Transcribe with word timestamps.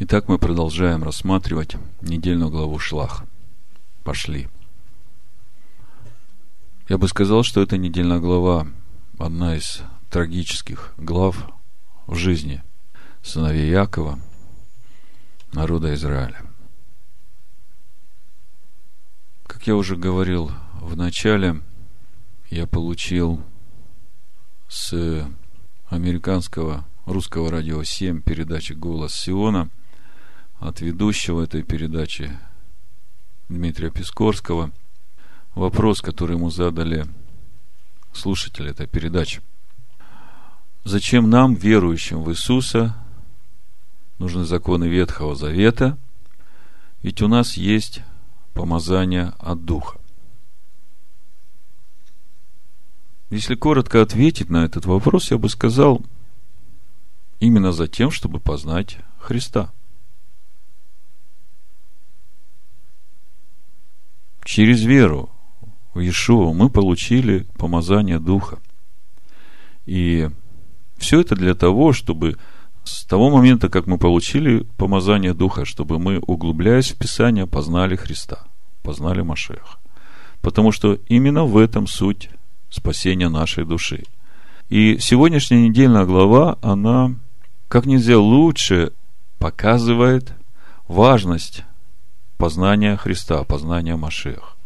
Итак, 0.00 0.26
мы 0.26 0.38
продолжаем 0.38 1.04
рассматривать 1.04 1.76
недельную 2.00 2.50
главу 2.50 2.80
Шлах. 2.80 3.22
Пошли. 4.02 4.48
Я 6.88 6.98
бы 6.98 7.06
сказал, 7.06 7.44
что 7.44 7.62
эта 7.62 7.78
недельная 7.78 8.18
глава 8.18 8.66
одна 9.20 9.54
из 9.54 9.82
трагических 10.10 10.94
глав 10.98 11.48
в 12.08 12.16
жизни 12.16 12.60
сыновей 13.22 13.70
Якова, 13.70 14.18
народа 15.52 15.94
Израиля. 15.94 16.42
Как 19.46 19.64
я 19.68 19.76
уже 19.76 19.94
говорил 19.94 20.50
в 20.80 20.96
начале, 20.96 21.60
я 22.50 22.66
получил 22.66 23.40
с 24.66 25.24
американского 25.86 26.84
русского 27.06 27.48
радио 27.48 27.84
7 27.84 28.22
передачи 28.22 28.72
«Голос 28.72 29.14
Сиона» 29.14 29.70
от 30.64 30.80
ведущего 30.80 31.42
этой 31.42 31.62
передачи 31.62 32.32
Дмитрия 33.50 33.90
Пискорского 33.90 34.72
вопрос, 35.54 36.00
который 36.00 36.36
ему 36.36 36.48
задали 36.50 37.06
слушатели 38.14 38.70
этой 38.70 38.86
передачи. 38.86 39.42
Зачем 40.84 41.28
нам, 41.28 41.54
верующим 41.54 42.22
в 42.22 42.30
Иисуса, 42.30 42.96
нужны 44.18 44.46
законы 44.46 44.84
Ветхого 44.84 45.36
Завета, 45.36 45.98
ведь 47.02 47.20
у 47.20 47.28
нас 47.28 47.58
есть 47.58 48.00
помазание 48.54 49.34
от 49.38 49.66
Духа. 49.66 50.00
Если 53.28 53.54
коротко 53.54 54.00
ответить 54.00 54.48
на 54.48 54.64
этот 54.64 54.86
вопрос, 54.86 55.30
я 55.30 55.36
бы 55.36 55.50
сказал, 55.50 56.00
именно 57.38 57.72
за 57.72 57.86
тем, 57.86 58.10
чтобы 58.10 58.40
познать 58.40 58.96
Христа– 59.18 59.70
Через 64.44 64.82
веру 64.82 65.30
в 65.94 66.00
Иешуа 66.00 66.52
мы 66.52 66.68
получили 66.70 67.46
помазание 67.56 68.18
Духа. 68.18 68.58
И 69.86 70.28
все 70.98 71.20
это 71.20 71.34
для 71.34 71.54
того, 71.54 71.92
чтобы 71.92 72.36
с 72.84 73.04
того 73.04 73.30
момента, 73.30 73.68
как 73.68 73.86
мы 73.86 73.98
получили 73.98 74.66
помазание 74.76 75.32
Духа, 75.32 75.64
чтобы 75.64 75.98
мы, 75.98 76.18
углубляясь 76.18 76.92
в 76.92 76.98
Писание, 76.98 77.46
познали 77.46 77.96
Христа, 77.96 78.44
познали 78.82 79.22
Машеха. 79.22 79.78
Потому 80.42 80.72
что 80.72 80.98
именно 81.08 81.44
в 81.44 81.56
этом 81.56 81.86
суть 81.86 82.28
спасения 82.68 83.30
нашей 83.30 83.64
души. 83.64 84.04
И 84.68 84.98
сегодняшняя 84.98 85.68
недельная 85.68 86.04
глава, 86.04 86.58
она 86.60 87.14
как 87.68 87.86
нельзя 87.86 88.18
лучше 88.18 88.92
показывает 89.38 90.34
важность 90.86 91.64
познания 92.44 92.98
Христа, 92.98 93.42
познания 93.42 93.96
Машех. 93.96 94.58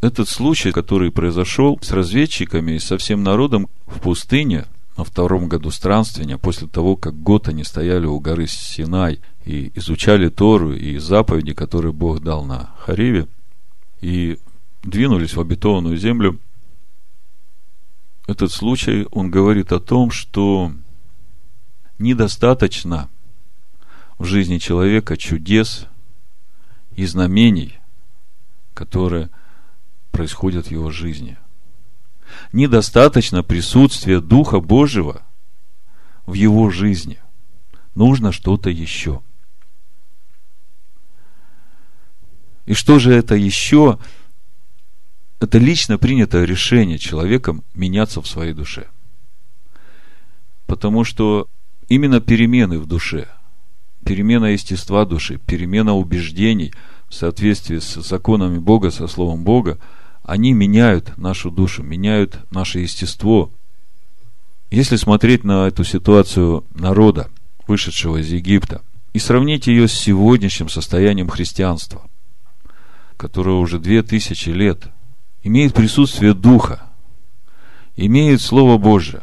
Этот 0.00 0.26
случай, 0.26 0.72
который 0.72 1.12
произошел 1.12 1.78
с 1.82 1.90
разведчиками 1.90 2.72
и 2.72 2.78
со 2.78 2.96
всем 2.96 3.22
народом 3.22 3.68
в 3.84 4.00
пустыне 4.00 4.64
на 4.96 5.04
втором 5.04 5.48
году 5.48 5.70
странствования, 5.70 6.38
после 6.38 6.66
того, 6.66 6.96
как 6.96 7.14
год 7.22 7.46
они 7.48 7.62
стояли 7.62 8.06
у 8.06 8.18
горы 8.20 8.46
Синай 8.46 9.20
и 9.44 9.70
изучали 9.74 10.30
Тору 10.30 10.72
и 10.72 10.96
заповеди, 10.96 11.52
которые 11.52 11.92
Бог 11.92 12.22
дал 12.22 12.42
на 12.44 12.70
Хариве, 12.78 13.28
и 14.00 14.38
двинулись 14.82 15.34
в 15.34 15.40
обетованную 15.42 15.98
землю, 15.98 16.40
этот 18.26 18.50
случай, 18.50 19.06
он 19.10 19.30
говорит 19.30 19.72
о 19.72 19.78
том, 19.78 20.10
что 20.10 20.72
недостаточно– 21.98 23.10
в 24.20 24.26
жизни 24.26 24.58
человека 24.58 25.16
чудес 25.16 25.86
и 26.94 27.06
знамений, 27.06 27.78
которые 28.74 29.30
происходят 30.12 30.66
в 30.66 30.70
его 30.70 30.90
жизни. 30.90 31.38
Недостаточно 32.52 33.42
присутствия 33.42 34.20
Духа 34.20 34.60
Божьего 34.60 35.22
в 36.26 36.34
его 36.34 36.68
жизни. 36.68 37.18
Нужно 37.94 38.30
что-то 38.30 38.68
еще. 38.68 39.22
И 42.66 42.74
что 42.74 42.98
же 42.98 43.14
это 43.14 43.34
еще? 43.34 43.98
Это 45.40 45.56
лично 45.56 45.96
принятое 45.96 46.44
решение 46.44 46.98
человеком 46.98 47.64
меняться 47.72 48.20
в 48.20 48.28
своей 48.28 48.52
душе. 48.52 48.86
Потому 50.66 51.04
что 51.04 51.48
именно 51.88 52.20
перемены 52.20 52.78
в 52.78 52.84
душе– 52.84 53.26
перемена 54.04 54.46
естества 54.46 55.04
души, 55.04 55.38
перемена 55.38 55.94
убеждений 55.94 56.72
в 57.08 57.14
соответствии 57.14 57.78
с 57.78 57.94
законами 57.94 58.58
Бога, 58.58 58.90
со 58.90 59.06
Словом 59.06 59.44
Бога, 59.44 59.78
они 60.22 60.52
меняют 60.52 61.16
нашу 61.18 61.50
душу, 61.50 61.82
меняют 61.82 62.38
наше 62.50 62.80
естество. 62.80 63.50
Если 64.70 64.96
смотреть 64.96 65.44
на 65.44 65.66
эту 65.66 65.84
ситуацию 65.84 66.64
народа, 66.74 67.28
вышедшего 67.66 68.18
из 68.18 68.30
Египта, 68.30 68.82
и 69.12 69.18
сравнить 69.18 69.66
ее 69.66 69.88
с 69.88 69.92
сегодняшним 69.92 70.68
состоянием 70.68 71.28
христианства, 71.28 72.02
которое 73.16 73.56
уже 73.56 73.80
две 73.80 74.02
тысячи 74.02 74.50
лет 74.50 74.88
имеет 75.42 75.74
присутствие 75.74 76.32
Духа, 76.32 76.84
имеет 77.96 78.40
Слово 78.40 78.78
Божие, 78.78 79.22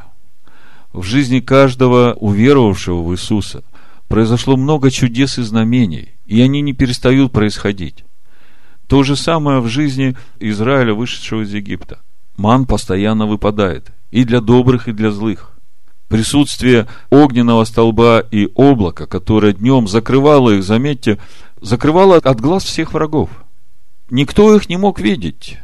в 0.92 1.04
жизни 1.04 1.40
каждого 1.40 2.14
уверовавшего 2.14 3.02
в 3.02 3.14
Иисуса– 3.14 3.64
произошло 4.08 4.58
много 4.58 4.92
чудес 4.92 5.38
и 5.38 5.44
знамений, 5.44 6.14
и 6.26 6.42
они 6.42 6.62
не 6.62 6.74
перестают 6.74 7.32
происходить. 7.32 8.04
То 8.88 9.04
же 9.04 9.16
самое 9.16 9.60
в 9.60 9.68
жизни 9.68 10.16
Израиля, 10.40 10.94
вышедшего 10.94 11.42
из 11.42 11.54
Египта. 11.54 12.00
Ман 12.38 12.66
постоянно 12.66 13.26
выпадает 13.26 13.92
и 14.12 14.24
для 14.24 14.42
добрых, 14.42 14.88
и 14.88 14.94
для 14.94 15.12
злых. 15.12 15.58
Присутствие 16.08 16.88
огненного 17.10 17.66
столба 17.66 18.20
и 18.20 18.50
облака, 18.56 19.08
которое 19.08 19.54
днем 19.54 19.88
закрывало 19.88 20.52
их, 20.52 20.64
заметьте, 20.64 21.20
закрывало 21.60 22.16
от 22.16 22.40
глаз 22.40 22.64
всех 22.64 22.94
врагов. 22.94 23.30
Никто 24.10 24.56
их 24.56 24.70
не 24.70 24.78
мог 24.78 25.02
видеть. 25.02 25.58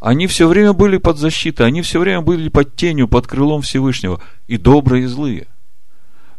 Они 0.00 0.26
все 0.26 0.48
время 0.48 0.72
были 0.72 0.96
под 0.96 1.18
защитой, 1.18 1.66
они 1.66 1.82
все 1.82 2.00
время 2.00 2.22
были 2.22 2.48
под 2.48 2.76
тенью, 2.76 3.08
под 3.08 3.26
крылом 3.26 3.60
Всевышнего, 3.60 4.20
и 4.46 4.56
добрые, 4.56 5.04
и 5.04 5.06
злые. 5.06 5.48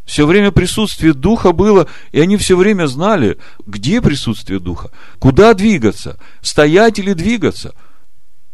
Все 0.06 0.24
время 0.24 0.52
присутствие 0.52 1.12
Духа 1.12 1.50
было, 1.50 1.88
и 2.12 2.20
они 2.20 2.36
все 2.36 2.56
время 2.56 2.86
знали, 2.86 3.38
где 3.66 4.00
присутствие 4.00 4.60
Духа, 4.60 4.92
куда 5.18 5.52
двигаться, 5.52 6.16
стоять 6.40 7.00
или 7.00 7.12
двигаться. 7.12 7.74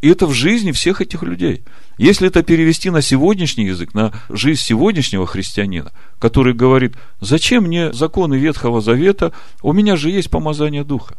И 0.01 0.09
это 0.09 0.27
в 0.27 0.33
жизни 0.33 0.73
всех 0.73 1.03
этих 1.03 1.23
людей. 1.23 1.63
Если 1.99 2.27
это 2.27 2.43
перевести 2.43 2.89
на 2.89 3.03
сегодняшний 3.03 3.67
язык, 3.67 3.93
на 3.93 4.13
жизнь 4.31 4.63
сегодняшнего 4.63 5.27
христианина, 5.27 5.93
который 6.19 6.55
говорит, 6.55 6.95
зачем 7.21 7.65
мне 7.65 7.93
законы 7.93 8.37
Ветхого 8.37 8.81
Завета, 8.81 9.33
у 9.61 9.75
меня 9.75 9.97
же 9.97 10.11
есть 10.11 10.31
помазание 10.31 10.85
Духа. 10.85 11.17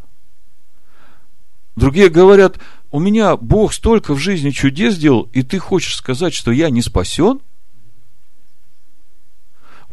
Другие 1.76 2.10
говорят, 2.10 2.58
у 2.92 3.00
меня 3.00 3.38
Бог 3.38 3.72
столько 3.72 4.16
в 4.16 4.20
жизни 4.20 4.50
чудес 4.50 4.96
сделал, 4.96 5.30
и 5.32 5.44
ты 5.44 5.60
хочешь 5.60 5.96
сказать, 5.96 6.34
что 6.34 6.52
я 6.52 6.72
не 6.72 6.82
спасен– 6.82 7.40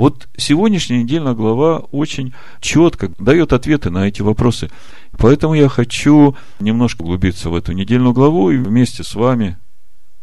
вот 0.01 0.31
сегодняшняя 0.35 1.03
недельная 1.03 1.35
глава 1.35 1.81
очень 1.93 2.33
четко 2.63 3.13
дает 3.19 3.53
ответы 3.53 3.91
на 3.91 4.09
эти 4.09 4.23
вопросы. 4.23 4.71
Поэтому 5.19 5.53
я 5.53 5.69
хочу 5.69 6.35
немножко 6.59 7.03
углубиться 7.03 7.51
в 7.51 7.55
эту 7.55 7.73
недельную 7.73 8.15
главу 8.15 8.51
и 8.51 8.57
вместе 8.57 9.05
с 9.05 9.15
вами, 9.15 9.59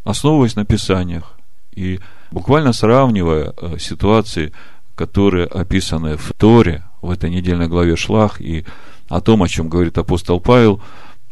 основываясь 0.04 0.56
на 0.56 0.66
Писаниях 0.66 1.38
и 1.76 2.00
буквально 2.32 2.74
сравнивая 2.74 3.54
э, 3.56 3.78
ситуации, 3.78 4.52
которые 4.96 5.46
описаны 5.46 6.18
в 6.18 6.34
Торе, 6.36 6.84
в 7.04 7.12
этой 7.12 7.30
недельной 7.30 7.68
главе 7.68 7.96
Шлах, 7.96 8.42
и 8.42 8.66
о 9.10 9.22
том, 9.22 9.44
о 9.44 9.48
чем 9.48 9.70
говорит 9.70 10.00
апостол 10.00 10.40
Павел, 10.40 10.82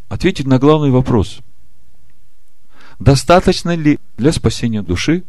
ответить 0.07 0.45
на 0.45 0.59
главный 0.59 0.91
вопрос. 0.91 1.39
Достаточно 2.99 3.75
ли 3.75 3.97
для 4.19 4.31
спасения 4.31 4.83
души, 4.83 5.23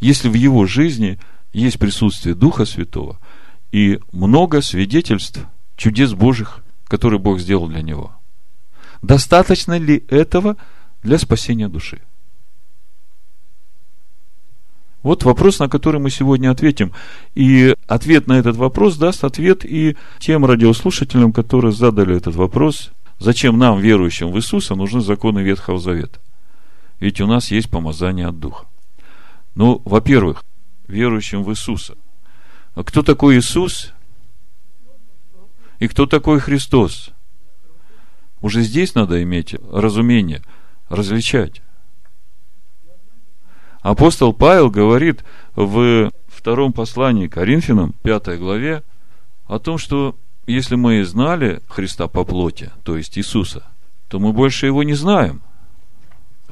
если 0.00 0.30
в 0.30 0.34
его 0.34 0.64
жизни– 0.64 1.18
есть 1.56 1.78
присутствие 1.78 2.34
Духа 2.34 2.66
Святого 2.66 3.18
и 3.72 3.98
много 4.12 4.60
свидетельств 4.60 5.40
чудес 5.76 6.12
Божьих, 6.12 6.62
которые 6.86 7.18
Бог 7.18 7.40
сделал 7.40 7.66
для 7.66 7.80
него. 7.80 8.12
Достаточно 9.00 9.78
ли 9.78 10.04
этого 10.08 10.56
для 11.02 11.18
спасения 11.18 11.68
души? 11.68 12.02
Вот 15.02 15.24
вопрос, 15.24 15.58
на 15.58 15.68
который 15.68 15.98
мы 15.98 16.10
сегодня 16.10 16.50
ответим. 16.50 16.92
И 17.34 17.74
ответ 17.86 18.26
на 18.26 18.34
этот 18.34 18.56
вопрос 18.56 18.96
даст 18.98 19.24
ответ 19.24 19.64
и 19.64 19.96
тем 20.18 20.44
радиослушателям, 20.44 21.32
которые 21.32 21.72
задали 21.72 22.16
этот 22.16 22.34
вопрос. 22.34 22.90
Зачем 23.18 23.56
нам, 23.56 23.80
верующим 23.80 24.30
в 24.30 24.36
Иисуса, 24.36 24.74
нужны 24.74 25.00
законы 25.00 25.38
Ветхого 25.38 25.78
Завета? 25.78 26.18
Ведь 27.00 27.20
у 27.22 27.26
нас 27.26 27.50
есть 27.50 27.70
помазание 27.70 28.26
от 28.26 28.38
Духа. 28.38 28.66
Ну, 29.54 29.80
во-первых, 29.84 30.42
верующим 30.88 31.42
в 31.42 31.50
Иисуса. 31.50 31.96
А 32.74 32.84
кто 32.84 33.02
такой 33.02 33.38
Иисус? 33.38 33.92
И 35.78 35.88
кто 35.88 36.06
такой 36.06 36.40
Христос? 36.40 37.10
Уже 38.40 38.62
здесь 38.62 38.94
надо 38.94 39.22
иметь 39.22 39.54
разумение, 39.72 40.42
различать. 40.88 41.62
Апостол 43.80 44.32
Павел 44.32 44.70
говорит 44.70 45.24
в 45.54 46.10
втором 46.26 46.72
послании 46.72 47.28
Коринфянам, 47.28 47.94
пятой 48.02 48.38
главе, 48.38 48.82
о 49.46 49.58
том, 49.58 49.78
что 49.78 50.16
если 50.46 50.76
мы 50.76 51.04
знали 51.04 51.62
Христа 51.68 52.08
по 52.08 52.24
плоти, 52.24 52.70
то 52.84 52.96
есть 52.96 53.16
Иисуса, 53.16 53.64
то 54.08 54.18
мы 54.18 54.32
больше 54.32 54.66
его 54.66 54.82
не 54.82 54.94
знаем. 54.94 55.42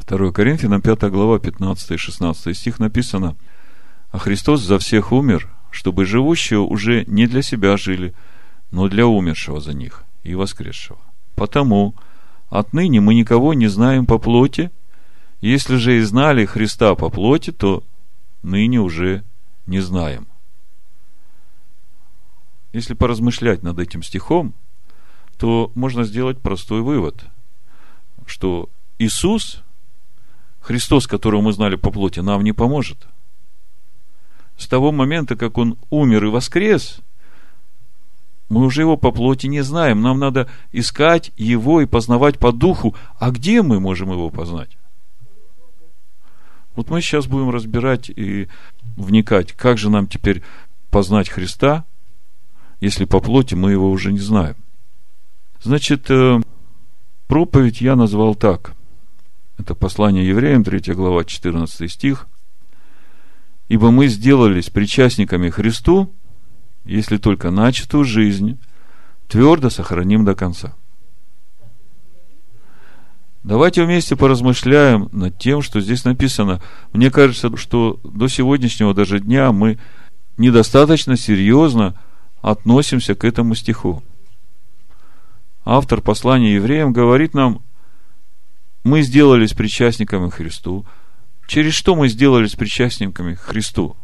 2 0.06 0.32
Коринфянам 0.32 0.82
5 0.82 1.10
глава 1.10 1.38
15 1.38 1.92
и 1.92 1.96
16 1.96 2.56
стих 2.56 2.78
написано, 2.78 3.36
«А 4.14 4.18
Христос 4.20 4.60
за 4.60 4.78
всех 4.78 5.10
умер, 5.10 5.50
чтобы 5.72 6.04
живущие 6.04 6.60
уже 6.60 7.04
не 7.06 7.26
для 7.26 7.42
себя 7.42 7.76
жили, 7.76 8.14
но 8.70 8.88
для 8.88 9.08
умершего 9.08 9.60
за 9.60 9.72
них 9.72 10.04
и 10.22 10.36
воскресшего. 10.36 11.00
Потому 11.34 11.96
отныне 12.48 13.00
мы 13.00 13.16
никого 13.16 13.54
не 13.54 13.66
знаем 13.66 14.06
по 14.06 14.18
плоти, 14.18 14.70
если 15.40 15.74
же 15.74 15.98
и 15.98 16.00
знали 16.02 16.44
Христа 16.44 16.94
по 16.94 17.10
плоти, 17.10 17.50
то 17.50 17.82
ныне 18.44 18.78
уже 18.80 19.24
не 19.66 19.80
знаем. 19.80 20.28
Если 22.72 22.94
поразмышлять 22.94 23.64
над 23.64 23.80
этим 23.80 24.04
стихом, 24.04 24.54
то 25.38 25.72
можно 25.74 26.04
сделать 26.04 26.38
простой 26.38 26.82
вывод, 26.82 27.24
что 28.26 28.68
Иисус, 29.00 29.64
Христос, 30.60 31.08
которого 31.08 31.40
мы 31.40 31.52
знали 31.52 31.74
по 31.74 31.90
плоти, 31.90 32.20
нам 32.20 32.44
не 32.44 32.52
поможет. 32.52 33.08
С 34.56 34.68
того 34.68 34.92
момента, 34.92 35.36
как 35.36 35.58
Он 35.58 35.76
умер 35.90 36.26
и 36.26 36.28
воскрес, 36.28 37.00
мы 38.48 38.64
уже 38.64 38.82
Его 38.82 38.96
по 38.96 39.10
плоти 39.10 39.46
не 39.46 39.62
знаем. 39.62 40.02
Нам 40.02 40.18
надо 40.18 40.48
искать 40.72 41.32
Его 41.36 41.80
и 41.80 41.86
познавать 41.86 42.38
по 42.38 42.52
духу. 42.52 42.94
А 43.18 43.30
где 43.30 43.62
мы 43.62 43.80
можем 43.80 44.10
Его 44.12 44.30
познать? 44.30 44.76
Вот 46.76 46.90
мы 46.90 47.00
сейчас 47.00 47.26
будем 47.26 47.50
разбирать 47.50 48.10
и 48.10 48.48
вникать, 48.96 49.52
как 49.52 49.78
же 49.78 49.90
нам 49.90 50.06
теперь 50.06 50.42
познать 50.90 51.28
Христа, 51.28 51.84
если 52.80 53.04
по 53.04 53.20
плоти 53.20 53.54
мы 53.54 53.70
его 53.72 53.90
уже 53.90 54.12
не 54.12 54.18
знаем. 54.18 54.56
Значит, 55.62 56.10
э, 56.10 56.40
проповедь 57.28 57.80
я 57.80 57.96
назвал 57.96 58.34
так. 58.34 58.74
Это 59.56 59.74
послание 59.74 60.26
евреям, 60.26 60.64
3 60.64 60.94
глава, 60.94 61.24
14 61.24 61.90
стих. 61.90 62.26
«Ибо 63.68 63.90
мы 63.90 64.08
сделались 64.08 64.70
причастниками 64.70 65.50
Христу, 65.50 66.12
если 66.84 67.16
только 67.16 67.50
начатую 67.50 68.04
жизнь 68.04 68.58
твердо 69.28 69.70
сохраним 69.70 70.24
до 70.24 70.34
конца». 70.34 70.74
Давайте 73.44 73.84
вместе 73.84 74.16
поразмышляем 74.16 75.10
над 75.12 75.38
тем, 75.38 75.60
что 75.60 75.78
здесь 75.78 76.06
написано. 76.06 76.62
Мне 76.94 77.10
кажется, 77.10 77.54
что 77.58 78.00
до 78.02 78.26
сегодняшнего 78.26 78.94
даже 78.94 79.20
дня 79.20 79.52
мы 79.52 79.78
недостаточно 80.38 81.18
серьезно 81.18 81.94
относимся 82.40 83.14
к 83.14 83.22
этому 83.22 83.54
стиху. 83.54 84.02
Автор 85.66 86.00
послания 86.00 86.54
евреям 86.54 86.94
говорит 86.94 87.34
нам, 87.34 87.62
мы 88.82 89.02
сделались 89.02 89.52
причастниками 89.52 90.30
Христу. 90.30 90.86
Через 91.46 91.74
что 91.74 91.94
мы 91.94 92.08
сделались 92.08 92.54
причастниками 92.54 93.34
Христу? 93.34 93.96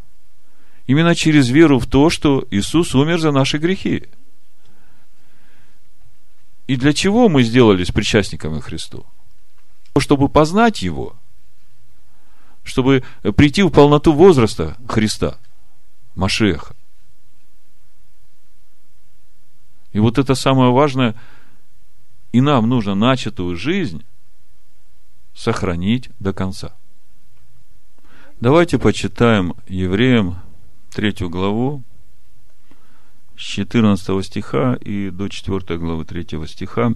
Именно 0.86 1.14
через 1.14 1.48
веру 1.48 1.78
в 1.78 1.86
то, 1.86 2.10
что 2.10 2.46
Иисус 2.50 2.94
умер 2.94 3.20
за 3.20 3.32
наши 3.32 3.58
грехи. 3.58 4.08
И 6.66 6.76
для 6.76 6.92
чего 6.92 7.28
мы 7.28 7.42
сделались 7.42 7.90
причастниками 7.90 8.60
Христу? 8.60 9.06
чтобы 9.98 10.28
познать 10.28 10.82
Его, 10.82 11.16
чтобы 12.62 13.02
прийти 13.36 13.62
в 13.62 13.70
полноту 13.70 14.12
возраста 14.12 14.76
Христа, 14.88 15.38
Машеха. 16.14 16.74
И 19.92 19.98
вот 19.98 20.18
это 20.18 20.34
самое 20.34 20.70
важное, 20.70 21.16
и 22.32 22.40
нам 22.40 22.68
нужно 22.68 22.94
начатую 22.94 23.56
жизнь 23.56 24.04
сохранить 25.34 26.10
до 26.20 26.32
конца. 26.32 26.76
Давайте 28.40 28.78
почитаем 28.78 29.52
Евреям 29.68 30.38
третью 30.94 31.28
главу, 31.28 31.82
с 33.36 33.42
14 33.42 34.24
стиха 34.24 34.76
и 34.76 35.10
до 35.10 35.28
4 35.28 35.78
главы 35.78 36.06
3 36.06 36.46
стиха, 36.46 36.94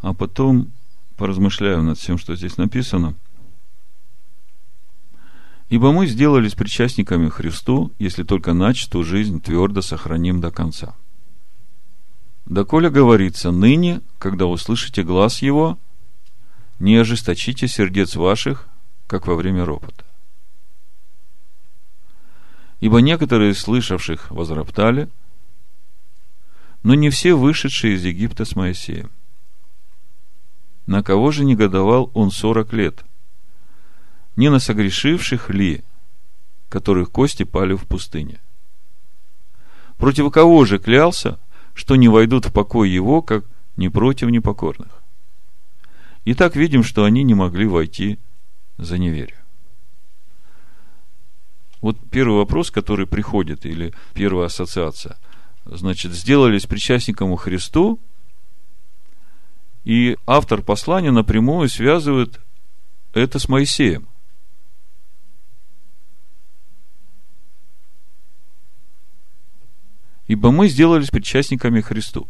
а 0.00 0.14
потом 0.14 0.72
поразмышляю 1.18 1.82
над 1.82 1.98
всем, 1.98 2.16
что 2.16 2.34
здесь 2.34 2.56
написано. 2.56 3.14
Ибо 5.68 5.92
мы 5.92 6.06
сделались 6.06 6.54
причастниками 6.54 7.28
Христу, 7.28 7.92
если 7.98 8.22
только 8.22 8.54
начатую 8.54 9.04
жизнь 9.04 9.42
твердо 9.42 9.82
сохраним 9.82 10.40
до 10.40 10.50
конца. 10.50 10.94
Доколе 12.46 12.88
говорится, 12.88 13.50
ныне, 13.50 14.00
когда 14.18 14.46
услышите 14.46 15.02
глаз 15.02 15.42
Его, 15.42 15.78
не 16.78 16.96
ожесточите 16.96 17.68
сердец 17.68 18.16
ваших, 18.16 18.66
как 19.06 19.26
во 19.26 19.34
время 19.34 19.66
ропота. 19.66 20.05
Ибо 22.86 23.00
некоторые 23.00 23.52
слышавших 23.52 24.30
возроптали, 24.30 25.08
но 26.84 26.94
не 26.94 27.10
все 27.10 27.34
вышедшие 27.34 27.96
из 27.96 28.04
Египта 28.04 28.44
с 28.44 28.54
Моисеем. 28.54 29.10
На 30.86 31.02
кого 31.02 31.32
же 31.32 31.44
негодовал 31.44 32.12
он 32.14 32.30
сорок 32.30 32.72
лет? 32.72 33.04
Не 34.36 34.50
на 34.50 34.60
согрешивших 34.60 35.50
ли, 35.50 35.82
которых 36.68 37.10
кости 37.10 37.42
пали 37.42 37.74
в 37.74 37.88
пустыне? 37.88 38.38
Против 39.98 40.30
кого 40.30 40.64
же 40.64 40.78
клялся, 40.78 41.40
что 41.74 41.96
не 41.96 42.06
войдут 42.06 42.46
в 42.46 42.52
покой 42.52 42.88
его, 42.88 43.20
как 43.20 43.46
не 43.76 43.88
против 43.88 44.28
непокорных? 44.28 45.02
И 46.24 46.34
так 46.34 46.54
видим, 46.54 46.84
что 46.84 47.02
они 47.02 47.24
не 47.24 47.34
могли 47.34 47.66
войти 47.66 48.20
за 48.78 48.96
неверие. 48.96 49.42
Вот 51.80 51.98
первый 52.10 52.38
вопрос, 52.38 52.70
который 52.70 53.06
приходит, 53.06 53.66
или 53.66 53.92
первая 54.14 54.46
ассоциация. 54.46 55.16
Значит, 55.64 56.12
сделались 56.12 56.66
причастником 56.66 57.36
Христу, 57.36 58.00
и 59.84 60.16
автор 60.26 60.62
послания 60.62 61.10
напрямую 61.10 61.68
связывает 61.68 62.40
это 63.14 63.38
с 63.38 63.48
Моисеем. 63.48 64.08
Ибо 70.26 70.50
мы 70.50 70.68
сделались 70.68 71.10
причастниками 71.10 71.80
Христу. 71.80 72.28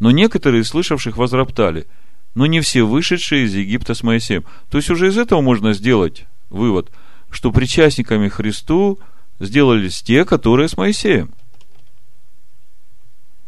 Но 0.00 0.10
некоторые, 0.10 0.64
слышавших, 0.64 1.16
возроптали, 1.16 1.86
но 2.34 2.46
не 2.46 2.60
все 2.60 2.84
вышедшие 2.84 3.44
из 3.44 3.54
Египта 3.54 3.94
с 3.94 4.02
Моисеем. 4.02 4.44
То 4.70 4.78
есть 4.78 4.90
уже 4.90 5.08
из 5.08 5.18
этого 5.18 5.42
можно 5.42 5.74
сделать 5.74 6.24
вывод, 6.48 6.90
что 7.32 7.50
причастниками 7.50 8.28
Христу 8.28 9.00
сделались 9.40 10.02
те, 10.02 10.24
которые 10.24 10.68
с 10.68 10.76
Моисеем. 10.76 11.32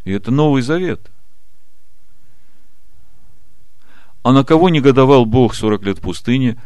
И 0.05 0.11
это 0.11 0.31
Новый 0.31 0.63
Завет– 0.63 1.11
А 4.25 4.33
на 4.33 4.43
кого 4.43 4.71
негодовал 4.71 5.27
Бог 5.27 5.55
40 5.55 5.83
лет 5.85 5.99
в 5.99 6.01
пустыне? 6.01 6.57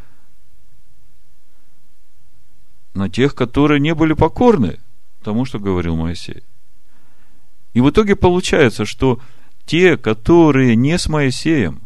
На 2.94 3.10
тех, 3.10 3.34
которые 3.34 3.80
не 3.80 3.94
были 3.94 4.12
покорны 4.12 4.78
тому, 5.24 5.44
что 5.44 5.58
говорил 5.58 5.96
Моисей. 5.96 6.44
И 7.74 7.80
в 7.80 7.90
итоге 7.90 8.14
получается, 8.14 8.84
что 8.84 9.20
те, 9.66 9.96
которые 9.96 10.76
не 10.76 10.96
с 10.96 11.08
Моисеем, 11.08 11.82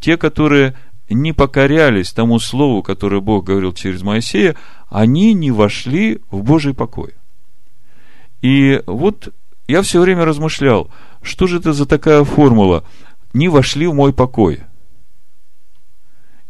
те, 0.00 0.16
которые 0.16 0.74
не 1.12 1.32
покорялись 1.32 2.12
тому 2.12 2.38
слову, 2.38 2.82
которое 2.82 3.20
Бог 3.20 3.44
говорил 3.44 3.72
через 3.72 4.02
Моисея, 4.02 4.56
они 4.88 5.34
не 5.34 5.50
вошли 5.50 6.20
в 6.30 6.42
Божий 6.42 6.74
покой. 6.74 7.14
И 8.40 8.82
вот 8.86 9.28
я 9.68 9.82
все 9.82 10.00
время 10.00 10.24
размышлял, 10.24 10.90
что 11.22 11.46
же 11.46 11.58
это 11.58 11.72
за 11.72 11.86
такая 11.86 12.24
формула? 12.24 12.84
Не 13.32 13.48
вошли 13.48 13.86
в 13.86 13.94
мой 13.94 14.12
покой– 14.12 14.60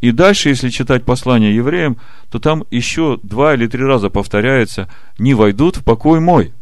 и 0.03 0.11
дальше, 0.11 0.49
если 0.49 0.69
читать 0.69 1.05
послание 1.05 1.55
евреям, 1.55 1.97
то 2.29 2.41
там 2.41 2.65
еще 2.73 3.21
два 3.23 3.55
или 3.55 3.69
три 3.69 3.85
раза 3.85 4.11
повторяется 4.11 4.91
«не 5.17 5.33
войдут 5.33 5.77
в 5.77 5.85
покой 5.85 6.19
мой». 6.19 6.53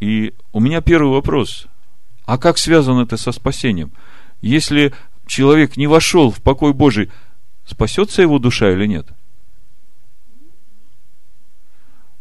И 0.00 0.34
у 0.52 0.58
меня 0.58 0.80
первый 0.80 1.12
вопрос. 1.12 1.68
А 2.26 2.36
как 2.36 2.58
связано 2.58 3.02
это 3.02 3.16
со 3.16 3.30
спасением? 3.30 3.92
Если 4.40 4.92
человек 5.28 5.76
не 5.76 5.86
вошел 5.86 6.30
в 6.30 6.42
покой 6.42 6.72
Божий, 6.72 7.10
спасется 7.64 8.22
его 8.22 8.38
душа 8.38 8.72
или 8.72 8.86
нет? 8.86 9.06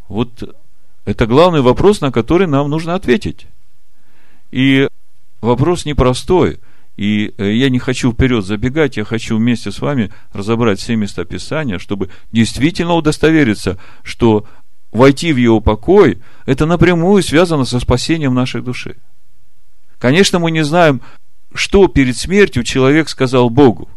Вот 0.07 0.55
Это 1.05 1.25
главный 1.25 1.61
вопрос, 1.61 2.01
на 2.01 2.11
который 2.11 2.47
нам 2.47 2.69
нужно 2.69 2.93
ответить. 2.93 3.47
И 4.51 4.87
вопрос 5.41 5.85
непростой. 5.85 6.59
И 6.97 7.33
э, 7.37 7.53
я 7.53 7.69
не 7.69 7.79
хочу 7.79 8.11
вперед 8.11 8.43
забегать, 8.43 8.97
я 8.97 9.05
хочу 9.05 9.37
вместе 9.37 9.71
с 9.71 9.79
вами 9.79 10.11
разобрать 10.33 10.79
все 10.79 10.95
места 10.95 11.25
Писания, 11.25 11.77
чтобы 11.77 12.09
действительно 12.31 12.95
удостовериться, 12.95 13.77
что 14.03 14.45
войти 14.91 15.31
в 15.31 15.37
его 15.37 15.61
покой, 15.61 16.21
это 16.45 16.65
напрямую 16.65 17.21
связано 17.21 17.65
со 17.65 17.79
спасением 17.79 18.33
нашей 18.33 18.61
души. 18.61 18.97
Конечно, 19.99 20.39
мы 20.39 20.51
не 20.51 20.63
знаем, 20.63 21.01
что 21.57 21.87
перед 21.87 22.17
смертью 22.17 22.63
человек 22.63 23.09
сказал 23.09 23.49
Богу 23.49 23.89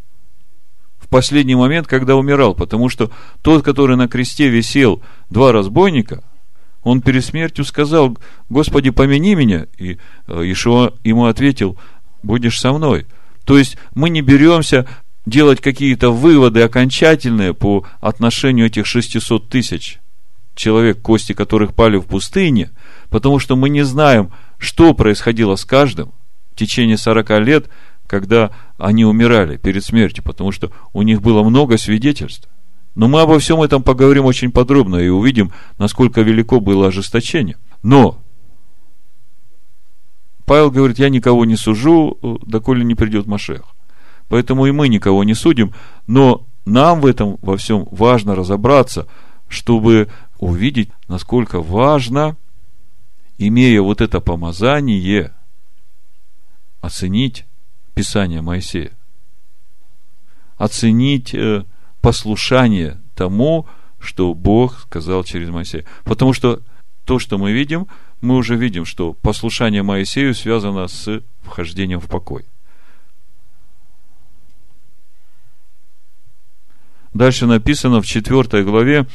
в 0.99 1.09
последний 1.09 1.55
момент, 1.55 1.87
когда 1.87 2.17
умирал, 2.17 2.55
потому 2.55 2.89
что 2.89 3.11
тот, 3.43 3.65
который 3.65 3.97
на 3.97 4.09
кресте 4.09 4.49
висел, 4.49 5.03
два 5.29 5.53
разбойника, 5.53 6.23
он 6.83 7.03
перед 7.03 7.25
смертью 7.25 7.65
сказал, 7.65 8.17
Господи, 8.49 8.91
помяни 8.91 9.35
меня. 9.35 9.67
И 9.77 9.99
э, 10.27 10.43
Ишуа 10.51 10.95
ему 11.05 11.27
ответил, 11.27 11.79
будешь 12.23 12.59
со 12.59 12.73
мной. 12.73 13.07
То 13.45 13.59
есть 13.59 13.77
мы 13.95 14.09
не 14.11 14.23
беремся 14.23 14.89
делать 15.27 15.61
какие-то 15.61 16.11
выводы 16.11 16.63
окончательные 16.63 17.53
по 17.53 17.85
отношению 18.01 18.67
этих 18.67 18.87
600 18.87 19.49
тысяч 19.49 19.99
человек, 20.55 21.01
кости 21.03 21.33
которых 21.33 21.75
пали 21.75 21.97
в 21.97 22.07
пустыне, 22.07 22.71
потому 23.11 23.39
что 23.39 23.57
мы 23.57 23.69
не 23.69 23.83
знаем, 23.83 24.31
что 24.59 24.95
происходило 24.95 25.57
с 25.57 25.65
каждым 25.65 26.13
в 26.53 26.57
течение 26.57 26.97
40 26.97 27.31
лет, 27.41 27.71
когда 28.07 28.51
они 28.77 29.05
умирали 29.05 29.57
перед 29.57 29.85
смертью, 29.85 30.25
потому 30.25 30.53
что 30.53 30.71
у 30.93 31.03
них 31.03 31.23
было 31.23 31.43
много 31.43 31.77
свидетельств. 31.79 32.49
Но 32.95 33.09
мы 33.09 33.21
обо 33.21 33.39
всем 33.39 33.63
этом 33.63 33.83
поговорим 33.83 34.25
очень 34.25 34.51
подробно 34.51 34.97
и 34.97 35.09
увидим, 35.09 35.53
насколько 35.79 36.23
велико 36.23 36.61
было 36.61 36.89
ожесточение. 36.89 37.57
Но 37.83 38.19
Павел 40.45 40.73
говорит, 40.73 40.99
я 40.99 41.09
никого 41.09 41.45
не 41.45 41.55
сужу, 41.55 42.19
доколе 42.45 42.85
не 42.85 42.97
придет 42.97 43.27
Машех. 43.27 43.63
Поэтому 44.29 44.67
и 44.67 44.73
мы 44.73 44.89
никого 44.89 45.23
не 45.23 45.35
судим, 45.35 45.73
но 46.09 46.45
нам 46.65 47.01
в 47.01 47.07
этом 47.07 47.39
во 47.41 47.57
всем 47.57 47.87
важно 47.93 48.35
разобраться, 48.35 49.07
чтобы 49.49 50.09
увидеть, 50.39 50.91
насколько 51.07 51.61
важно, 51.61 52.37
имея 53.39 53.81
вот 53.83 54.01
это 54.01 54.21
помазание, 54.21 55.33
оценить 56.81 57.47
Писание 57.95 58.41
Моисея. 58.41 58.93
Оценить 60.57 61.35
э, 61.35 61.65
послушание 62.01 63.01
тому, 63.15 63.67
что 63.99 64.35
Бог 64.35 64.81
сказал 64.81 65.25
через 65.25 65.51
Моисея. 65.51 65.85
Потому 66.05 66.33
что 66.33 66.63
то, 67.05 67.19
что 67.19 67.39
мы 67.39 67.53
видим, 67.53 67.87
мы 68.21 68.37
уже 68.37 68.57
видим, 68.57 68.85
что 68.85 69.15
послушание 69.15 69.83
Моисею 69.83 70.35
связано 70.35 70.87
с 70.89 71.23
вхождением 71.43 72.01
в 72.01 72.09
покой. 72.09 72.45
Дальше 77.13 77.47
написано 77.47 78.01
в 78.01 78.07
4 78.07 78.63
главе 78.63 79.07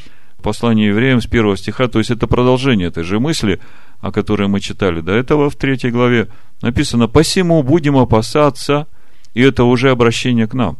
послания 0.41 0.87
евреям 0.87 1.21
с 1.21 1.27
первого 1.27 1.57
стиха, 1.57 1.87
то 1.87 1.99
есть 1.99 2.11
это 2.11 2.27
продолжение 2.27 2.89
этой 2.89 3.03
же 3.03 3.19
мысли, 3.19 3.59
о 4.05 4.11
которой 4.11 4.47
мы 4.47 4.59
читали 4.59 5.01
до 5.01 5.13
этого 5.13 5.49
в 5.49 5.55
третьей 5.55 5.89
главе, 5.89 6.27
написано 6.61 7.07
«Посему 7.07 7.63
будем 7.63 7.97
опасаться», 7.97 8.87
и 9.33 9.41
это 9.41 9.63
уже 9.63 9.89
обращение 9.89 10.47
к 10.47 10.53
нам 10.53 10.77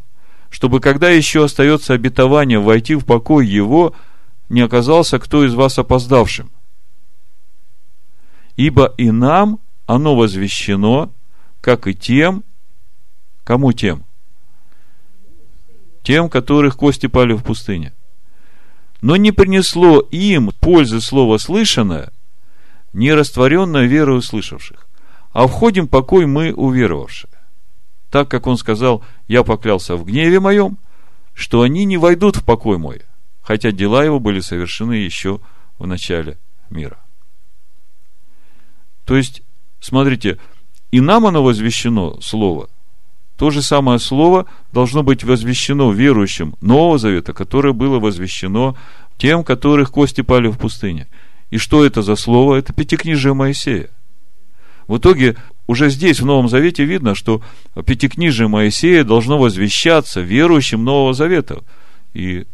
чтобы 0.52 0.80
когда 0.80 1.10
еще 1.10 1.44
остается 1.44 1.94
обетование 1.94 2.60
войти 2.60 2.96
в 2.96 3.04
покой 3.04 3.46
его, 3.46 3.94
не 4.48 4.62
оказался 4.62 5.20
кто 5.20 5.44
из 5.44 5.54
вас 5.54 5.78
опоздавшим. 5.78 6.50
Ибо 8.56 8.94
и 8.98 9.12
нам 9.12 9.60
оно 9.86 10.16
возвещено, 10.16 11.12
как 11.60 11.88
и 11.88 11.94
тем, 11.94 12.46
кому 13.44 13.74
тем? 13.74 14.06
Тем, 16.04 16.30
которых 16.30 16.78
кости 16.78 17.08
пали 17.08 17.34
в 17.34 17.44
пустыне. 17.44 17.92
Но 19.02 19.18
не 19.18 19.34
принесло 19.34 20.00
им 20.00 20.52
пользы 20.62 21.02
слова 21.02 21.38
слышанное, 21.38 22.14
не 22.96 23.14
растворенное 23.14 23.86
верой 23.86 24.18
услышавших, 24.18 24.88
а 25.32 25.48
входим 25.48 25.88
покой 25.88 26.26
мы 26.26 26.54
уверовавшие 26.54 27.30
так 28.16 28.32
как 28.32 28.48
он 28.48 28.56
сказал, 28.56 29.04
я 29.28 29.44
поклялся 29.44 29.98
в 29.98 30.06
гневе 30.06 30.40
моем, 30.40 30.78
что 31.34 31.64
они 31.64 31.84
не 31.84 31.98
войдут 31.98 32.38
в 32.38 32.46
покой 32.46 32.78
мой, 32.78 33.02
хотя 33.42 33.74
дела 33.74 34.06
его 34.06 34.22
были 34.22 34.40
совершены 34.40 34.94
еще 34.94 35.42
в 35.78 35.86
начале 35.86 36.38
мира. 36.70 36.98
То 39.04 39.18
есть, 39.18 39.42
смотрите, 39.82 40.38
и 40.92 41.02
нам 41.02 41.26
оно 41.26 41.44
возвещено, 41.44 42.22
Слово. 42.22 42.70
То 43.38 43.50
же 43.50 43.62
самое 43.62 44.00
Слово 44.00 44.46
должно 44.72 45.04
быть 45.04 45.26
возвещено 45.26 45.92
верующим 45.92 46.56
Нового 46.62 46.98
Завета, 46.98 47.34
которое 47.34 47.74
было 47.74 48.00
возвещено 48.00 48.78
тем, 49.18 49.44
которых 49.44 49.92
кости 49.92 50.22
пали 50.22 50.48
в 50.48 50.58
пустыне. 50.58 51.10
И 51.50 51.58
что 51.58 51.86
это 51.86 52.02
за 52.02 52.16
Слово? 52.16 52.56
Это 52.56 52.74
Пятикнижие 52.74 53.34
Моисея. 53.34 53.90
В 54.88 54.98
итоге 54.98 55.36
уже 55.68 55.90
здесь, 55.90 56.20
в 56.20 56.26
Новом 56.26 56.48
Завете, 56.48 56.86
видно, 56.86 57.16
что 57.16 57.42
Пятикнижие 57.86 58.48
Моисея 58.48 59.04
должно 59.04 59.38
возвещаться 59.38 60.22
верующим 60.22 60.84
Нового 60.84 61.14
Завета. 61.14 61.64
И 62.14 62.46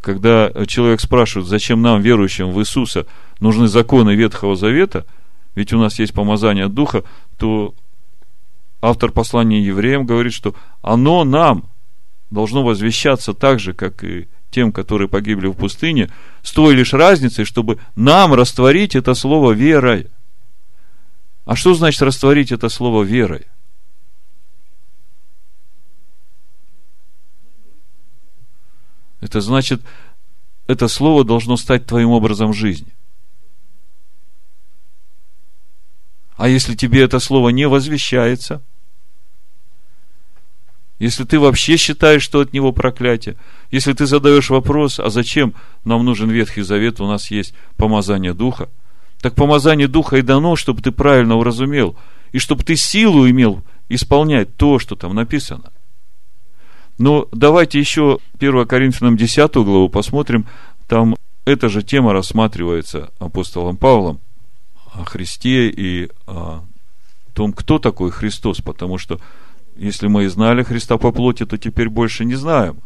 когда 0.00 0.50
человек 0.66 1.00
спрашивает, 1.00 1.48
зачем 1.48 1.82
нам, 1.82 2.00
верующим 2.00 2.50
в 2.50 2.60
Иисуса, 2.60 3.06
нужны 3.40 3.68
законы 3.68 4.14
Ветхого 4.14 4.56
Завета, 4.56 5.06
ведь 5.54 5.72
у 5.72 5.78
нас 5.78 5.98
есть 5.98 6.12
помазание 6.12 6.68
Духа, 6.68 7.04
то 7.38 7.74
автор 8.80 9.12
послания 9.12 9.62
евреям 9.62 10.04
говорит, 10.04 10.32
что 10.32 10.54
оно 10.82 11.24
нам 11.24 11.64
должно 12.30 12.64
возвещаться 12.64 13.32
так 13.34 13.60
же, 13.60 13.72
как 13.72 14.04
и 14.04 14.28
тем, 14.54 14.72
которые 14.72 15.08
погибли 15.08 15.48
в 15.48 15.54
пустыне, 15.54 16.10
с 16.42 16.52
той 16.52 16.74
лишь 16.74 16.92
разницей, 16.92 17.44
чтобы 17.44 17.80
нам 17.96 18.32
растворить 18.34 18.94
это 18.94 19.14
слово 19.14 19.52
верой. 19.52 20.06
А 21.44 21.56
что 21.56 21.74
значит 21.74 22.00
растворить 22.02 22.52
это 22.52 22.68
слово 22.68 23.02
верой? 23.02 23.46
Это 29.20 29.40
значит, 29.40 29.82
это 30.68 30.86
слово 30.86 31.24
должно 31.24 31.56
стать 31.56 31.86
твоим 31.86 32.10
образом 32.10 32.52
жизни. 32.52 32.94
А 36.36 36.48
если 36.48 36.74
тебе 36.74 37.02
это 37.02 37.18
слово 37.18 37.48
не 37.48 37.66
возвещается, 37.66 38.62
если 40.98 41.24
ты 41.24 41.38
вообще 41.38 41.76
считаешь, 41.76 42.22
что 42.22 42.40
от 42.40 42.52
него 42.52 42.72
проклятие, 42.72 43.36
если 43.70 43.92
ты 43.92 44.06
задаешь 44.06 44.50
вопрос, 44.50 45.00
а 45.00 45.10
зачем 45.10 45.54
нам 45.84 46.04
нужен 46.04 46.30
Ветхий 46.30 46.62
Завет, 46.62 47.00
у 47.00 47.06
нас 47.06 47.30
есть 47.30 47.54
помазание 47.76 48.34
Духа– 48.34 48.68
так 49.24 49.34
помазание 49.34 49.88
Духа 49.88 50.18
и 50.18 50.22
дано, 50.22 50.54
чтобы 50.54 50.82
ты 50.82 50.92
правильно 50.92 51.36
уразумел, 51.36 51.96
и 52.32 52.38
чтобы 52.38 52.62
ты 52.62 52.76
силу 52.76 53.26
имел 53.26 53.62
исполнять 53.88 54.54
то, 54.54 54.78
что 54.78 54.96
там 54.96 55.14
написано. 55.14 55.72
Но 56.98 57.26
давайте 57.32 57.80
еще 57.80 58.18
1 58.38 58.66
Коринфянам 58.66 59.16
10 59.16 59.54
главу 59.54 59.88
посмотрим. 59.88 60.46
Там 60.88 61.16
эта 61.46 61.70
же 61.70 61.82
тема 61.82 62.12
рассматривается 62.12 63.12
апостолом 63.18 63.78
Павлом 63.78 64.20
о 64.92 65.06
Христе 65.06 65.70
и 65.70 66.10
о 66.26 66.62
том, 67.32 67.54
кто 67.54 67.78
такой 67.78 68.10
Христос, 68.10 68.60
потому 68.60 68.98
что 68.98 69.18
если 69.76 70.06
мы 70.06 70.24
и 70.24 70.28
знали 70.28 70.62
Христа 70.62 70.98
по 70.98 71.12
плоти, 71.12 71.44
то 71.46 71.58
теперь 71.58 71.88
больше 71.88 72.24
не 72.24 72.34
знаем. 72.34 72.78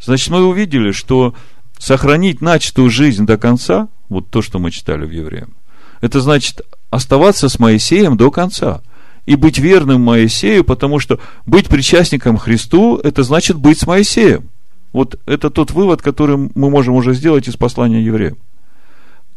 Значит, 0.00 0.30
мы 0.30 0.44
увидели, 0.44 0.92
что 0.92 1.34
сохранить 1.78 2.40
начатую 2.40 2.90
жизнь 2.90 3.26
до 3.26 3.38
конца– 3.38 3.88
вот 4.08 4.30
то, 4.30 4.42
что 4.42 4.58
мы 4.58 4.70
читали 4.70 5.04
в 5.04 5.10
Евреям. 5.10 5.54
Это 6.00 6.20
значит 6.20 6.62
оставаться 6.90 7.48
с 7.48 7.58
Моисеем 7.58 8.16
до 8.16 8.30
конца. 8.30 8.82
И 9.26 9.36
быть 9.36 9.58
верным 9.58 10.02
Моисею, 10.02 10.64
потому 10.64 10.98
что 10.98 11.18
быть 11.46 11.68
причастником 11.68 12.36
Христу, 12.36 12.98
это 12.98 13.22
значит 13.22 13.56
быть 13.56 13.78
с 13.78 13.86
Моисеем. 13.86 14.50
Вот 14.92 15.18
это 15.26 15.50
тот 15.50 15.70
вывод, 15.70 16.02
который 16.02 16.36
мы 16.36 16.70
можем 16.70 16.94
уже 16.94 17.14
сделать 17.14 17.48
из 17.48 17.56
послания 17.56 18.02
евреям. 18.02 18.36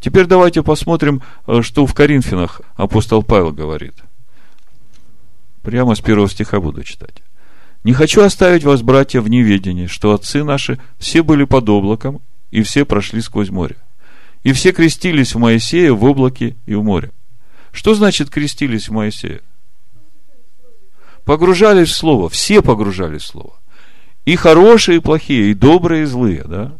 Теперь 0.00 0.26
давайте 0.26 0.62
посмотрим, 0.62 1.22
э, 1.46 1.62
что 1.62 1.86
в 1.86 1.94
Коринфянах 1.94 2.60
апостол 2.76 3.22
Павел 3.22 3.50
говорит. 3.50 3.94
Прямо 5.62 5.94
с 5.94 6.00
первого 6.00 6.28
стиха 6.28 6.60
буду 6.60 6.82
читать. 6.82 7.22
«Не 7.84 7.92
хочу 7.92 8.22
оставить 8.22 8.64
вас, 8.64 8.82
братья, 8.82 9.20
в 9.20 9.28
неведении, 9.28 9.86
что 9.86 10.12
отцы 10.12 10.44
наши 10.44 10.78
все 10.98 11.22
были 11.22 11.44
под 11.44 11.68
облаком, 11.68 12.20
и 12.50 12.62
все 12.62 12.84
прошли 12.84 13.20
сквозь 13.20 13.50
море. 13.50 13.76
И 14.42 14.52
все 14.52 14.72
крестились 14.72 15.34
в 15.34 15.38
Моисея 15.38 15.92
в 15.92 16.04
облаке 16.04 16.56
и 16.66 16.74
в 16.74 16.82
море. 16.82 17.12
Что 17.72 17.94
значит 17.94 18.30
крестились 18.30 18.88
в 18.88 18.92
Моисея? 18.92 19.40
Погружались 21.24 21.90
в 21.90 21.96
Слово. 21.96 22.28
Все 22.28 22.62
погружались 22.62 23.22
в 23.22 23.26
Слово. 23.26 23.54
И 24.24 24.36
хорошие, 24.36 24.98
и 24.98 25.00
плохие, 25.00 25.50
и 25.50 25.54
добрые, 25.54 26.02
и 26.02 26.06
злые, 26.06 26.44
да? 26.44 26.78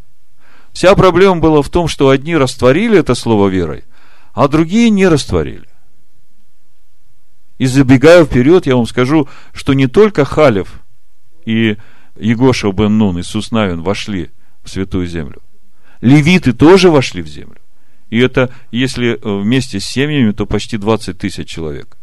Вся 0.73 0.95
проблема 0.95 1.37
была 1.37 1.63
в 1.63 1.69
том, 1.71 1.89
что 1.89 2.11
одни 2.11 2.37
растворили 2.37 2.99
это 2.99 3.15
слово 3.15 3.49
верой, 3.49 3.85
а 4.33 4.49
другие 4.49 4.91
не 4.91 5.09
растворили. 5.09 5.67
И 7.59 7.67
забегая 7.67 8.25
вперед, 8.25 8.67
я 8.67 8.77
вам 8.77 8.87
скажу, 8.87 9.29
что 9.53 9.75
не 9.75 9.89
только 9.89 10.25
Халев 10.25 10.81
и 11.45 11.77
Егоша 12.19 12.71
бен 12.73 12.99
Нун, 12.99 13.21
Иисус 13.21 13.51
Навин 13.51 13.83
вошли 13.83 14.31
в 14.63 14.71
Святую 14.71 15.07
Землю. 15.07 15.43
Левиты 16.01 16.53
тоже 16.53 16.91
вошли 16.91 17.23
в 17.23 17.27
землю. 17.27 17.61
И 18.11 18.19
это, 18.19 18.55
если 18.71 19.15
э, 19.15 19.41
вместе 19.43 19.81
с 19.81 19.85
семьями, 19.85 20.31
то 20.31 20.47
почти 20.47 20.79
20 20.79 21.19
тысяч 21.19 21.49
человек. 21.49 21.99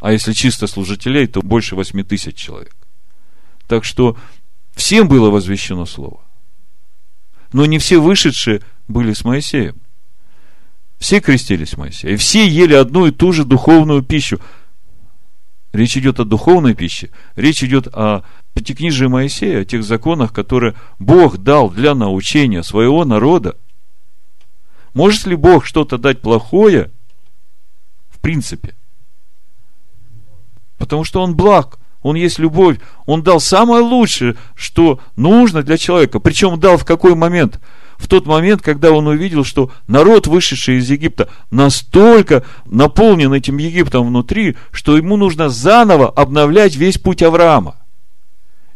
А 0.00 0.12
если 0.12 0.32
чисто 0.32 0.66
служителей, 0.66 1.26
то 1.26 1.40
больше 1.40 1.74
8 1.74 2.04
тысяч 2.04 2.36
человек. 2.36 2.76
Так 3.66 3.84
что 3.84 4.18
всем 4.74 5.08
было 5.08 5.30
возвещено 5.30 5.86
Слово. 5.86 6.20
Но 7.52 7.64
не 7.64 7.78
все 7.78 7.98
вышедшие 7.98 8.60
были 8.86 9.14
с 9.14 9.24
Моисеем. 9.24 9.76
Все 11.04 11.20
крестились 11.20 11.76
Моисея. 11.76 12.14
И 12.14 12.16
все 12.16 12.48
ели 12.48 12.72
одну 12.72 13.04
и 13.04 13.10
ту 13.10 13.30
же 13.30 13.44
духовную 13.44 14.02
пищу. 14.02 14.40
Речь 15.74 15.98
идет 15.98 16.18
о 16.18 16.24
духовной 16.24 16.74
пище. 16.74 17.10
Речь 17.36 17.62
идет 17.62 17.88
о 17.88 18.22
пятикнижии 18.54 19.04
Моисея, 19.04 19.60
о 19.60 19.64
тех 19.66 19.84
законах, 19.84 20.32
которые 20.32 20.74
Бог 20.98 21.36
дал 21.36 21.68
для 21.68 21.94
научения 21.94 22.62
своего 22.62 23.04
народа. 23.04 23.54
Может 24.94 25.26
ли 25.26 25.36
Бог 25.36 25.66
что-то 25.66 25.98
дать 25.98 26.22
плохое? 26.22 26.90
В 28.08 28.18
принципе. 28.20 28.74
Потому 30.78 31.04
что 31.04 31.20
Он 31.20 31.36
благ. 31.36 31.78
Он 32.00 32.16
есть 32.16 32.38
любовь. 32.38 32.78
Он 33.04 33.22
дал 33.22 33.40
самое 33.40 33.82
лучшее, 33.82 34.36
что 34.54 35.00
нужно 35.16 35.62
для 35.62 35.76
человека. 35.76 36.18
Причем 36.18 36.58
дал 36.58 36.78
в 36.78 36.86
какой 36.86 37.14
момент? 37.14 37.60
В 37.98 38.08
тот 38.08 38.26
момент, 38.26 38.62
когда 38.62 38.90
он 38.90 39.06
увидел, 39.06 39.44
что 39.44 39.70
народ, 39.86 40.26
вышедший 40.26 40.78
из 40.78 40.90
Египта, 40.90 41.28
настолько 41.50 42.44
наполнен 42.66 43.32
этим 43.32 43.58
Египтом 43.58 44.08
внутри, 44.08 44.56
что 44.72 44.96
ему 44.96 45.16
нужно 45.16 45.48
заново 45.48 46.08
обновлять 46.10 46.76
весь 46.76 46.98
путь 46.98 47.22
Авраама. 47.22 47.76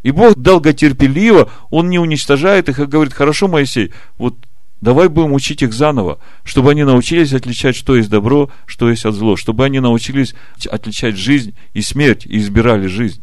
И 0.03 0.11
Бог 0.11 0.37
долготерпеливо, 0.37 1.51
Он 1.71 1.91
не 1.91 1.99
уничтожает 1.99 2.69
их, 2.69 2.79
а 2.79 2.87
говорит, 2.87 3.13
хорошо, 3.13 3.49
Моисей, 3.49 3.93
вот 4.17 4.37
давай 4.81 5.09
будем 5.09 5.33
учить 5.33 5.63
их 5.63 5.73
заново, 5.73 6.19
чтобы 6.45 6.71
они 6.71 6.85
научились 6.85 7.33
отличать, 7.33 7.77
что 7.77 7.97
есть 7.97 8.09
добро, 8.09 8.51
что 8.67 8.89
есть 8.91 9.05
от 9.05 9.15
зло, 9.15 9.37
чтобы 9.37 9.65
они 9.65 9.81
научились 9.81 10.35
отличать 10.71 11.17
жизнь 11.17 11.55
и 11.75 11.83
смерть, 11.83 12.27
и 12.27 12.39
избирали 12.39 12.87
жизнь. 12.87 13.23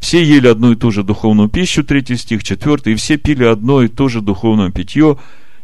Все 0.00 0.22
ели 0.22 0.46
одну 0.46 0.72
и 0.72 0.76
ту 0.76 0.90
же 0.90 1.02
духовную 1.02 1.48
пищу, 1.48 1.82
третий 1.82 2.16
стих, 2.16 2.44
четвертый, 2.44 2.92
и 2.92 2.96
все 2.96 3.16
пили 3.16 3.44
одно 3.44 3.82
и 3.82 3.88
то 3.88 4.08
же 4.08 4.20
духовное 4.20 4.70
питье, 4.70 5.18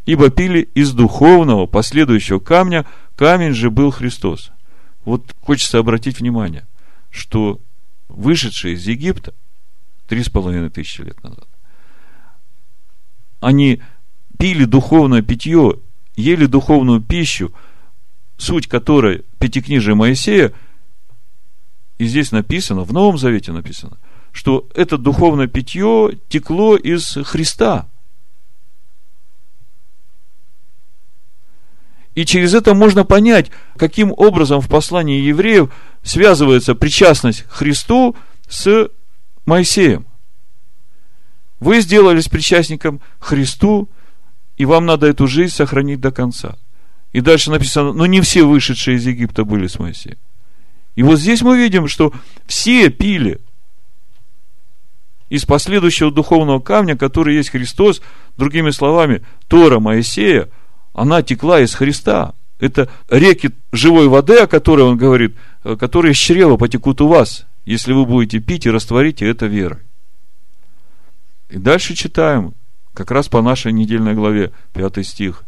ибо 0.07 0.31
пили 0.31 0.63
из 0.75 0.93
духовного 0.93 1.67
последующего 1.67 2.39
камня, 2.39 2.87
камень 3.17 3.53
же 3.53 3.71
был 3.71 3.91
Христос. 3.91 4.51
Вот 5.05 5.35
хочется 5.41 5.79
обратить 5.79 6.21
внимание, 6.21 6.67
что 7.11 7.61
вышедшие 8.09 8.75
из 8.75 8.87
Египта 8.87 9.35
три 10.09 10.23
с 10.23 10.29
половиной 10.29 10.71
тысячи 10.71 11.03
лет 11.03 11.23
назад, 11.23 11.47
они 13.41 13.83
пили 14.39 14.65
духовное 14.65 15.23
питье, 15.23 15.79
ели 16.17 16.47
духовную 16.47 17.01
пищу, 17.01 17.53
суть 18.39 18.67
которой 18.67 19.25
пятикнижие 19.39 19.95
Моисея, 19.95 20.53
и 21.99 22.07
здесь 22.07 22.33
написано, 22.33 22.83
в 22.83 22.93
Новом 22.93 23.19
Завете 23.19 23.53
написано– 23.53 23.99
что 24.33 24.67
это 24.75 24.99
духовное 24.99 25.47
питье 25.47 26.19
текло 26.29 26.77
из 26.77 27.19
Христа. 27.25 27.89
И 32.15 32.27
через 32.27 32.53
это 32.53 32.75
можно 32.75 33.05
понять, 33.05 33.51
каким 33.77 34.13
образом 34.15 34.61
в 34.61 34.69
послании 34.69 35.21
евреев 35.21 35.73
связывается 36.03 36.75
причастность 36.75 37.45
Христу 37.49 38.17
с 38.49 38.91
Моисеем. 39.47 40.07
Вы 41.59 41.81
сделались 41.81 42.29
причастником 42.29 43.01
Христу, 43.19 43.89
и 44.57 44.65
вам 44.67 44.85
надо 44.85 45.07
эту 45.07 45.27
жизнь 45.27 45.55
сохранить 45.55 46.01
до 46.01 46.11
конца. 46.11 46.57
И 47.13 47.21
дальше 47.21 47.51
написано, 47.51 47.93
но 47.93 48.07
не 48.07 48.21
все 48.21 48.45
вышедшие 48.45 48.97
из 48.97 49.07
Египта 49.07 49.45
были 49.45 49.67
с 49.67 49.79
Моисеем. 49.79 50.19
И 50.97 51.03
вот 51.03 51.19
здесь 51.19 51.41
мы 51.41 51.57
видим, 51.57 51.89
что 51.89 52.13
все 52.47 52.91
пили 52.91 53.41
из 55.33 55.47
последующего 55.47 56.11
духовного 56.11 56.61
камня, 56.61 56.95
который 56.95 57.37
есть 57.37 57.49
Христос, 57.49 58.03
другими 58.37 58.69
словами, 58.69 59.23
Тора 59.49 59.81
Моисея, 59.81 60.51
она 60.93 61.23
текла 61.23 61.61
из 61.61 61.75
Христа. 61.75 62.35
Это 62.61 62.91
реки 63.09 63.49
живой 63.73 64.09
воды, 64.09 64.37
о 64.37 64.47
которой 64.47 64.83
он 64.83 64.99
говорит, 64.99 65.35
э, 65.65 65.77
которые 65.77 66.13
из 66.13 66.19
чрева 66.19 66.59
потекут 66.59 67.01
у 67.01 67.09
вас, 67.09 67.47
если 67.65 67.95
вы 67.95 68.05
будете 68.05 68.41
пить 68.41 68.67
и 68.67 68.71
растворите 68.71 69.27
это 69.27 69.47
верой. 69.47 69.79
И 71.49 71.57
дальше 71.57 71.95
читаем, 71.95 72.53
как 72.93 73.11
раз 73.11 73.29
по 73.29 73.41
нашей 73.41 73.73
недельной 73.73 74.13
главе, 74.13 74.53
пятый 74.75 75.03
стих. 75.03 75.45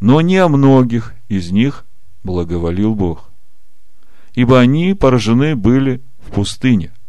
Но 0.00 0.20
не 0.22 0.38
о 0.38 0.48
многих 0.48 1.14
из 1.28 1.52
них 1.52 1.84
благоволил 2.24 2.96
Бог, 2.96 3.30
ибо 4.34 4.58
они 4.58 4.92
поражены 4.94 5.54
были 5.54 6.02
в 6.18 6.32
пустыне– 6.32 6.90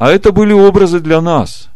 а 0.00 0.10
это 0.10 0.32
были 0.32 0.54
образы 0.54 0.98
для 0.98 1.20
нас, 1.20 1.68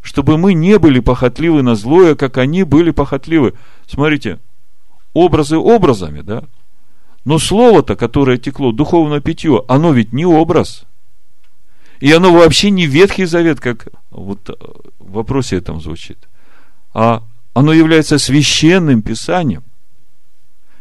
чтобы 0.00 0.38
мы 0.38 0.54
не 0.54 0.78
были 0.78 0.98
похотливы 0.98 1.62
на 1.62 1.74
злое, 1.74 2.14
как 2.14 2.38
они 2.38 2.62
были 2.62 2.90
похотливы. 2.90 3.52
Смотрите, 3.86 4.40
образы 5.12 5.58
образами, 5.58 6.22
да? 6.22 6.44
Но 7.26 7.38
слово-то, 7.38 7.96
которое 7.96 8.38
текло, 8.38 8.72
духовное 8.72 9.20
питье, 9.20 9.62
оно 9.68 9.92
ведь 9.92 10.14
не 10.14 10.24
образ. 10.24 10.84
И 12.00 12.10
оно 12.12 12.32
вообще 12.32 12.70
не 12.70 12.86
Ветхий 12.86 13.26
Завет, 13.26 13.60
как 13.60 13.88
вот 14.08 14.48
в 14.98 15.12
вопросе 15.12 15.58
этом 15.58 15.82
звучит. 15.82 16.26
А 16.94 17.22
оно 17.52 17.74
является 17.74 18.16
священным 18.16 19.02
писанием. 19.02 19.64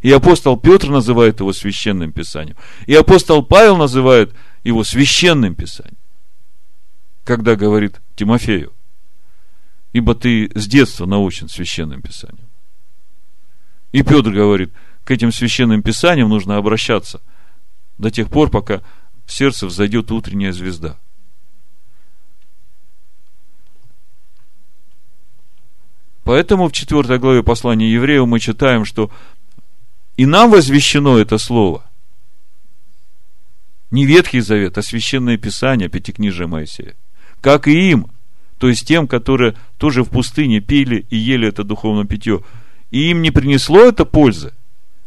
И 0.02 0.10
апостол 0.14 0.56
Петр 0.56 0.88
называет 0.88 1.42
его 1.42 1.52
священным 1.52 2.14
писанием. 2.14 2.56
И 2.88 2.96
апостол 2.96 3.44
Павел 3.44 3.76
называет 3.76 4.34
его 4.64 4.86
священным 4.86 5.56
писанием 5.56 5.98
когда 7.24 7.56
говорит 7.56 8.02
Тимофею, 8.16 8.74
ибо 9.94 10.16
ты 10.16 10.52
с 10.56 10.68
детства 10.68 11.06
научен 11.06 11.48
священным 11.48 12.02
писанием. 12.02 12.50
И 13.92 14.02
Петр 14.02 14.32
говорит, 14.32 14.74
к 15.04 15.12
этим 15.12 15.32
священным 15.32 15.84
писаниям 15.84 16.30
нужно 16.30 16.58
обращаться 16.58 17.22
до 17.98 18.10
тех 18.10 18.30
пор, 18.30 18.50
пока 18.50 18.82
в 19.26 19.32
сердце 19.32 19.68
взойдет 19.68 20.12
утренняя 20.12 20.52
звезда. 20.52 20.98
Поэтому 26.24 26.70
в 26.70 26.72
4 26.72 27.20
главе 27.20 27.44
послания 27.44 27.92
евреев 27.92 28.26
мы 28.26 28.40
читаем, 28.40 28.86
что 28.86 29.12
и 30.16 30.26
нам 30.26 30.52
возвещено 30.52 31.18
это 31.18 31.38
слово. 31.38 31.86
Не 33.92 34.06
Ветхий 34.06 34.40
Завет, 34.40 34.78
а 34.78 34.82
Священное 34.82 35.38
Писание, 35.38 35.90
Пятикнижие 35.90 36.48
Моисея 36.48 36.96
как 37.44 37.68
и 37.68 37.92
им, 37.92 38.08
то 38.58 38.70
есть 38.70 38.88
тем, 38.88 39.06
которые 39.06 39.56
тоже 39.78 40.04
в 40.04 40.10
пустыне 40.10 40.62
пили 40.62 41.06
и 41.10 41.18
ели 41.18 41.50
это 41.50 41.66
духовное 41.66 42.06
питье. 42.06 42.42
И 42.90 43.10
им 43.10 43.22
не 43.22 43.32
принесло 43.32 43.82
это 43.82 44.06
пользы, 44.06 44.54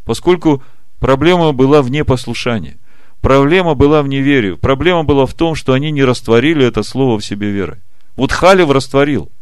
поскольку 0.05 0.62
проблема 1.01 1.53
была 1.53 1.81
в 1.81 1.90
непослушании. 1.90 2.77
Проблема 3.22 3.75
была 3.75 4.03
в 4.03 4.09
неверии. 4.09 4.53
Проблема 4.53 5.03
была 5.05 5.25
в 5.25 5.33
том, 5.33 5.55
что 5.55 5.72
они 5.72 5.90
не 5.90 6.05
растворили 6.05 6.66
это 6.66 6.83
слово 6.83 7.18
в 7.18 7.25
себе 7.25 7.51
верой. 7.51 7.79
Вот 8.16 8.33
Халев 8.33 8.70
растворил. 8.70 9.33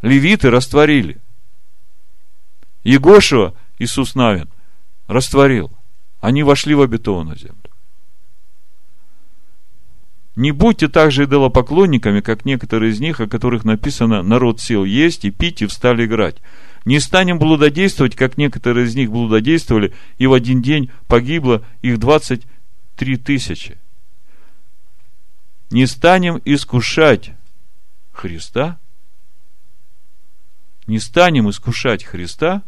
Левиты 0.00 0.48
растворили. 0.50 1.18
Егошева, 2.84 3.54
Иисус 3.80 4.14
Навин, 4.14 4.48
растворил. 5.08 5.72
Они 6.20 6.44
вошли 6.44 6.74
в 6.74 6.80
обетованную 6.80 7.36
землю. 7.36 7.69
Не 10.36 10.52
будьте 10.52 10.88
также 10.88 11.24
идолопоклонниками, 11.24 12.20
как 12.20 12.44
некоторые 12.44 12.92
из 12.92 13.00
них, 13.00 13.20
о 13.20 13.26
которых 13.26 13.64
написано 13.64 14.22
«народ 14.22 14.60
сел 14.60 14.84
есть 14.84 15.24
и 15.24 15.30
пить 15.30 15.62
и 15.62 15.66
встали 15.66 16.06
играть». 16.06 16.36
Не 16.84 16.98
станем 16.98 17.38
блудодействовать, 17.38 18.16
как 18.16 18.38
некоторые 18.38 18.86
из 18.86 18.94
них 18.94 19.10
блудодействовали, 19.10 19.92
и 20.16 20.26
в 20.26 20.32
один 20.32 20.62
день 20.62 20.90
погибло 21.08 21.62
их 21.82 21.98
23 21.98 23.16
тысячи. 23.18 23.76
Не 25.70 25.86
станем 25.86 26.40
искушать 26.44 27.32
Христа, 28.12 28.78
не 30.86 30.98
станем 30.98 31.50
искушать 31.50 32.02
Христа, 32.02 32.62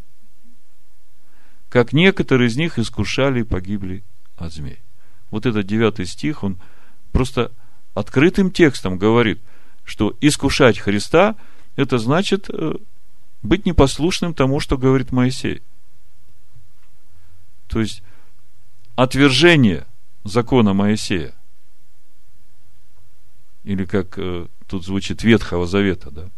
как 1.69 1.93
некоторые 1.93 2.49
из 2.49 2.57
них 2.57 2.79
искушали 2.79 3.41
и 3.41 3.45
погибли 3.45 4.05
от 4.37 4.53
змей. 4.53 4.79
Вот 5.31 5.47
этот 5.47 5.67
девятый 5.67 6.05
стих, 6.05 6.45
он 6.45 6.59
просто 7.13 7.53
открытым 7.95 8.51
текстом 8.51 8.99
говорит, 8.99 9.41
что 9.85 10.17
искушать 10.21 10.79
Христа– 10.79 11.37
это 11.77 11.99
значит 11.99 12.49
э, 12.49 12.75
быть 13.43 13.67
непослушным 13.67 14.35
тому, 14.35 14.61
что 14.61 14.79
говорит 14.79 15.13
Моисей. 15.13 15.63
То 17.69 17.81
есть, 17.81 18.03
отвержение 18.97 19.87
закона 20.25 20.73
Моисея, 20.73 21.35
или 23.65 23.85
как 23.85 24.19
э, 24.19 24.47
тут 24.67 24.85
звучит 24.85 25.23
Ветхого 25.23 25.67
Завета, 25.67 26.11
да, 26.11 26.31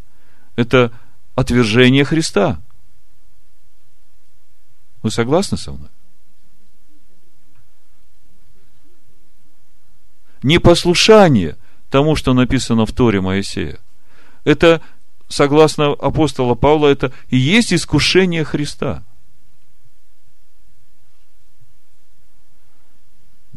это 0.57 0.93
отвержение 1.35 2.05
Христа. 2.05 2.61
Вы 5.03 5.11
согласны 5.11 5.59
со 5.59 5.73
мной? 5.73 5.91
Непослушание 10.45 11.57
тому, 11.89 12.17
что 12.17 12.35
написано 12.35 12.85
в 12.85 12.93
Торе 12.93 13.23
Моисея. 13.23 13.79
Это, 14.45 14.83
согласно 15.27 15.93
апостола 15.93 16.55
Павла, 16.55 16.89
это 16.89 17.13
и 17.31 17.39
есть 17.39 17.73
искушение 17.73 18.45
Христа. 18.45 19.03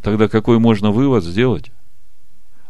Тогда 0.01 0.29
какой 0.29 0.59
можно 0.59 0.91
вывод 0.91 1.25
сделать? 1.25 1.71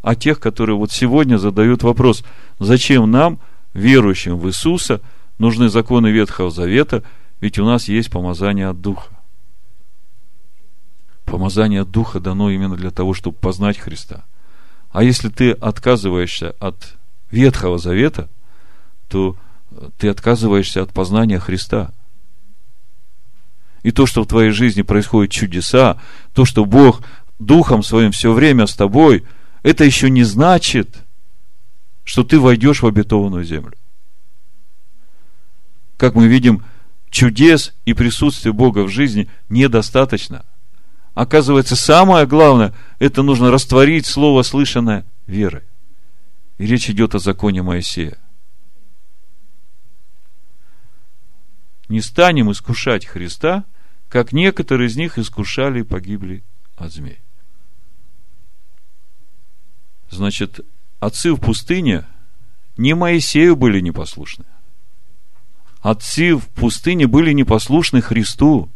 А 0.02 0.16
тех, 0.16 0.40
которые 0.40 0.78
вот 0.78 0.92
сегодня 0.92 1.38
задают 1.38 1.84
вопрос, 1.84 2.24
зачем 2.58 3.12
нам, 3.12 3.40
верующим 3.74 4.40
в 4.40 4.48
Иисуса, 4.48 5.00
нужны 5.38 5.70
законы 5.70 6.08
Ветхого 6.08 6.50
Завета, 6.50 7.04
ведь 7.40 7.60
у 7.60 7.66
нас 7.66 7.88
есть 7.88 8.10
помазание 8.10 8.70
от 8.70 8.82
Духа. 8.82 9.17
Помазание 11.28 11.84
Духа 11.84 12.22
дано 12.22 12.50
именно 12.50 12.78
для 12.78 12.90
того, 12.90 13.14
чтобы 13.14 13.36
познать 13.38 13.78
Христа. 13.78 14.24
А 14.92 15.04
если 15.04 15.28
ты 15.28 15.52
отказываешься 15.52 16.56
от 16.62 16.96
Ветхого 17.30 17.78
Завета, 17.78 18.30
то 19.10 19.36
ты 19.98 20.08
отказываешься 20.08 20.82
от 20.82 20.94
познания 20.94 21.38
Христа. 21.38 21.92
И 23.84 23.92
то, 23.92 24.06
что 24.06 24.24
в 24.24 24.28
твоей 24.28 24.52
жизни 24.52 24.84
происходят 24.84 25.30
чудеса, 25.30 26.00
то, 26.34 26.46
что 26.46 26.64
Бог 26.64 27.02
Духом 27.40 27.84
Своим 27.84 28.14
все 28.14 28.32
время 28.32 28.66
с 28.66 28.74
тобой, 28.74 29.26
это 29.64 29.84
еще 29.84 30.10
не 30.10 30.24
значит, 30.24 30.96
что 32.06 32.24
ты 32.24 32.40
войдешь 32.40 32.82
в 32.82 32.88
обетованную 32.88 33.44
землю. 33.44 33.74
Как 35.98 36.16
мы 36.16 36.28
видим, 36.28 36.64
чудес 37.10 37.74
и 37.84 37.94
присутствия 37.94 38.54
Бога 38.54 38.84
в 38.84 38.90
жизни 38.90 39.30
недостаточно. 39.50 40.46
Оказывается, 41.18 41.76
самое 41.76 42.28
главное, 42.28 42.76
это 43.00 43.24
нужно 43.24 43.50
растворить 43.50 44.06
слово, 44.06 44.44
слышанное 44.44 45.04
верой. 45.26 45.64
И 46.60 46.68
речь 46.68 46.92
идет 46.92 47.16
о 47.16 47.20
законе 47.20 47.64
Моисея. 47.64 48.20
Не 51.90 52.02
станем 52.02 52.52
искушать 52.52 53.08
Христа, 53.08 53.66
как 54.10 54.32
некоторые 54.32 54.90
из 54.90 54.96
них 54.96 55.18
искушали 55.18 55.80
и 55.80 55.84
погибли 55.84 56.44
от 56.76 56.94
змей. 56.94 57.18
Значит, 60.12 60.60
отцы 61.00 61.34
в 61.34 61.40
пустыне 61.40 62.06
не 62.78 62.94
Моисею 62.94 63.56
были 63.56 63.80
непослушны 63.80 64.46
отцы 65.82 66.36
в 66.36 66.48
пустыне 66.50 67.08
были 67.08 67.32
непослушны 67.32 68.02
Христу. 68.02 68.70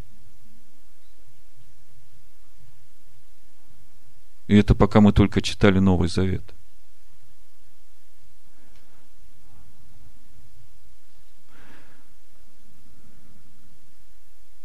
И 4.51 4.57
это 4.57 4.75
пока 4.75 4.99
мы 4.99 5.13
только 5.13 5.41
читали 5.41 5.79
Новый 5.79 6.09
Завет. 6.09 6.43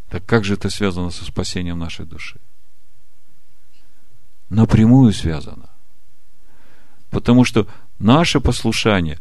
Так 0.09 0.27
как 0.27 0.43
же 0.45 0.55
это 0.55 0.71
связано 0.71 1.11
со 1.11 1.25
спасением 1.25 1.79
нашей 1.79 2.05
души? 2.05 2.41
Напрямую 4.49 5.13
связано. 5.13 5.71
Потому 7.11 7.45
что 7.45 7.69
наше 8.01 8.41
послушание 8.41 9.21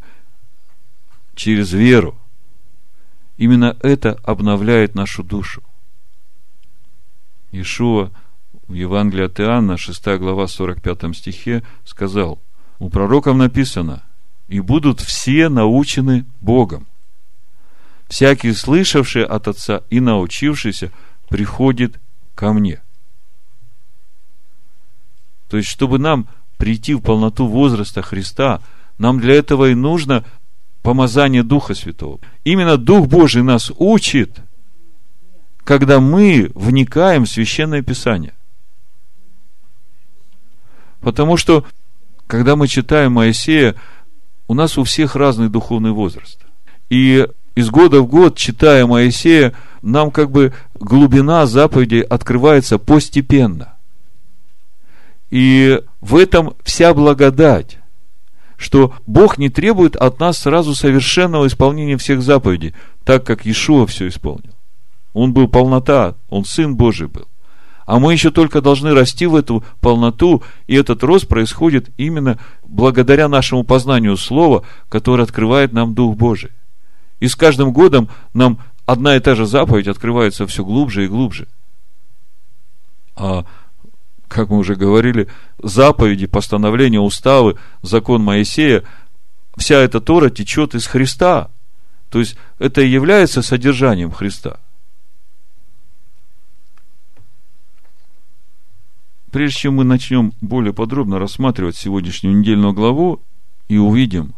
через 1.36 1.72
веру– 1.72 2.18
Именно 3.36 3.76
это 3.82 4.14
обновляет 4.22 4.94
нашу 4.94 5.22
душу. 5.22 5.62
Ишуа 7.52 8.10
в 8.68 8.74
Евангелии 8.74 9.24
от 9.24 9.40
Иоанна, 9.40 9.76
6 9.76 10.06
глава, 10.18 10.46
45 10.48 11.16
стихе, 11.16 11.62
сказал, 11.84 12.40
у 12.78 12.88
пророков 12.90 13.36
написано, 13.36 14.02
и 14.48 14.60
будут 14.60 15.00
все 15.00 15.48
научены 15.48 16.24
Богом. 16.40 16.86
Всякий, 18.08 18.52
слышавший 18.52 19.24
от 19.24 19.48
Отца 19.48 19.82
и 19.90 20.00
научившийся, 20.00 20.92
приходит 21.28 21.98
ко 22.34 22.52
мне. 22.52 22.80
То 25.48 25.56
есть, 25.56 25.68
чтобы 25.68 25.98
нам 25.98 26.28
прийти 26.56 26.94
в 26.94 27.00
полноту 27.00 27.46
возраста 27.46 28.02
Христа, 28.02 28.60
нам 28.98 29.20
для 29.20 29.34
этого 29.34 29.70
и 29.70 29.74
нужно 29.74 30.24
помазание 30.82 31.42
Духа 31.42 31.74
Святого. 31.74 32.20
Именно 32.44 32.76
Дух 32.76 33.06
Божий 33.08 33.42
нас 33.42 33.72
учит, 33.76 34.38
когда 35.64 35.98
мы 35.98 36.50
вникаем 36.54 37.24
в 37.24 37.28
Священное 37.28 37.82
Писание. 37.82 38.35
Потому 41.06 41.36
что, 41.36 41.64
когда 42.26 42.56
мы 42.56 42.66
читаем 42.66 43.12
Моисея, 43.12 43.76
у 44.48 44.54
нас 44.54 44.76
у 44.76 44.82
всех 44.82 45.14
разный 45.14 45.48
духовный 45.48 45.92
возраст. 45.92 46.40
И 46.90 47.28
из 47.54 47.70
года 47.70 48.00
в 48.00 48.08
год, 48.08 48.36
читая 48.36 48.86
Моисея, 48.86 49.54
нам 49.82 50.10
как 50.10 50.32
бы 50.32 50.52
глубина 50.74 51.46
заповедей 51.46 52.00
открывается 52.00 52.78
постепенно. 52.78 53.76
И 55.30 55.80
в 56.00 56.16
этом 56.16 56.54
вся 56.64 56.92
благодать 56.92 57.78
что 58.56 58.94
Бог 59.06 59.38
не 59.38 59.48
требует 59.48 59.94
от 59.96 60.18
нас 60.18 60.38
сразу 60.38 60.74
совершенного 60.74 61.46
исполнения 61.46 61.98
всех 61.98 62.22
заповедей, 62.22 62.74
так 63.04 63.24
как 63.24 63.44
Иешуа 63.44 63.86
все 63.86 64.08
исполнил. 64.08 64.54
Он 65.12 65.34
был 65.34 65.46
полнота, 65.46 66.14
он 66.30 66.46
Сын 66.46 66.74
Божий 66.74 67.06
был. 67.06 67.28
А 67.86 68.00
мы 68.00 68.12
еще 68.12 68.32
только 68.32 68.60
должны 68.60 68.92
расти 68.94 69.26
в 69.26 69.36
эту 69.36 69.64
полноту, 69.80 70.42
и 70.66 70.74
этот 70.74 71.04
рост 71.04 71.28
происходит 71.28 71.88
именно 71.96 72.38
благодаря 72.64 73.28
нашему 73.28 73.62
познанию 73.62 74.16
Слова, 74.16 74.64
которое 74.88 75.22
открывает 75.22 75.72
нам 75.72 75.94
Дух 75.94 76.16
Божий. 76.16 76.50
И 77.20 77.28
с 77.28 77.36
каждым 77.36 77.72
годом 77.72 78.08
нам 78.34 78.58
одна 78.86 79.16
и 79.16 79.20
та 79.20 79.36
же 79.36 79.46
заповедь 79.46 79.86
открывается 79.86 80.48
все 80.48 80.64
глубже 80.64 81.04
и 81.04 81.08
глубже. 81.08 81.46
А 83.14 83.44
как 84.26 84.50
мы 84.50 84.58
уже 84.58 84.74
говорили, 84.74 85.28
заповеди, 85.62 86.26
постановления, 86.26 87.00
уставы, 87.00 87.56
закон 87.82 88.20
Моисея, 88.22 88.82
вся 89.56 89.76
эта 89.76 90.00
Тора 90.00 90.28
течет 90.28 90.74
из 90.74 90.88
Христа. 90.88 91.50
То 92.10 92.18
есть, 92.18 92.36
это 92.58 92.80
и 92.80 92.88
является 92.88 93.42
содержанием 93.42 94.10
Христа. 94.10 94.58
Прежде 99.36 99.58
чем 99.58 99.74
мы 99.74 99.84
начнем 99.84 100.32
более 100.40 100.72
подробно 100.72 101.18
рассматривать 101.18 101.76
сегодняшнюю 101.76 102.38
недельную 102.38 102.72
главу 102.72 103.20
и 103.68 103.76
увидим, 103.76 104.32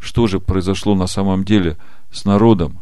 что 0.00 0.26
же 0.26 0.40
произошло 0.40 0.96
на 0.96 1.06
самом 1.06 1.44
деле 1.44 1.76
с 2.10 2.24
народом 2.24 2.80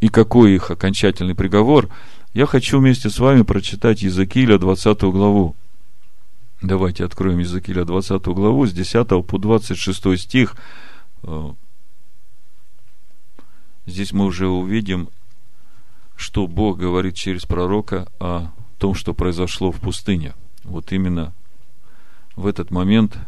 и 0.00 0.08
какой 0.08 0.54
их 0.54 0.70
окончательный 0.70 1.34
приговор– 1.34 1.90
я 2.32 2.46
хочу 2.46 2.78
вместе 2.78 3.10
с 3.10 3.18
вами 3.18 3.42
прочитать 3.42 4.02
Иезекииля 4.02 4.58
20 4.58 5.02
главу. 5.02 5.54
Давайте 6.62 7.04
откроем 7.04 7.40
Иезекииля 7.40 7.84
20 7.84 8.22
главу 8.28 8.66
с 8.66 8.72
10 8.72 9.26
по 9.26 9.38
26 9.38 10.18
стих. 10.18 10.56
Э, 11.24 11.52
здесь 13.84 14.14
мы 14.14 14.24
уже 14.24 14.48
увидим, 14.48 15.10
что 16.16 16.46
Бог 16.46 16.78
говорит 16.78 17.16
через 17.16 17.44
пророка 17.44 18.08
о 18.18 18.48
том, 18.78 18.94
что 18.94 19.14
произошло 19.14 19.70
в 19.72 19.80
пустыне. 19.80 20.34
Вот 20.64 20.92
именно 20.92 21.34
в 22.36 22.46
этот 22.46 22.70
момент, 22.70 23.18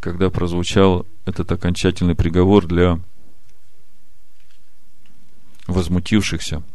когда 0.00 0.30
прозвучал 0.30 1.06
этот 1.24 1.50
окончательный 1.52 2.14
приговор 2.14 2.66
для 2.66 3.00
возмутившихся– 5.66 6.62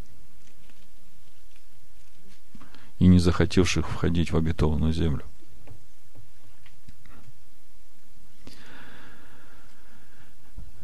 и 3.00 3.08
не 3.08 3.18
захотевших 3.18 3.90
входить 3.90 4.32
в 4.32 4.38
обетованную 4.38 4.94
землю. 4.94 5.24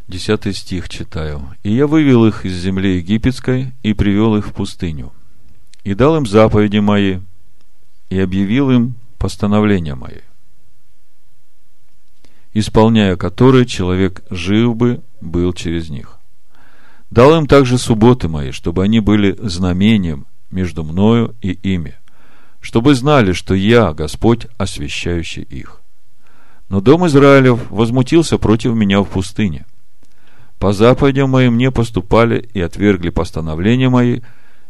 Десятый 0.08 0.54
стих 0.54 0.88
читаю. 0.88 1.56
«И 1.64 1.74
я 1.74 1.88
вывел 1.88 2.26
их 2.26 2.46
из 2.46 2.56
земли 2.56 2.98
египетской 2.98 3.74
и 3.84 3.94
привел 3.94 4.38
их 4.38 4.48
в 4.48 4.54
пустыню, 4.54 5.12
и 5.86 5.94
дал 5.94 6.18
им 6.18 6.26
заповеди 6.26 6.80
мои, 6.80 7.20
и 8.10 8.20
объявил 8.20 8.70
им 8.72 8.96
постановления 9.18 9.96
мои». 9.96 10.20
исполняя 12.56 13.18
которые 13.18 13.66
человек 13.66 14.24
жив 14.32 14.76
бы 14.76 15.04
был 15.22 15.54
через 15.54 15.90
них. 15.90 16.18
Дал 17.12 17.38
им 17.38 17.48
также 17.48 17.78
субботы 17.78 18.28
мои, 18.28 18.52
чтобы 18.52 18.84
они 18.84 19.02
были 19.02 19.38
знамением 19.42 20.26
между 20.50 20.84
мною 20.84 21.36
и 21.42 21.52
ими, 21.52 21.96
чтобы 22.62 22.96
знали, 22.96 23.34
что 23.34 23.54
я, 23.54 23.94
Господь, 23.94 24.48
освящающий 24.58 25.44
их. 25.44 25.82
Но 26.70 26.80
дом 26.82 27.06
Израилев 27.08 27.70
возмутился 27.70 28.38
против 28.38 28.74
меня 28.74 29.02
в 29.02 29.10
пустыне. 29.10 29.66
По 30.58 30.72
заповедям 30.72 31.30
моим 31.30 31.58
не 31.58 31.70
поступали 31.72 32.50
и 32.54 32.62
отвергли 32.62 33.10
постановления 33.10 33.90
мои, 33.90 34.22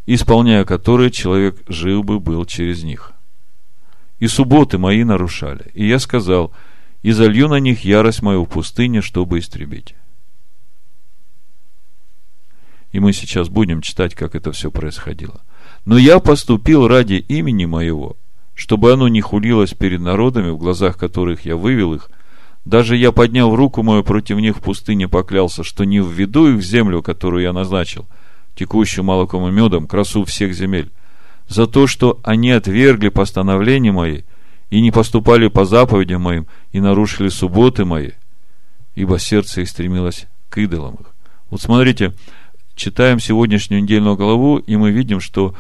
исполняя 0.05 0.65
которые 0.65 1.11
человек 1.11 1.61
жил 1.67 2.03
бы 2.03 2.19
был 2.19 2.45
через 2.45 2.83
них. 2.83 3.13
И 4.19 4.27
субботы 4.27 4.77
мои 4.77 5.03
нарушали. 5.03 5.71
И 5.73 5.87
я 5.87 5.99
сказал, 5.99 6.51
и 7.01 7.11
залью 7.11 7.47
на 7.47 7.59
них 7.59 7.83
ярость 7.83 8.21
мою 8.21 8.45
в 8.45 8.49
пустыне, 8.49 9.01
чтобы 9.01 9.39
истребить. 9.39 9.95
И 12.91 12.99
мы 12.99 13.11
сейчас 13.11 13.49
будем 13.49 13.81
читать, 13.81 14.15
как 14.15 14.35
это 14.35 14.51
все 14.53 14.71
происходило. 14.71 15.41
Но 15.83 15.97
я 15.97 16.19
поступил 16.19 16.87
ради 16.87 17.15
имени 17.15 17.65
моего, 17.65 18.15
чтобы 18.53 18.93
оно 18.93 19.09
не 19.09 19.19
хулилось 19.19 19.73
перед 19.73 19.99
народами, 19.99 20.49
в 20.49 20.57
глазах 20.57 20.97
которых 20.97 21.45
я 21.45 21.57
вывел 21.57 21.93
их. 21.93 22.09
Даже 22.63 22.95
я, 22.95 23.11
поднял 23.11 23.53
руку 23.53 23.83
мою 23.83 24.03
против 24.03 24.37
них 24.37 24.57
в 24.57 24.61
пустыне, 24.61 25.07
поклялся, 25.07 25.63
что 25.63 25.83
не 25.83 25.99
введу 25.99 26.47
их 26.47 26.55
в 26.55 26.61
землю, 26.61 27.03
которую 27.03 27.43
я 27.43 27.51
назначил, 27.51 28.07
текущую 28.55 29.03
молоком 29.05 29.47
и 29.47 29.51
медом, 29.51 29.87
красу 29.87 30.23
всех 30.25 30.53
земель, 30.53 30.91
за 31.47 31.67
то, 31.67 31.87
что 31.87 32.19
они 32.23 32.51
отвергли 32.51 33.09
постановления 33.09 33.91
мои 33.91 34.21
и 34.69 34.81
не 34.81 34.91
поступали 34.91 35.47
по 35.47 35.65
заповедям 35.65 36.21
моим 36.23 36.47
и 36.71 36.79
нарушили 36.79 37.29
субботы 37.29 37.85
мои, 37.85 38.11
ибо 38.95 39.19
сердце 39.19 39.61
их 39.61 39.69
стремилось 39.69 40.25
к 40.49 40.57
идолам 40.57 40.95
их. 40.95 41.07
Вот 41.49 41.61
смотрите, 41.61 42.13
читаем 42.75 43.19
сегодняшнюю 43.19 43.83
недельную 43.83 44.15
главу, 44.15 44.57
и 44.57 44.75
мы 44.75 44.91
видим, 44.91 45.19
что 45.19 45.55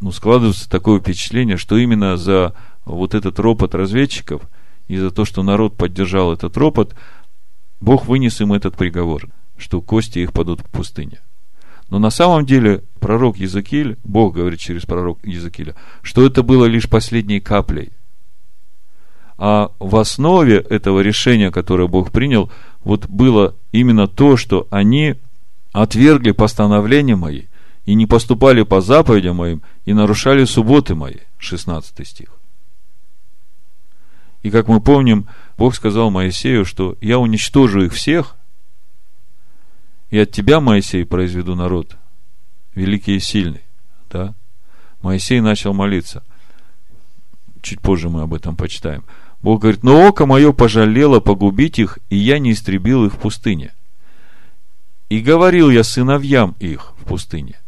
ну, 0.00 0.12
складывается 0.12 0.68
такое 0.70 1.00
впечатление, 1.00 1.56
что 1.56 1.76
именно 1.76 2.16
за 2.16 2.54
вот 2.84 3.14
этот 3.14 3.38
ропот 3.38 3.74
разведчиков 3.74 4.42
и 4.88 4.96
за 4.96 5.10
то, 5.10 5.24
что 5.24 5.42
народ 5.42 5.76
поддержал 5.76 6.32
этот 6.32 6.56
ропот, 6.56 6.94
Бог 7.80 8.06
вынес 8.06 8.40
им 8.40 8.52
этот 8.52 8.76
приговор, 8.76 9.28
что 9.56 9.80
кости 9.80 10.20
их 10.20 10.32
падут 10.32 10.60
в 10.60 10.64
пустыне. 10.70 11.20
Но 11.90 11.98
на 11.98 12.10
самом 12.10 12.46
деле 12.46 12.84
пророк 13.00 13.36
Языкиль, 13.36 13.98
Бог 14.04 14.34
говорит 14.34 14.60
через 14.60 14.86
пророк 14.86 15.18
Языкиля, 15.24 15.74
что 16.02 16.24
это 16.24 16.42
было 16.42 16.64
лишь 16.64 16.88
последней 16.88 17.40
каплей. 17.40 17.90
А 19.36 19.72
в 19.78 19.96
основе 19.96 20.58
этого 20.58 21.00
решения, 21.00 21.50
которое 21.50 21.88
Бог 21.88 22.12
принял, 22.12 22.50
вот 22.84 23.06
было 23.08 23.56
именно 23.72 24.06
то, 24.06 24.36
что 24.36 24.68
они 24.70 25.16
отвергли 25.72 26.30
постановления 26.30 27.16
мои 27.16 27.44
и 27.86 27.94
не 27.94 28.06
поступали 28.06 28.62
по 28.62 28.80
заповедям 28.80 29.36
моим 29.36 29.62
и 29.84 29.92
нарушали 29.92 30.44
субботы 30.44 30.94
мои. 30.94 31.16
16 31.38 32.06
стих. 32.06 32.28
И 34.42 34.50
как 34.50 34.68
мы 34.68 34.80
помним, 34.80 35.26
Бог 35.58 35.74
сказал 35.74 36.10
Моисею, 36.10 36.64
что 36.64 36.96
я 37.00 37.18
уничтожу 37.18 37.82
их 37.82 37.94
всех, 37.94 38.36
и 40.10 40.18
от 40.18 40.32
тебя, 40.32 40.60
Моисей, 40.60 41.04
произведу 41.04 41.54
народ, 41.54 41.96
великий 42.74 43.16
и 43.16 43.20
сильный. 43.20 43.62
Да? 44.10 44.34
Моисей 45.02 45.40
начал 45.40 45.72
молиться. 45.72 46.22
Чуть 47.62 47.80
позже 47.80 48.08
мы 48.08 48.22
об 48.22 48.34
этом 48.34 48.56
почитаем. 48.56 49.04
Бог 49.42 49.62
говорит, 49.62 49.82
но 49.82 50.06
око 50.06 50.26
мое 50.26 50.52
пожалело 50.52 51.20
погубить 51.20 51.78
их, 51.78 51.98
и 52.10 52.16
я 52.16 52.38
не 52.38 52.52
истребил 52.52 53.06
их 53.06 53.14
в 53.14 53.18
пустыне. 53.18 53.72
И 55.08 55.20
говорил 55.20 55.70
я 55.70 55.82
сыновьям 55.82 56.54
их 56.60 56.92
в 56.98 57.04
пустыне, 57.04 57.58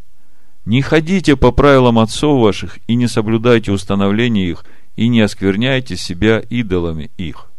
не 0.64 0.80
ходите 0.80 1.36
по 1.36 1.50
правилам 1.50 1.98
отцов 1.98 2.40
ваших 2.40 2.78
и 2.86 2.94
не 2.94 3.08
соблюдайте 3.08 3.72
установления 3.72 4.48
их, 4.48 4.64
и 4.94 5.08
не 5.08 5.22
оскверняйте 5.22 5.96
себя 5.96 6.38
идолами 6.38 7.10
их. 7.16 7.50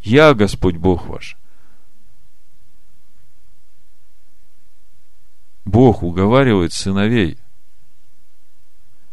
Я 0.00 0.34
Господь 0.34 0.76
Бог 0.76 1.08
ваш, 1.08 1.36
Бог 5.66 6.04
уговаривает 6.04 6.72
сыновей 6.72 7.38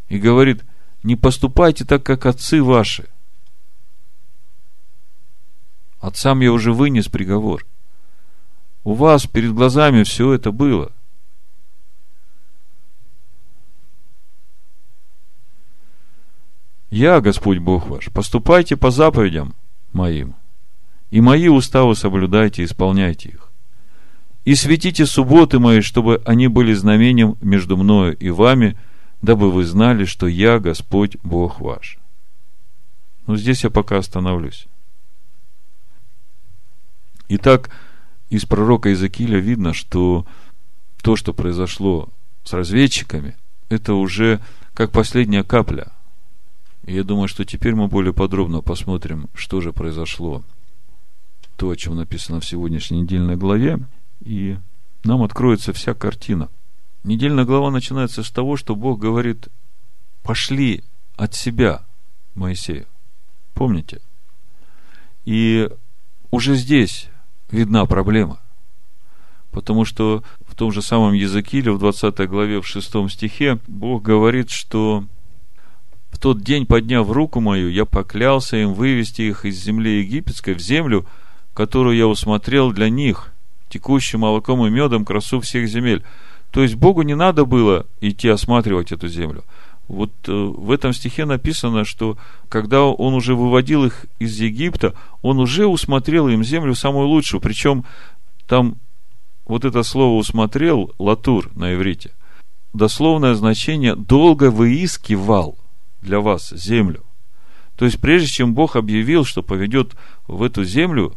и 0.08 0.20
говорит, 0.20 0.64
не 1.02 1.16
поступайте 1.16 1.84
так, 1.84 2.04
как 2.04 2.28
отцы 2.28 2.62
ваши. 2.62 3.10
Отцам 6.00 6.42
я 6.42 6.52
уже 6.52 6.72
вынес 6.72 7.08
приговор. 7.08 7.66
У 8.84 8.94
вас 8.94 9.26
перед 9.26 9.54
глазами 9.54 10.04
все 10.04 10.32
это 10.34 10.52
было. 10.52 10.92
Я, 16.92 17.20
Господь 17.20 17.58
Бог 17.58 17.88
ваш, 17.88 18.12
поступайте 18.12 18.78
по 18.78 18.92
заповедям 18.92 19.56
моим, 19.92 20.36
и 21.10 21.20
мои 21.20 21.48
уставы 21.48 21.96
соблюдайте, 21.96 22.64
исполняйте 22.64 23.30
их. 23.30 23.53
И 24.46 24.56
светите 24.56 25.06
субботы 25.06 25.60
мои, 25.60 25.80
чтобы 25.82 26.22
они 26.26 26.48
были 26.48 26.74
знамением 26.74 27.38
между 27.42 27.78
мною 27.78 28.18
и 28.18 28.30
вами, 28.30 28.78
дабы 29.22 29.50
вы 29.50 29.64
знали, 29.64 30.04
что 30.04 30.28
я 30.28 30.60
Господь 30.60 31.18
Бог 31.24 31.62
ваш. 31.62 31.98
Ну, 33.26 33.38
здесь 33.38 33.64
я 33.64 33.70
пока 33.70 33.98
остановлюсь. 33.98 34.68
Итак, 37.30 37.70
из 38.30 38.46
пророка 38.46 38.90
Иезекииля 38.90 39.40
видно, 39.40 39.74
что 39.74 40.28
то, 41.02 41.16
что 41.16 41.34
произошло 41.34 42.10
с 42.44 42.52
разведчиками, 42.52 43.38
это 43.70 43.94
уже 43.94 44.42
как 44.74 44.92
последняя 44.92 45.44
капля. 45.44 45.94
И 46.86 46.94
я 46.94 47.06
думаю, 47.06 47.30
что 47.30 47.46
теперь 47.46 47.76
мы 47.76 47.88
более 47.88 48.14
подробно 48.14 48.62
посмотрим, 48.62 49.30
что 49.34 49.62
же 49.62 49.72
произошло. 49.72 50.44
То, 51.56 51.70
о 51.70 51.78
чем 51.78 51.96
написано 51.96 52.42
в 52.42 52.46
сегодняшней 52.46 53.02
недельной 53.02 53.38
главе 53.38 53.80
и 54.24 54.58
нам 55.04 55.22
откроется 55.22 55.74
вся 55.74 55.94
картина. 55.94 56.50
Недельная 57.04 57.44
глава 57.44 57.72
начинается 57.72 58.24
с 58.24 58.32
того, 58.32 58.56
что 58.56 58.76
Бог 58.76 59.00
говорит, 59.00 59.50
пошли 60.24 60.84
от 61.18 61.34
себя 61.34 61.84
Моисею. 62.34 62.88
Помните? 63.54 64.00
И 65.26 65.70
уже 66.32 66.56
здесь 66.56 67.10
видна 67.52 67.86
проблема. 67.86 68.40
Потому 69.52 69.86
что 69.86 70.24
в 70.48 70.56
том 70.56 70.72
же 70.72 70.82
самом 70.82 71.14
Языкиле, 71.14 71.72
в 71.72 71.80
20 71.80 72.28
главе, 72.30 72.62
в 72.62 72.68
6 72.68 73.10
стихе, 73.12 73.60
Бог 73.68 74.02
говорит, 74.02 74.50
что 74.50 75.04
в 76.10 76.18
тот 76.18 76.42
день, 76.42 76.66
подняв 76.66 77.12
руку 77.12 77.42
мою, 77.42 77.70
я 77.70 77.86
поклялся 77.86 78.56
им 78.56 78.74
вывести 78.74 79.24
их 79.24 79.46
из 79.46 79.62
земли 79.62 80.00
египетской 80.00 80.54
в 80.54 80.60
землю, 80.60 81.06
которую 81.54 81.98
я 81.98 82.08
усмотрел 82.08 82.72
для 82.72 82.90
них, 82.90 83.33
текущим 83.74 84.20
молоком 84.20 84.66
и 84.66 84.70
медом 84.70 85.04
красу 85.04 85.42
всех 85.42 85.68
земель. 85.68 86.04
То 86.52 86.62
есть 86.62 86.76
Богу 86.76 87.02
не 87.02 87.16
надо 87.16 87.46
было 87.46 87.88
идти 88.00 88.30
осматривать 88.30 88.92
эту 88.92 89.08
землю. 89.08 89.44
Вот 89.88 90.12
э, 90.28 90.32
в 90.32 90.72
этом 90.72 90.94
стихе 90.94 91.26
написано, 91.26 91.84
что 91.84 92.18
когда 92.48 92.84
он 92.84 93.16
уже 93.16 93.34
выводил 93.36 93.86
их 93.86 94.06
из 94.20 94.40
Египта, 94.40 94.94
он 95.24 95.40
уже 95.40 95.66
усмотрел 95.66 96.28
им 96.28 96.44
землю 96.44 96.76
самую 96.76 97.08
лучшую. 97.08 97.42
Причем 97.42 97.84
там 98.48 98.76
вот 99.46 99.66
это 99.66 99.82
слово 99.84 100.18
усмотрел, 100.18 100.94
латур 101.00 101.50
на 101.56 101.74
иврите, 101.74 102.12
дословное 102.74 103.34
значение 103.34 103.96
долго 103.96 104.52
выискивал 104.52 105.58
для 106.02 106.20
вас 106.20 106.52
землю. 106.52 107.04
То 107.76 107.86
есть, 107.86 108.00
прежде 108.00 108.28
чем 108.28 108.54
Бог 108.54 108.76
объявил, 108.76 109.26
что 109.26 109.42
поведет 109.42 109.96
в 110.28 110.44
эту 110.44 110.64
землю, 110.64 111.14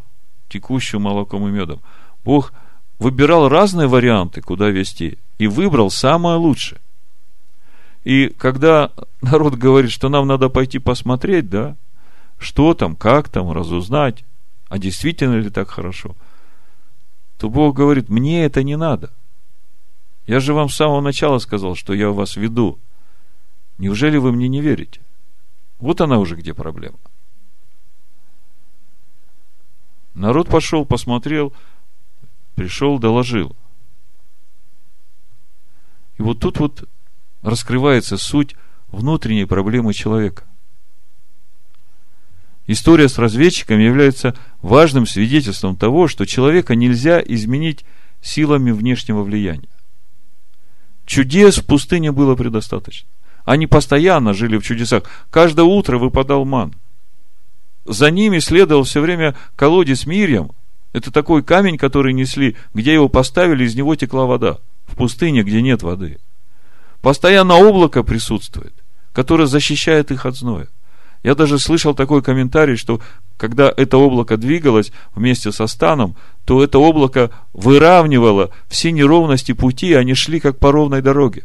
текущую 0.48 1.00
молоком 1.00 1.46
и 1.46 1.50
медом, 1.50 1.80
Бог 2.26 2.52
выбирал 2.98 3.48
разные 3.48 3.86
варианты, 3.86 4.40
куда 4.42 4.68
вести, 4.68 5.16
и 5.38 5.46
выбрал 5.46 5.90
самое 5.90 6.36
лучшее. 6.36 6.80
И 8.02 8.28
когда 8.36 8.90
народ 9.22 9.54
говорит, 9.54 9.92
что 9.92 10.08
нам 10.08 10.26
надо 10.26 10.48
пойти 10.48 10.80
посмотреть, 10.80 11.48
да, 11.48 11.76
что 12.36 12.74
там, 12.74 12.96
как 12.96 13.28
там, 13.28 13.52
разузнать, 13.52 14.24
а 14.68 14.78
действительно 14.78 15.36
ли 15.36 15.50
так 15.50 15.70
хорошо, 15.70 16.16
то 17.38 17.48
Бог 17.48 17.76
говорит, 17.76 18.08
мне 18.08 18.44
это 18.44 18.64
не 18.64 18.76
надо. 18.76 19.12
Я 20.26 20.40
же 20.40 20.52
вам 20.52 20.68
с 20.68 20.74
самого 20.74 21.00
начала 21.00 21.38
сказал, 21.38 21.76
что 21.76 21.94
я 21.94 22.10
вас 22.10 22.34
веду. 22.34 22.80
Неужели 23.78 24.16
вы 24.16 24.32
мне 24.32 24.48
не 24.48 24.60
верите? 24.60 25.00
Вот 25.78 26.00
она 26.00 26.18
уже 26.18 26.34
где 26.34 26.54
проблема. 26.54 26.98
Народ 30.14 30.48
пошел, 30.48 30.84
посмотрел, 30.84 31.52
пришел, 32.56 32.98
доложил. 32.98 33.54
И 36.18 36.22
вот 36.22 36.40
тут 36.40 36.58
вот 36.58 36.88
раскрывается 37.42 38.16
суть 38.16 38.56
внутренней 38.88 39.44
проблемы 39.44 39.94
человека. 39.94 40.44
История 42.66 43.08
с 43.08 43.18
разведчиком 43.18 43.78
является 43.78 44.34
важным 44.60 45.06
свидетельством 45.06 45.76
того, 45.76 46.08
что 46.08 46.26
человека 46.26 46.74
нельзя 46.74 47.20
изменить 47.20 47.84
силами 48.20 48.72
внешнего 48.72 49.22
влияния. 49.22 49.68
Чудес 51.04 51.58
в 51.58 51.66
пустыне 51.66 52.10
было 52.10 52.34
предостаточно. 52.34 53.08
Они 53.44 53.68
постоянно 53.68 54.34
жили 54.34 54.56
в 54.56 54.64
чудесах. 54.64 55.04
Каждое 55.30 55.64
утро 55.64 55.98
выпадал 55.98 56.44
ман. 56.44 56.74
За 57.84 58.10
ними 58.10 58.40
следовал 58.40 58.82
все 58.82 59.00
время 59.00 59.36
колодец 59.54 60.06
Мирьям. 60.06 60.50
Это 60.96 61.12
такой 61.12 61.42
камень, 61.42 61.76
который 61.76 62.14
несли, 62.14 62.56
где 62.72 62.94
его 62.94 63.10
поставили, 63.10 63.64
из 63.64 63.74
него 63.74 63.94
текла 63.96 64.24
вода. 64.24 64.60
В 64.86 64.96
пустыне, 64.96 65.42
где 65.42 65.60
нет 65.60 65.82
воды. 65.82 66.16
Постоянно 67.02 67.56
облако 67.56 68.02
присутствует, 68.02 68.72
которое 69.12 69.46
защищает 69.46 70.10
их 70.10 70.24
от 70.24 70.36
зноя. 70.36 70.68
Я 71.22 71.34
даже 71.34 71.58
слышал 71.58 71.94
такой 71.94 72.22
комментарий, 72.22 72.76
что 72.76 73.02
когда 73.36 73.70
это 73.76 73.98
облако 73.98 74.38
двигалось 74.38 74.90
вместе 75.14 75.52
со 75.52 75.66
станом, 75.66 76.16
то 76.46 76.64
это 76.64 76.78
облако 76.78 77.30
выравнивало 77.52 78.48
все 78.66 78.90
неровности 78.90 79.52
пути, 79.52 79.92
они 79.92 80.14
шли 80.14 80.40
как 80.40 80.58
по 80.58 80.72
ровной 80.72 81.02
дороге. 81.02 81.44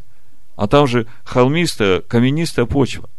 А 0.56 0.68
там 0.68 0.88
же 0.88 1.08
холмистая, 1.26 2.00
каменистая 2.00 2.68
почва. 2.68 3.10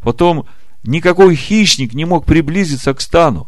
Потом 0.00 0.46
никакой 0.84 1.36
хищник 1.36 1.92
не 1.92 2.06
мог 2.06 2.24
приблизиться 2.24 2.94
к 2.94 3.02
стану. 3.02 3.46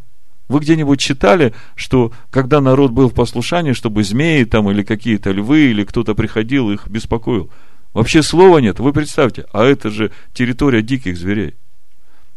Вы 0.49 0.61
где-нибудь 0.61 1.01
читали, 1.01 1.55
что 1.75 2.13
когда 2.31 2.61
народ 2.61 2.93
был 2.93 3.09
в 3.09 3.15
послушании, 3.15 3.73
чтобы 3.73 4.05
змеи 4.05 4.45
там 4.45 4.71
или 4.71 4.83
какие-то 4.83 5.33
львы 5.33 5.71
или 5.71 5.85
кто-то 5.85 6.15
приходил, 6.15 6.71
их 6.71 6.87
беспокоил? 6.87 7.51
Вообще 7.93 8.23
слова 8.23 8.59
нет, 8.59 8.79
вы 8.79 8.93
представьте, 8.93 9.47
а 9.53 9.65
это 9.65 9.91
же 9.91 10.13
территория 10.35 10.83
диких 10.83 11.17
зверей. 11.17 11.55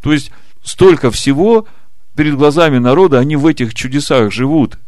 То 0.02 0.14
есть, 0.14 0.32
столько 0.64 1.12
всего 1.12 1.68
перед 2.16 2.36
глазами 2.36 2.78
народа, 2.78 3.20
они 3.20 3.36
в 3.36 3.46
этих 3.46 3.76
чудесах 3.76 4.32
живут, 4.32 4.80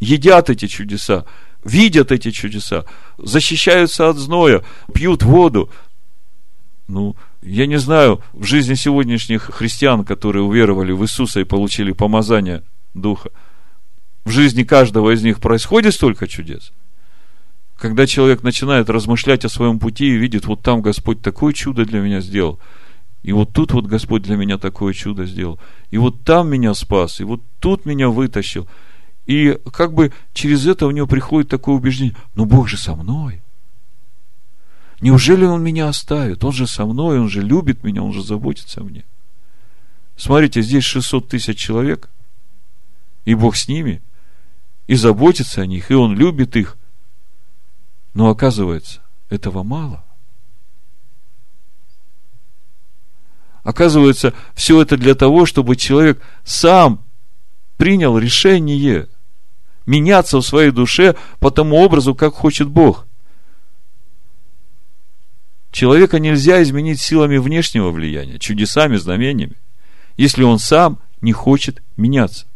едят 0.00 0.48
эти 0.48 0.66
чудеса, 0.66 1.26
видят 1.64 2.10
эти 2.12 2.30
чудеса, 2.30 2.84
защищаются 3.18 4.08
от 4.08 4.16
зноя, 4.16 4.62
пьют 4.94 5.22
воду. 5.22 5.70
Ну, 6.92 7.16
я 7.40 7.66
не 7.66 7.78
знаю, 7.78 8.20
в 8.34 8.44
жизни 8.44 8.74
сегодняшних 8.74 9.44
христиан, 9.44 10.04
которые 10.04 10.42
уверовали 10.42 10.92
в 10.92 11.02
Иисуса 11.02 11.40
и 11.40 11.44
получили 11.44 11.92
помазание 11.92 12.62
Духа, 12.92 13.30
в 14.26 14.30
жизни 14.30 14.62
каждого 14.62 15.14
из 15.14 15.22
них 15.22 15.40
происходит 15.40 15.94
столько 15.94 16.28
чудес. 16.28 16.70
Когда 17.78 18.06
человек 18.06 18.42
начинает 18.42 18.90
размышлять 18.90 19.46
о 19.46 19.48
своем 19.48 19.78
пути 19.78 20.06
и 20.06 20.16
видит, 20.18 20.44
вот 20.44 20.62
там 20.62 20.82
Господь 20.82 21.22
такое 21.22 21.54
чудо 21.54 21.86
для 21.86 22.00
меня 22.00 22.20
сделал– 22.20 22.60
и 23.22 23.32
вот 23.32 23.52
тут 23.52 23.72
вот 23.72 23.86
Господь 23.86 24.22
для 24.22 24.36
меня 24.36 24.58
такое 24.58 24.92
чудо 24.92 25.26
сделал. 25.26 25.60
И 25.90 25.98
вот 25.98 26.24
там 26.24 26.50
меня 26.50 26.74
спас, 26.74 27.20
и 27.20 27.24
вот 27.24 27.40
тут 27.60 27.86
меня 27.86 28.08
вытащил. 28.08 28.66
И 29.26 29.58
как 29.72 29.94
бы 29.94 30.12
через 30.32 30.66
это 30.66 30.86
у 30.86 30.90
него 30.90 31.06
приходит 31.06 31.48
такое 31.48 31.76
убеждение, 31.76 32.16
ну 32.34 32.46
Бог 32.46 32.68
же 32.68 32.76
со 32.76 32.96
мной. 32.96 33.42
Неужели 35.02 35.44
Он 35.44 35.62
меня 35.62 35.88
оставит? 35.88 36.42
Он 36.44 36.52
же 36.52 36.66
со 36.66 36.86
мной, 36.86 37.20
Он 37.20 37.28
же 37.28 37.42
любит 37.42 37.84
меня, 37.84 38.02
Он 38.02 38.14
же 38.14 38.22
заботится 38.22 38.80
о 38.80 38.84
мне. 38.84 39.04
Смотрите, 40.16 40.62
здесь 40.62 40.84
600 40.84 41.28
тысяч 41.28 41.58
человек, 41.58 42.08
и 43.26 43.34
Бог 43.34 43.56
с 43.56 43.68
ними, 43.68 44.00
и 44.86 44.94
заботится 44.94 45.60
о 45.60 45.66
них, 45.66 45.90
и 45.90 45.94
Он 45.94 46.16
любит 46.16 46.56
их. 46.56 46.78
Но 48.14 48.30
оказывается, 48.30 49.02
этого 49.28 49.62
мало– 49.62 50.02
Оказывается, 53.62 54.34
все 54.54 54.82
это 54.82 54.96
для 54.96 55.14
того, 55.14 55.46
чтобы 55.46 55.76
человек 55.76 56.20
сам 56.44 57.04
принял 57.76 58.18
решение 58.18 59.08
меняться 59.86 60.38
в 60.38 60.42
своей 60.42 60.70
душе 60.70 61.14
по 61.38 61.50
тому 61.50 61.76
образу, 61.76 62.14
как 62.14 62.34
хочет 62.34 62.68
Бог. 62.68 63.06
Человека 65.72 66.20
нельзя 66.20 66.62
изменить 66.62 67.00
силами 67.00 67.38
внешнего 67.38 67.90
влияния, 67.90 68.38
чудесами, 68.38 68.96
знамениями, 68.96 69.56
если 70.16 70.44
он 70.44 70.60
сам 70.60 71.00
не 71.20 71.32
хочет 71.32 71.82
меняться. 71.96 72.46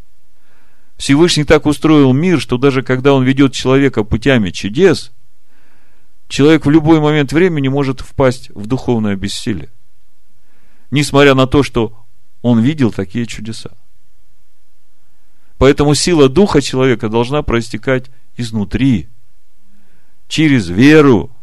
Всевышний 0.96 1.44
так 1.44 1.66
устроил 1.66 2.12
мир, 2.12 2.40
что 2.40 2.58
даже 2.58 2.82
когда 2.82 3.12
он 3.12 3.24
ведет 3.24 3.52
человека 3.52 4.04
путями 4.04 4.50
чудес, 4.50 5.12
человек 6.28 6.64
в 6.64 6.70
любой 6.70 7.00
момент 7.00 7.32
времени 7.32 7.66
может 7.68 8.00
впасть 8.00 8.50
в 8.54 8.66
духовное 8.66 9.16
бессилие 9.16 9.70
несмотря 10.90 11.34
на 11.34 11.46
то, 11.46 11.62
что 11.62 12.06
он 12.42 12.60
видел 12.60 12.92
такие 12.92 13.26
чудеса. 13.26 13.70
Поэтому 15.58 15.94
сила 15.94 16.28
духа 16.28 16.60
человека 16.60 17.08
должна 17.08 17.42
проистекать 17.42 18.10
изнутри, 18.36 19.08
через 20.28 20.68
веру, 20.68 21.35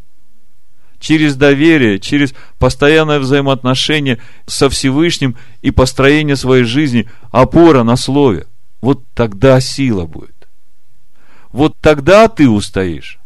через 1.04 1.36
доверие, 1.36 2.00
через 2.00 2.34
постоянное 2.58 3.20
взаимоотношение 3.20 4.20
со 4.48 4.70
Всевышним 4.70 5.36
и 5.62 5.70
построение 5.70 6.38
своей 6.38 6.63
жизни, 6.63 7.10
опора 7.30 7.84
на 7.84 7.98
слове. 7.98 8.48
Вот 8.82 9.04
тогда 9.13 9.60
сила 9.60 10.06
будет. 10.06 10.48
Вот 11.52 11.74
тогда 11.82 12.30
ты 12.30 12.50
устоишь. 12.50 13.20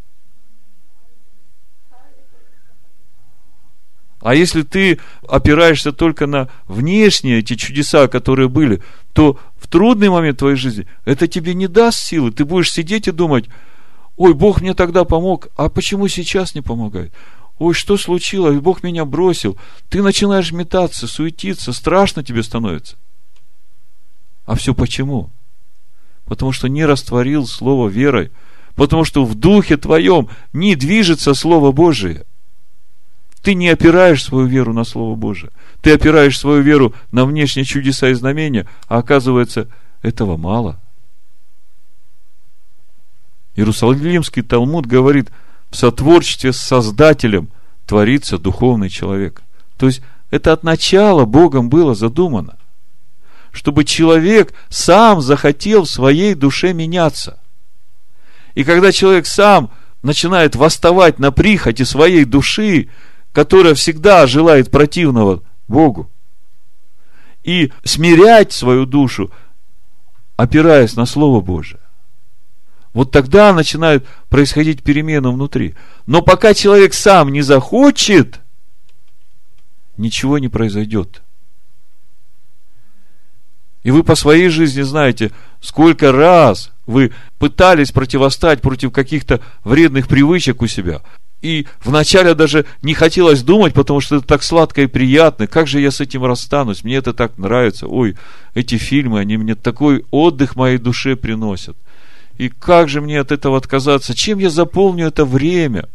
А 4.21 4.33
если 4.33 4.63
ты 4.63 4.99
опираешься 5.27 5.91
только 5.91 6.25
на 6.25 6.49
внешние 6.67 7.39
эти 7.39 7.55
чудеса, 7.55 8.07
которые 8.07 8.49
были, 8.49 8.81
то 9.13 9.39
в 9.55 9.67
трудный 9.67 10.09
момент 10.09 10.39
твоей 10.39 10.57
жизни 10.57 10.87
это 11.05 11.27
тебе 11.27 11.53
не 11.53 11.67
даст 11.67 11.99
силы. 11.99 12.31
Ты 12.31 12.43
будешь 12.43 12.71
сидеть 12.71 13.07
и 13.07 13.11
думать, 13.11 13.45
ой, 14.15 14.33
Бог 14.33 14.61
мне 14.61 14.73
тогда 14.73 15.05
помог, 15.05 15.49
а 15.55 15.69
почему 15.69 16.07
сейчас 16.07 16.55
не 16.55 16.61
помогает? 16.61 17.13
Ой, 17.59 17.73
что 17.73 17.97
случилось? 17.97 18.59
Бог 18.59 18.83
меня 18.83 19.05
бросил. 19.05 19.57
Ты 19.89 20.01
начинаешь 20.03 20.51
метаться, 20.51 21.07
суетиться, 21.07 21.73
страшно 21.73 22.23
тебе 22.23 22.43
становится. 22.43 22.95
А 24.45 24.55
все 24.55 24.73
почему? 24.73 25.31
Потому 26.25 26.51
что 26.51 26.67
не 26.67 26.85
растворил 26.85 27.47
Слово 27.47 27.89
верой. 27.89 28.31
Потому 28.75 29.03
что 29.05 29.25
в 29.25 29.35
духе 29.35 29.77
твоем 29.77 30.29
не 30.53 30.75
движется 30.75 31.33
Слово 31.33 31.71
Божие– 31.71 32.25
ты 33.47 33.53
не 33.53 33.69
опираешь 33.69 34.25
свою 34.25 34.45
веру 34.45 34.73
на 34.73 34.83
Слово 34.83 35.15
Божие. 35.15 35.51
Ты 35.81 35.93
опираешь 35.93 36.37
свою 36.37 36.61
веру 36.61 36.93
на 37.11 37.25
внешние 37.25 37.63
чудеса 37.63 38.09
и 38.09 38.13
знамения, 38.13 38.67
а 38.89 38.97
оказывается, 38.97 39.69
этого 40.01 40.35
мало. 40.35 40.81
Иерусалимский 43.55 44.41
Талмуд 44.41 44.85
говорит, 44.85 45.31
в 45.69 45.75
сотворчестве 45.75 46.53
с 46.53 46.57
Создателем 46.57 47.49
творится 47.85 48.37
духовный 48.37 48.89
человек. 48.89 49.43
То 49.77 49.87
есть, 49.87 50.01
это 50.29 50.53
от 50.53 50.63
начала 50.63 51.25
Богом 51.25 51.69
было 51.69 51.95
задумано. 51.95 52.57
Чтобы 53.51 53.85
человек 53.85 54.53
сам 54.69 55.21
захотел 55.21 55.83
в 55.83 55.89
своей 55.89 56.35
душе 56.35 56.73
меняться. 56.73 57.39
И 58.55 58.63
когда 58.63 58.91
человек 58.91 59.25
сам 59.25 59.71
начинает 60.01 60.55
восставать 60.55 61.19
на 61.19 61.31
прихоти 61.31 61.83
своей 61.83 62.25
души, 62.25 62.89
которая 63.31 63.73
всегда 63.73 64.27
желает 64.27 64.71
противного 64.71 65.43
Богу, 65.67 66.09
и 67.43 67.71
смирять 67.83 68.51
свою 68.51 68.85
душу, 68.85 69.31
опираясь 70.35 70.95
на 70.95 71.05
Слово 71.05 71.39
Божие. 71.39 71.79
Вот 72.97 73.11
тогда 73.11 73.53
начинают 73.53 74.07
происходить 74.27 74.81
перемены 74.81 75.29
внутри. 75.29 75.75
Но 76.07 76.23
пока 76.23 76.55
человек 76.55 76.95
сам 76.95 77.31
не 77.31 77.43
захочет, 77.43 78.39
ничего 79.97 80.39
не 80.39 80.47
произойдет. 80.47 81.21
И 83.83 83.91
вы 83.91 84.01
по 84.01 84.15
своей 84.15 84.49
жизни 84.49 84.81
знаете, 84.81 85.31
сколько 85.61 86.11
раз 86.11 86.71
вы 86.87 87.11
пытались 87.37 87.91
противостать 87.91 88.61
против 88.61 88.91
каких-то 88.91 89.41
вредных 89.63 90.07
привычек 90.07 90.63
у 90.63 90.67
себя, 90.67 91.03
и 91.43 91.67
вначале 91.83 92.33
даже 92.33 92.65
не 92.81 92.95
хотелось 92.95 93.43
думать, 93.43 93.75
потому 93.75 94.01
что 94.01 94.15
это 94.15 94.25
так 94.25 94.41
сладко 94.41 94.81
и 94.81 94.87
приятно. 94.87 95.45
Как 95.45 95.67
же 95.67 95.79
я 95.79 95.91
с 95.91 96.01
этим 96.01 96.25
расстанусь? 96.25 96.83
Мне 96.83 96.95
это 96.95 97.13
так 97.13 97.37
нравится. 97.37 97.85
Ой, 97.85 98.17
эти 98.55 98.79
фильмы, 98.79 99.19
они 99.19 99.37
мне 99.37 99.53
такой 99.53 100.03
отдых 100.09 100.55
моей 100.55 100.79
душе 100.79 101.15
приносят. 101.15 101.77
И 102.37 102.49
как 102.49 102.87
же 102.87 103.01
мне 103.01 103.19
от 103.19 103.31
этого 103.31 103.57
отказаться? 103.57 104.13
Чем 104.13 104.37
я 104.39 104.49
заполню 104.49 105.07
это 105.07 105.25
время? 105.25 105.89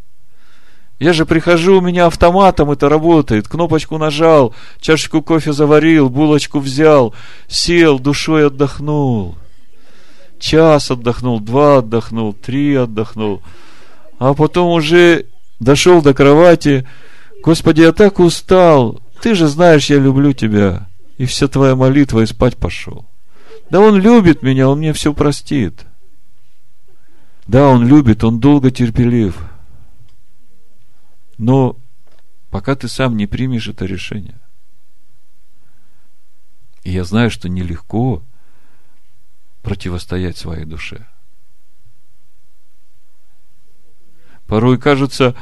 Я 0.99 1.13
же 1.13 1.25
прихожу, 1.25 1.79
у 1.79 1.81
меня 1.81 2.07
автоматом 2.07 2.71
это 2.71 2.89
работает. 2.89 3.49
Кнопочку 3.49 3.99
нажал, 3.99 4.55
чашечку 4.81 5.23
кофе 5.23 5.53
заварил, 5.53 6.09
булочку 6.09 6.61
взял, 6.61 7.15
сел, 7.49 7.99
душой 7.99 8.47
отдохнул. 8.47 9.37
Час 10.39 10.91
отдохнул, 10.91 11.41
два 11.41 11.79
отдохнул, 11.79 12.33
три 12.33 12.75
отдохнул. 12.75 13.43
А 14.19 14.35
потом 14.35 14.73
уже 14.73 15.27
дошел 15.61 16.03
до 16.03 16.15
кровати. 16.15 16.87
Господи, 17.45 17.83
я 17.83 17.93
так 17.93 18.19
устал. 18.19 19.01
Ты 19.21 19.35
же 19.35 19.47
знаешь, 19.47 19.91
я 19.91 19.99
люблю 19.99 20.33
тебя. 20.33 20.89
и 21.19 21.27
вся 21.27 21.47
твоя 21.47 21.77
молитва, 21.77 22.21
и 22.21 22.27
спать 22.27 22.57
пошел. 22.57 23.05
Да 23.71 23.81
он 23.81 23.97
любит 23.97 24.43
меня, 24.43 24.69
он 24.69 24.79
мне 24.79 24.93
все 24.93 25.13
простит. 25.13 25.85
Да, 27.53 27.69
он 27.69 27.87
любит, 27.87 28.25
он 28.25 28.41
долго 28.41 28.71
терпелив. 28.71 29.39
Но 31.37 31.77
пока 32.51 32.75
ты 32.75 32.89
сам 32.89 33.15
не 33.15 33.27
примешь 33.27 33.69
это 33.69 33.85
решение. 33.85 34.41
И 36.83 36.93
я 36.93 37.05
знаю, 37.05 37.31
что 37.31 37.51
нелегко 37.51 38.23
противостоять 39.61 40.39
своей 40.39 40.65
душе. 40.65 41.07
Порой 44.47 44.79
кажется, 44.79 45.37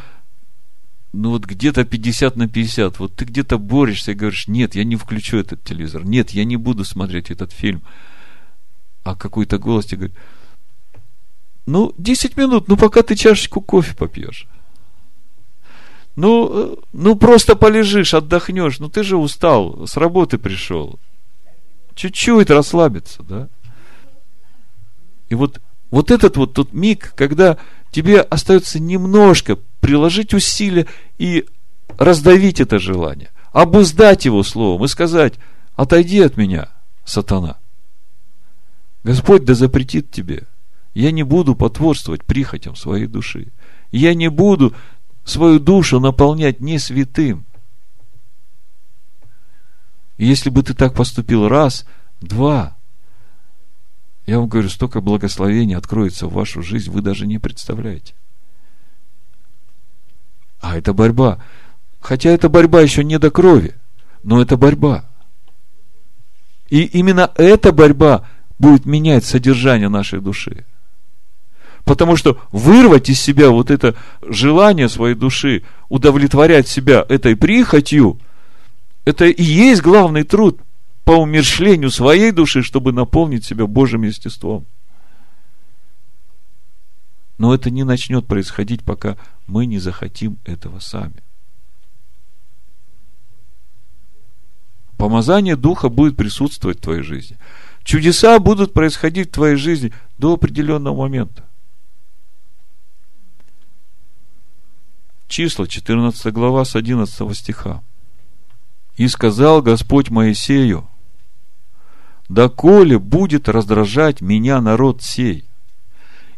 ну 1.13 1.31
вот 1.31 1.45
где-то 1.45 1.85
50 1.85 2.35
на 2.35 2.49
50. 2.49 2.99
Вот 2.99 3.15
ты 3.15 3.25
где-то 3.25 3.57
борешься 3.57 4.11
и 4.11 4.15
говоришь, 4.17 4.49
нет, 4.49 4.75
я 4.75 4.83
не 4.83 4.97
включу 4.97 5.37
этот 5.37 5.63
телевизор. 5.63 6.05
Нет, 6.05 6.31
я 6.31 6.43
не 6.45 6.57
буду 6.57 6.85
смотреть 6.85 7.31
этот 7.31 7.53
фильм. 7.53 7.83
А 9.05 9.15
какой-то 9.15 9.59
голос 9.59 9.87
тебе 9.87 10.09
говорит, 10.09 10.19
ну, 11.71 11.95
10 11.99 12.37
минут, 12.37 12.69
ну, 12.69 12.77
пока 12.77 13.03
ты 13.03 13.15
чашечку 13.15 13.61
кофе 13.61 13.95
попьешь. 13.95 14.47
Ну, 16.17 16.51
э, 16.53 16.77
ну, 16.93 17.15
просто 17.15 17.55
полежишь, 17.55 18.13
отдохнешь. 18.13 18.81
Ну, 18.81 18.89
ты 18.89 19.05
же 19.05 19.17
устал, 19.17 19.87
с 19.87 19.97
работы 19.97 20.37
пришел. 20.39 20.99
Чуть-чуть 21.95 22.51
расслабиться, 22.51 23.23
да? 23.23 23.49
И 25.29 25.35
вот, 25.35 25.61
вот 25.91 26.11
этот 26.11 26.37
вот 26.37 26.55
тот 26.55 26.73
миг, 26.73 27.15
когда 27.15 27.57
тебе 27.93 28.21
остается 28.21 28.81
немножко 28.81 29.57
приложить 29.81 30.35
усилия 30.35 30.87
и 31.19 31.47
раздавить 31.99 32.61
это 32.61 32.81
желание, 32.81 33.31
обуздать 33.53 34.25
его 34.25 34.43
словом 34.43 34.85
и 34.85 34.89
сказать, 34.89 35.35
отойди 35.77 36.21
от 36.21 36.37
меня, 36.37 36.69
сатана. 37.05 37.59
Господь 39.05 39.45
да 39.45 39.55
запретит 39.55 40.11
тебе. 40.11 40.49
Я 40.95 41.13
не 41.13 41.23
буду 41.23 41.55
потворствовать 41.55 42.25
прихотям 42.25 42.75
своей 42.75 43.07
души. 43.07 43.53
Я 43.93 44.15
не 44.15 44.29
буду 44.29 44.75
свою 45.25 45.61
душу 45.61 46.01
наполнять 46.01 46.61
не 46.61 46.79
святым. 46.79 47.45
Если 50.19 50.51
бы 50.51 50.63
ты 50.63 50.75
так 50.75 50.95
поступил 50.95 51.49
раз, 51.49 51.87
два, 52.21 52.77
я 54.27 54.39
вам 54.39 54.49
говорю, 54.49 54.69
столько 54.69 55.01
благословений 55.01 55.75
откроется 55.75 56.27
в 56.27 56.35
вашу 56.35 56.63
жизнь, 56.63 56.91
вы 56.91 57.01
даже 57.03 57.27
не 57.27 57.39
представляете. 57.39 58.15
А 60.61 60.77
это 60.77 60.93
борьба. 60.93 61.43
Хотя 62.01 62.31
эта 62.31 62.49
борьба 62.49 62.81
еще 62.81 63.03
не 63.03 63.19
до 63.19 63.31
крови, 63.31 63.75
но 64.23 64.41
это 64.41 64.57
борьба. 64.57 65.05
И 66.69 66.83
именно 66.83 67.33
эта 67.37 67.73
борьба 67.73 68.29
будет 68.59 68.87
менять 68.87 69.25
содержание 69.25 69.89
нашей 69.89 70.21
души. 70.21 70.67
Потому 71.85 72.17
что 72.17 72.39
вырвать 72.53 73.09
из 73.09 73.21
себя 73.21 73.51
вот 73.51 73.71
это 73.71 73.97
желание 74.23 74.89
своей 74.89 75.15
души, 75.15 75.63
удовлетворять 75.89 76.69
себя 76.69 77.05
этой 77.09 77.37
прихотью, 77.37 78.19
это 79.05 79.27
и 79.27 79.43
есть 79.43 79.83
главный 79.83 80.25
труд 80.25 80.61
по 81.05 81.13
умершлению 81.13 81.91
своей 81.91 82.31
души, 82.31 82.63
чтобы 82.63 82.93
наполнить 82.93 83.45
себя 83.45 83.67
Божьим 83.67 84.03
естеством. 84.03 84.67
Но 87.39 87.55
это 87.55 87.71
не 87.71 87.85
начнет 87.85 88.27
происходить, 88.27 88.85
пока 88.85 89.17
мы 89.47 89.65
не 89.65 89.79
захотим 89.79 90.39
этого 90.45 90.79
сами. 90.79 91.23
Помазание 94.99 95.57
Духа 95.57 95.89
будет 95.89 96.17
присутствовать 96.17 96.79
в 96.79 96.83
твоей 96.83 97.03
жизни. 97.03 97.39
Чудеса 97.83 98.39
будут 98.39 98.75
происходить 98.75 99.31
в 99.31 99.33
твоей 99.33 99.57
жизни 99.57 99.95
до 100.19 100.35
определенного 100.35 100.95
момента. 100.95 101.50
Числа, 105.31 105.69
14 105.69 106.33
глава, 106.33 106.65
с 106.65 106.75
11 106.75 107.37
стиха. 107.37 107.83
«И 108.97 109.07
сказал 109.07 109.63
Господь 109.63 110.11
Моисею, 110.11 110.89
доколе 112.29 112.99
будет 112.99 113.49
раздражать 113.49 114.21
меня 114.21 114.61
народ 114.61 115.03
сей, 115.03 115.45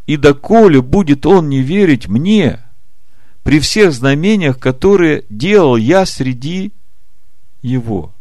и 0.06 0.18
доколе 0.18 0.82
будет 0.82 1.24
он 1.24 1.48
не 1.48 1.62
верить 1.62 2.06
мне 2.06 2.60
при 3.42 3.60
всех 3.60 3.92
знамениях, 3.92 4.58
которые 4.58 5.24
делал 5.30 5.76
я 5.76 6.04
среди 6.04 6.72
его. 7.62 8.12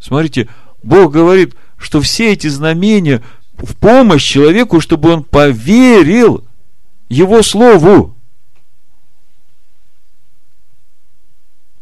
Смотрите, 0.00 0.48
Бог 0.82 1.12
говорит, 1.12 1.54
что 1.76 2.00
все 2.00 2.32
эти 2.32 2.48
знамения 2.48 3.22
в 3.52 3.76
помощь 3.76 4.24
человеку, 4.24 4.80
чтобы 4.80 5.10
он 5.10 5.22
поверил 5.22 6.44
его 7.10 7.42
слову. 7.42 8.16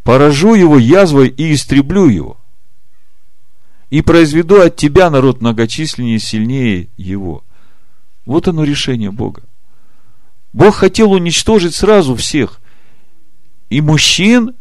Поражу 0.03 0.55
его 0.55 0.79
язвой 0.79 1.29
и 1.29 1.55
истреблю 1.55 2.09
его 2.09 2.39
и 3.91 4.03
произведу 4.03 4.61
от 4.61 4.77
тебя 4.77 5.11
народ 5.11 5.41
многочисленнее 5.41 6.19
сильнее 6.19 6.89
его. 6.97 7.45
Вот 8.27 8.49
оно 8.49 8.65
решение 8.65 9.11
Бога. 9.11 9.43
Бог 10.53 10.77
хотел 10.77 11.13
уничтожить 11.13 11.75
сразу 11.75 12.15
всех. 12.15 12.61
И 13.71 13.81
мужчин, 13.81 14.55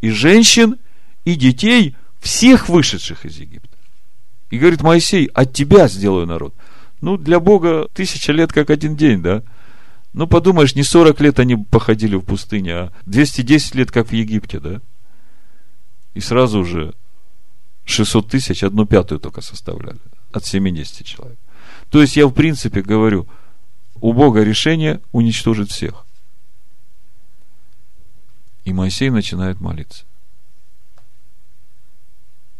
и 0.00 0.10
женщин, 0.10 0.76
и 1.24 1.34
детей, 1.34 1.96
всех 2.20 2.68
вышедших 2.68 3.24
из 3.24 3.36
Египта. 3.36 3.76
И 4.50 4.58
говорит, 4.58 4.82
Моисей, 4.82 5.26
от 5.26 5.52
тебя 5.52 5.88
сделаю 5.88 6.26
народ. 6.26 6.54
Ну, 7.00 7.16
для 7.16 7.40
Бога 7.40 7.88
тысяча 7.94 8.32
лет 8.32 8.52
как 8.52 8.70
один 8.70 8.96
день, 8.96 9.22
да? 9.22 9.42
Ну, 10.12 10.26
подумаешь, 10.26 10.74
не 10.74 10.82
40 10.82 11.20
лет 11.20 11.38
они 11.38 11.56
походили 11.56 12.16
в 12.16 12.22
пустыне, 12.22 12.74
а 12.74 12.92
210 13.06 13.74
лет, 13.76 13.90
как 13.92 14.08
в 14.08 14.12
Египте, 14.12 14.58
да? 14.58 14.80
И 16.14 16.20
сразу 16.20 16.60
уже 16.60 16.94
600 17.84 18.28
тысяч 18.28 18.64
одну 18.64 18.86
пятую 18.86 19.20
только 19.20 19.40
составляли 19.40 19.98
от 20.32 20.44
70 20.44 21.06
человек. 21.06 21.38
То 21.90 22.00
есть 22.00 22.16
я 22.16 22.26
в 22.26 22.32
принципе 22.32 22.82
говорю, 22.82 23.28
у 24.00 24.12
Бога 24.12 24.42
решение 24.42 25.00
уничтожить 25.12 25.70
всех. 25.70 26.04
И 28.64 28.72
Моисей 28.72 29.10
начинает 29.10 29.60
молиться. 29.60 30.04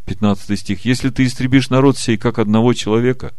15 0.07 0.59
стих. 0.59 0.85
Если 0.85 1.11
ты 1.11 1.25
истребишь 1.25 1.71
народ 1.71 1.97
сей 1.97 2.17
как 2.17 2.39
одного 2.39 2.75
человека, 2.75 3.33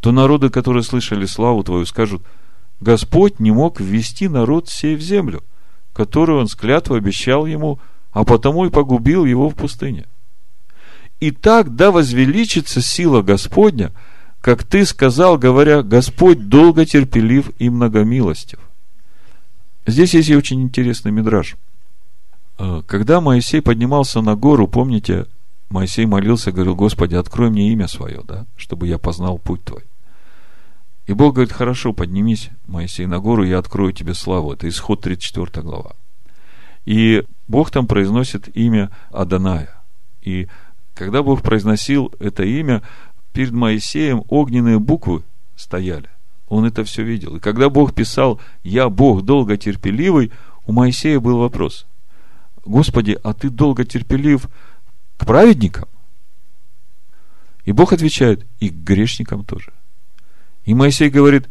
то 0.00 0.12
народы, 0.12 0.50
которые 0.50 0.82
слышали 0.82 1.26
славу 1.26 1.62
твою, 1.62 1.86
скажут, 1.86 2.22
Господь 2.80 3.38
не 3.40 3.50
мог 3.50 3.80
ввести 3.80 4.28
народ 4.28 4.68
сей 4.68 4.96
в 4.96 5.00
землю, 5.00 5.42
которую 5.92 6.40
он 6.40 6.48
с 6.48 6.54
клятвой 6.54 6.98
обещал 6.98 7.46
ему, 7.46 7.78
а 8.12 8.24
потому 8.24 8.64
и 8.64 8.70
погубил 8.70 9.24
его 9.24 9.48
в 9.48 9.54
пустыне. 9.54 10.06
И 11.20 11.30
так 11.30 11.76
да 11.76 11.90
возвеличится 11.90 12.80
сила 12.80 13.20
Господня, 13.20 13.92
как 14.40 14.64
ты 14.64 14.86
сказал, 14.86 15.36
говоря, 15.36 15.82
Господь 15.82 16.48
долго 16.48 16.86
терпелив 16.86 17.50
и 17.58 17.68
многомилостив. 17.68 18.58
Здесь 19.86 20.14
есть 20.14 20.30
и 20.30 20.36
очень 20.36 20.62
интересный 20.62 21.12
мидраж. 21.12 21.56
Э, 22.58 22.82
когда 22.86 23.20
Моисей 23.20 23.60
поднимался 23.60 24.22
на 24.22 24.36
гору, 24.36 24.66
помните, 24.66 25.26
Моисей 25.68 26.06
молился, 26.06 26.52
говорил, 26.52 26.74
Господи, 26.74 27.16
открой 27.16 27.50
мне 27.50 27.70
имя 27.72 27.86
свое, 27.86 28.22
да, 28.26 28.46
чтобы 28.56 28.86
я 28.86 28.96
познал 28.96 29.36
путь 29.38 29.62
твой. 29.64 29.82
И 31.10 31.12
Бог 31.12 31.34
говорит, 31.34 31.52
хорошо, 31.52 31.92
поднимись, 31.92 32.50
Моисей, 32.68 33.04
на 33.06 33.18
гору, 33.18 33.42
я 33.42 33.58
открою 33.58 33.92
тебе 33.92 34.14
славу. 34.14 34.52
Это 34.52 34.68
исход 34.68 35.00
34 35.00 35.66
глава. 35.66 35.96
И 36.84 37.24
Бог 37.48 37.72
там 37.72 37.88
произносит 37.88 38.56
имя 38.56 38.92
Аданая. 39.10 39.82
И 40.22 40.46
когда 40.94 41.24
Бог 41.24 41.42
произносил 41.42 42.14
это 42.20 42.44
имя, 42.44 42.82
перед 43.32 43.50
Моисеем 43.50 44.22
огненные 44.28 44.78
буквы 44.78 45.24
стояли. 45.56 46.08
Он 46.46 46.64
это 46.64 46.84
все 46.84 47.02
видел. 47.02 47.34
И 47.34 47.40
когда 47.40 47.70
Бог 47.70 47.92
писал 47.92 48.40
«Я 48.62 48.88
Бог 48.88 49.24
долготерпеливый», 49.24 50.30
у 50.64 50.70
Моисея 50.70 51.18
был 51.18 51.38
вопрос. 51.38 51.86
Господи, 52.64 53.18
а 53.24 53.34
ты 53.34 53.50
долготерпелив 53.50 54.48
к 55.16 55.26
праведникам? 55.26 55.88
И 57.64 57.72
Бог 57.72 57.92
отвечает, 57.92 58.46
и 58.60 58.70
к 58.70 58.74
грешникам 58.74 59.44
тоже. 59.44 59.72
И 60.64 60.74
Моисей 60.74 61.10
говорит, 61.10 61.48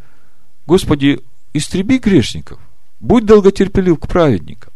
Господи, 0.65 1.21
истреби 1.53 1.97
грешников, 1.97 2.59
будь 2.99 3.25
долготерпелив 3.25 3.99
к 3.99 4.07
праведникам. 4.07 4.71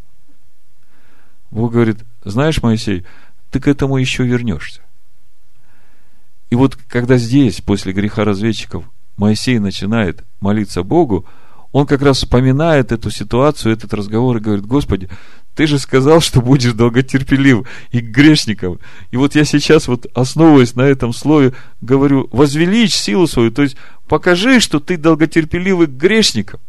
Бог 1.52 1.74
говорит, 1.74 2.00
знаешь, 2.26 2.64
Моисей, 2.64 3.06
ты 3.52 3.60
к 3.60 3.68
этому 3.68 3.98
еще 3.98 4.24
вернешься. 4.24 4.82
И 6.50 6.56
вот 6.56 6.76
когда 6.76 7.18
здесь, 7.18 7.62
после 7.62 7.94
греха 7.94 8.24
разведчиков, 8.24 8.90
Моисей 9.18 9.60
начинает 9.60 10.24
молиться 10.40 10.84
Богу, 10.84 11.26
он 11.72 11.86
как 11.86 12.02
раз 12.02 12.18
вспоминает 12.18 12.92
эту 12.92 13.10
ситуацию, 13.10 13.74
этот 13.74 13.94
разговор 13.94 14.38
и 14.38 14.40
говорит, 14.40 14.66
Господи, 14.66 15.10
ты 15.56 15.68
же 15.68 15.80
сказал, 15.80 16.20
что 16.20 16.42
будешь 16.42 16.74
долготерпелив 16.74 17.68
и 17.92 18.02
к 18.02 18.06
грешникам. 18.06 18.80
И 19.12 19.18
вот 19.18 19.36
я 19.36 19.46
сейчас, 19.46 19.88
вот 19.88 20.08
основываясь 20.16 20.76
на 20.76 20.82
этом 20.82 21.14
слове, 21.14 21.54
говорю, 21.82 22.28
возвеличь 22.32 22.96
силу 22.96 23.28
свою, 23.28 23.52
то 23.52 23.62
есть 23.62 23.78
покажи, 24.08 24.60
что 24.60 24.80
ты 24.80 24.98
долготерпеливый 24.98 25.88
к 25.88 25.92
грешникам. 25.92 26.60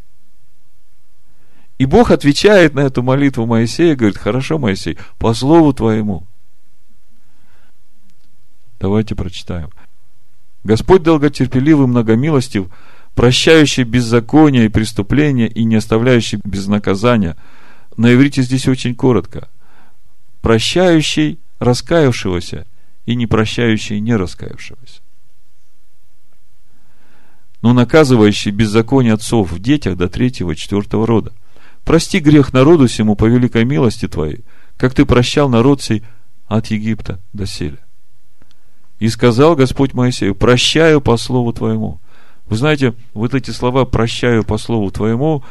И 1.78 1.86
Бог 1.86 2.10
отвечает 2.10 2.74
на 2.74 2.80
эту 2.80 3.02
молитву 3.02 3.46
Моисея, 3.46 3.96
говорит, 3.96 4.18
хорошо, 4.18 4.58
Моисей, 4.58 4.96
по 5.18 5.34
слову 5.34 5.72
твоему. 5.72 6.26
Давайте 8.78 9.14
прочитаем. 9.14 9.70
Господь 10.62 11.02
долготерпеливый, 11.02 11.86
многомилостив, 11.86 12.66
прощающий 13.14 13.84
беззаконие 13.84 14.66
и 14.66 14.68
преступления 14.68 15.48
и 15.48 15.64
не 15.64 15.76
оставляющий 15.76 16.40
без 16.44 16.66
наказания. 16.66 17.36
На 17.96 18.12
иврите 18.12 18.42
здесь 18.42 18.68
очень 18.68 18.94
коротко. 18.94 19.48
Прощающий 20.42 21.38
раскаявшегося 21.58 22.66
и 23.06 23.14
не 23.14 23.26
прощающий 23.26 24.00
не 24.00 24.16
раскаявшегося. 24.16 25.00
Но 27.62 27.72
наказывающий 27.72 28.50
беззаконие 28.50 29.14
отцов 29.14 29.52
в 29.52 29.58
детях 29.58 29.96
до 29.96 30.08
третьего, 30.08 30.54
четвертого 30.54 31.06
рода– 31.06 31.32
Прости 31.84 32.18
грех 32.18 32.52
народу 32.52 32.86
всему 32.86 33.14
по 33.14 33.26
великой 33.26 33.64
милости 33.64 34.08
Твоей, 34.08 34.44
как 34.76 34.94
Ты 34.94 35.04
прощал 35.04 35.48
народ 35.48 35.82
сей 35.82 36.02
от 36.46 36.68
Египта 36.68 37.20
до 37.32 37.46
селя. 37.46 37.78
И 38.98 39.08
сказал 39.08 39.54
Господь 39.54 39.92
Моисею, 39.92 40.34
прощаю 40.34 41.00
по 41.00 41.16
слову 41.18 41.52
Твоему. 41.52 42.00
Вы 42.46 42.56
знаете, 42.56 42.94
вот 43.12 43.34
эти 43.34 43.50
слова 43.50 43.84
«прощаю 43.84 44.44
по 44.44 44.58
слову 44.58 44.90
Твоему», 44.90 45.42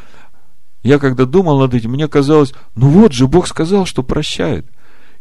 я 0.83 0.99
когда 0.99 1.25
думал 1.25 1.59
над 1.59 1.73
этим, 1.73 1.91
мне 1.91 2.07
казалось, 2.07 2.53
ну 2.75 2.89
вот 2.89 3.13
же, 3.13 3.27
Бог 3.27 3.47
сказал, 3.47 3.85
что 3.85 4.03
прощает. 4.03 4.65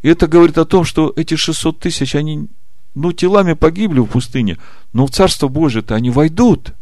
И 0.02 0.08
это 0.08 0.26
говорит 0.26 0.58
о 0.58 0.64
том, 0.64 0.84
что 0.84 1.12
эти 1.16 1.36
600 1.36 1.78
тысяч, 1.78 2.14
они, 2.14 2.48
ну, 2.94 3.12
телами 3.12 3.52
погибли 3.52 4.00
в 4.00 4.06
пустыне, 4.06 4.58
но 4.92 5.06
в 5.06 5.10
Царство 5.10 5.48
Божие-то 5.48 5.94
они 5.94 6.10
войдут. 6.10 6.74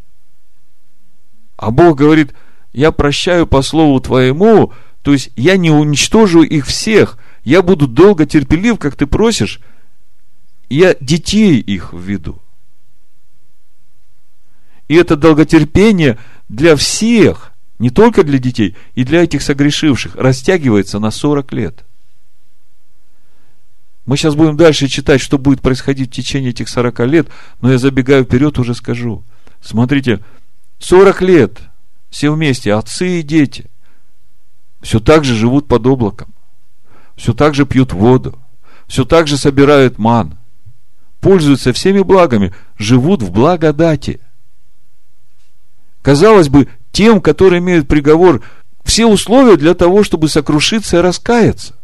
А 1.56 1.70
Бог 1.70 1.98
говорит– 1.98 2.34
я 2.72 2.92
прощаю 2.92 3.46
по 3.46 3.62
слову 3.62 4.00
твоему, 4.00 4.72
то 5.02 5.12
есть 5.12 5.30
я 5.36 5.56
не 5.56 5.70
уничтожу 5.70 6.42
их 6.42 6.66
всех, 6.66 7.18
я 7.44 7.62
буду 7.62 7.86
долго 7.86 8.26
терпелив, 8.26 8.78
как 8.78 8.96
ты 8.96 9.06
просишь, 9.06 9.60
я 10.68 10.94
детей 11.00 11.58
их 11.58 11.92
введу. 11.92 12.40
И 14.88 14.94
это 14.94 15.16
долготерпение 15.16 16.18
для 16.48 16.76
всех, 16.76 17.49
не 17.80 17.88
только 17.88 18.22
для 18.24 18.38
детей, 18.38 18.76
и 18.94 19.04
для 19.04 19.24
этих 19.24 19.40
согрешивших, 19.42 20.14
растягивается 20.14 20.98
на 20.98 21.10
40 21.10 21.52
лет. 21.52 21.84
Мы 24.04 24.18
сейчас 24.18 24.34
будем 24.34 24.58
дальше 24.58 24.86
читать, 24.86 25.20
что 25.22 25.38
будет 25.38 25.62
происходить 25.62 26.10
в 26.10 26.14
течение 26.14 26.50
этих 26.50 26.68
40 26.68 27.00
лет, 27.06 27.28
но 27.62 27.72
я 27.72 27.78
забегаю 27.78 28.24
вперед, 28.24 28.58
уже 28.58 28.74
скажу. 28.74 29.24
Смотрите, 29.62 30.20
40 30.78 31.22
лет– 31.22 31.58
все 32.10 32.30
вместе, 32.30 32.74
отцы 32.74 33.20
и 33.20 33.22
дети, 33.22 33.70
все 34.82 35.00
так 35.00 35.24
же 35.24 35.34
живут 35.34 35.66
под 35.66 35.86
облаком, 35.86 36.34
все 37.16 37.32
так 37.32 37.54
же 37.54 37.64
пьют 37.64 37.94
воду, 37.94 38.38
все 38.88 39.04
так 39.06 39.26
же 39.26 39.38
собирают 39.38 39.96
ман, 39.96 40.36
пользуются 41.20 41.72
всеми 41.72 42.00
благами, 42.00 42.52
живут 42.76 43.22
в 43.22 43.30
благодати. 43.30 44.20
Казалось 46.02 46.48
бы, 46.48 46.66
тем, 46.92 47.20
которые 47.20 47.58
имеют 47.60 47.88
приговор, 47.88 48.42
все 48.84 49.06
условия 49.06 49.56
для 49.56 49.74
того, 49.74 50.02
чтобы 50.02 50.28
сокрушиться 50.28 50.98
и 50.98 51.00
раскаяться. 51.00 51.74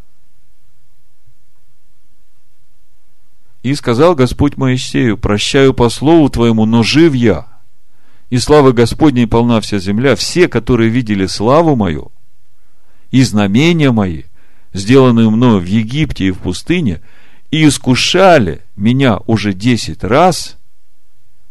И 3.62 3.74
сказал 3.74 4.14
Господь 4.14 4.57
Моисею, 4.57 5.18
прощаю 5.18 5.74
по 5.74 5.88
слову 5.88 6.28
твоему, 6.30 6.64
но 6.66 6.82
жив 6.82 7.14
я– 7.14 7.46
и 8.30 8.38
славы 8.38 8.72
Господней 8.72 9.26
полна 9.26 9.61
вся 9.61 9.78
земля, 9.78 10.16
все, 10.16 10.48
которые 10.48 10.90
видели 10.90 11.26
славу 11.26 11.76
мою 11.76 12.11
и 13.11 13.22
знамения 13.22 13.92
мои, 13.92 14.24
сделанные 14.72 15.30
мною 15.30 15.61
в 15.61 15.64
Египте 15.64 16.26
и 16.26 16.30
в 16.32 16.38
пустыне, 16.38 17.00
и 17.50 17.66
искушали 17.66 18.62
меня 18.74 19.20
уже 19.26 19.52
десять 19.52 20.02
раз, 20.02 20.59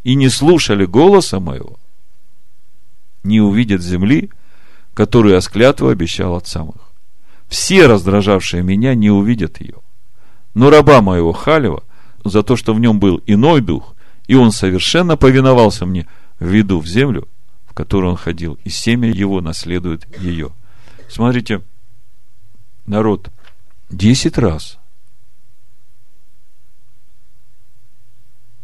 и 0.03 0.15
не 0.15 0.29
слушали 0.29 0.85
голоса 0.85 1.39
моего, 1.39 1.79
не 3.25 3.41
увидят 3.41 3.81
земли, 3.81 4.29
которую 4.93 5.35
клятвой 5.47 5.93
обещал 5.93 6.35
отцам 6.35 6.69
их. 6.69 6.81
Все 7.47 7.87
раздражавшие 7.87 8.63
меня 8.63 8.95
не 8.95 9.09
увидят 9.09 9.59
ее. 9.59 9.75
Но 10.53 10.69
раба 10.69 11.01
моего 11.01 11.33
Халева, 11.33 11.83
за 12.23 12.43
то, 12.43 12.55
что 12.55 12.73
в 12.73 12.79
нем 12.79 12.99
был 12.99 13.21
иной 13.25 13.61
дух, 13.61 13.95
и 14.27 14.35
он 14.35 14.51
совершенно 14.51 15.17
повиновался 15.17 15.85
мне– 15.85 16.07
введу 16.39 16.79
в 16.79 16.87
землю, 16.87 17.27
в 17.65 17.73
которую 17.73 18.11
он 18.11 18.17
ходил, 18.17 18.57
и 18.63 18.69
семя 18.69 19.09
его 19.09 19.41
наследует 19.41 20.07
ее. 20.19 20.51
Смотрите, 21.09 21.61
народ 22.85 23.31
десять 23.89 24.37
раз 24.37 24.77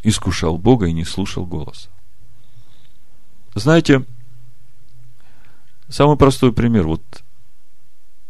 искушал 0.04 0.58
Бога 0.58 0.88
и 0.88 0.94
не 0.94 1.06
слушал 1.06 1.46
голоса. 1.46 1.90
Знаете, 3.54 4.06
самый 5.92 6.18
простой 6.18 6.54
пример. 6.54 6.88
Вот, 6.88 7.02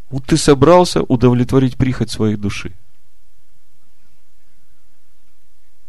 вот 0.09 0.25
ты 0.25 0.37
собрался 0.37 1.03
удовлетворить 1.03 1.77
прихоть 1.77 2.11
своей 2.11 2.35
души. 2.35 2.73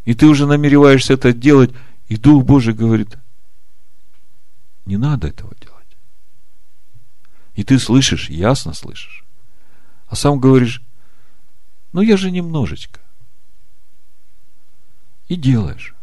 И 0.04 0.14
ты 0.14 0.26
уже 0.26 0.46
намереваешься 0.46 1.14
это 1.14 1.32
делать, 1.32 1.72
и 2.08 2.16
Дух 2.16 2.44
Божий 2.44 2.74
говорит, 2.74 3.16
не 4.84 4.96
надо 4.96 5.28
этого 5.28 5.54
делать. 5.60 5.72
И 7.54 7.64
ты 7.64 7.78
слышишь, 7.78 8.30
ясно 8.30 8.72
слышишь. 8.72 9.24
А 10.06 10.16
сам 10.16 10.40
говоришь, 10.40 10.82
ну 11.92 12.00
я 12.00 12.16
же 12.16 12.30
немножечко. 12.30 13.00
И 15.28 15.36
делаешь. 15.36 15.94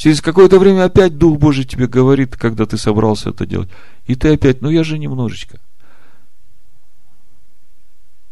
Через 0.00 0.22
какое-то 0.22 0.58
время 0.58 0.86
опять 0.86 1.18
Дух 1.18 1.38
Божий 1.38 1.66
тебе 1.66 1.86
говорит, 1.86 2.34
когда 2.34 2.64
ты 2.64 2.78
собрался 2.78 3.28
это 3.28 3.44
делать. 3.44 3.68
И 4.06 4.14
ты 4.14 4.32
опять, 4.32 4.62
ну 4.62 4.70
я 4.70 4.82
же 4.82 4.98
немножечко. 4.98 5.60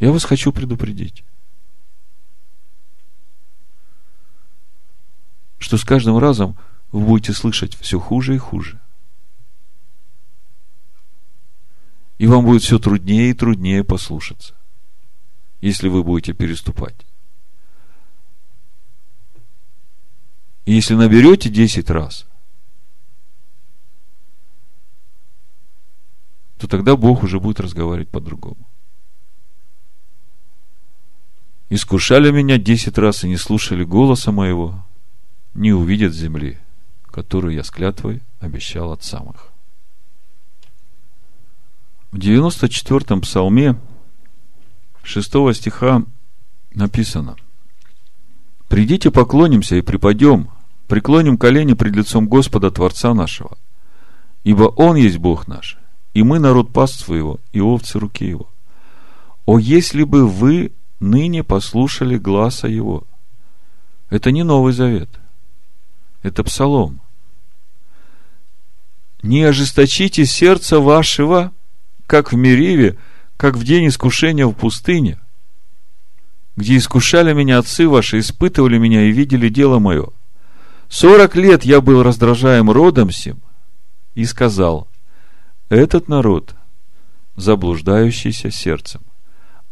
Я 0.01 0.11
вас 0.11 0.25
хочу 0.25 0.51
предупредить. 0.51 1.25
что 5.59 5.77
с 5.77 5.85
каждым 5.85 6.17
разом 6.17 6.57
вы 6.93 7.05
будете 7.05 7.35
слышать 7.35 7.75
все 7.75 8.01
хуже 8.01 8.35
и 8.35 8.39
хуже. 8.39 8.81
И 12.17 12.27
вам 12.27 12.47
будет 12.47 12.63
все 12.63 12.79
труднее 12.79 13.31
и 13.31 13.35
труднее 13.35 13.85
послушаться, 13.85 14.55
если 15.61 15.89
вы 15.89 16.03
будете 16.03 16.33
переступать. 16.33 17.08
И 20.69 20.75
если 20.75 20.97
наберете 20.97 21.49
10 21.49 21.89
раз, 21.89 22.27
то 26.59 26.69
тогда 26.69 26.95
Бог 26.95 27.23
уже 27.23 27.41
будет 27.41 27.59
разговаривать 27.59 28.11
по-другому. 28.11 28.69
Искушали 31.71 32.31
меня 32.31 32.59
десять 32.59 32.99
раз 32.99 33.25
и 33.25 33.31
не 33.31 33.39
слушали 33.39 33.83
голоса 33.83 34.31
моего, 34.31 34.85
не 35.55 35.73
увидят 35.73 36.13
земли, 36.13 36.59
которую 37.07 37.55
я 37.55 37.65
с 37.65 37.71
клятвой 37.71 38.21
обещал 38.39 38.93
от 38.93 39.03
самых. 39.03 39.51
В 42.13 42.19
94-м 42.19 43.23
псалме 43.23 43.81
6 45.03 45.31
стиха 45.55 46.05
написано 46.75 47.37
«Придите, 48.69 49.11
поклонимся 49.11 49.77
и 49.77 49.81
припадем, 49.81 50.51
преклоним 50.89 51.39
колени 51.39 51.75
пред 51.75 51.95
лицом 51.95 52.27
Господа 52.27 52.71
Творца 52.71 53.15
нашего, 53.15 53.57
ибо 54.43 54.65
Он 54.65 54.97
есть 54.97 55.19
Бог 55.19 55.47
наш, 55.47 55.79
и 56.15 56.23
мы 56.23 56.41
народ 56.41 56.73
паства 56.73 57.15
Его, 57.15 57.39
и 57.53 57.61
овцы 57.61 57.99
руки 57.99 58.25
Его. 58.25 58.49
О, 59.47 59.59
если 59.59 60.03
бы 60.03 60.27
вы 60.27 60.73
ныне 60.99 61.45
послушали 61.45 62.19
гласа 62.19 62.67
Его!» 62.67 63.05
Это 64.11 64.33
не 64.33 64.43
Новый 64.43 64.73
Завет– 64.73 65.11
это 66.23 66.43
псалом. 66.43 67.01
Не 69.23 69.43
ожесточите 69.43 70.25
сердце 70.25 70.81
вашего, 70.81 71.53
как 72.07 72.33
в 72.33 72.37
Мериве, 72.37 72.97
как 73.37 73.57
в 73.57 73.65
день 73.65 73.89
искушения 73.89 74.47
в 74.47 74.53
пустыне, 74.53 75.19
где 76.57 76.77
искушали 76.77 77.33
меня 77.33 77.59
отцы 77.59 77.89
ваши, 77.89 78.19
испытывали 78.19 78.79
меня 78.79 79.03
и 79.05 79.13
видели 79.13 79.49
дело 79.49 79.79
мое. 79.79 80.09
Сорок 80.89 81.37
лет 81.37 81.65
я 81.65 81.81
был 81.81 82.03
раздражаем 82.03 82.71
родом 82.71 83.11
сим 83.11 83.43
и 84.15 84.25
сказал, 84.25 84.89
этот 85.69 86.09
народ, 86.09 86.55
заблуждающийся 87.37 88.51
сердцем. 88.51 89.03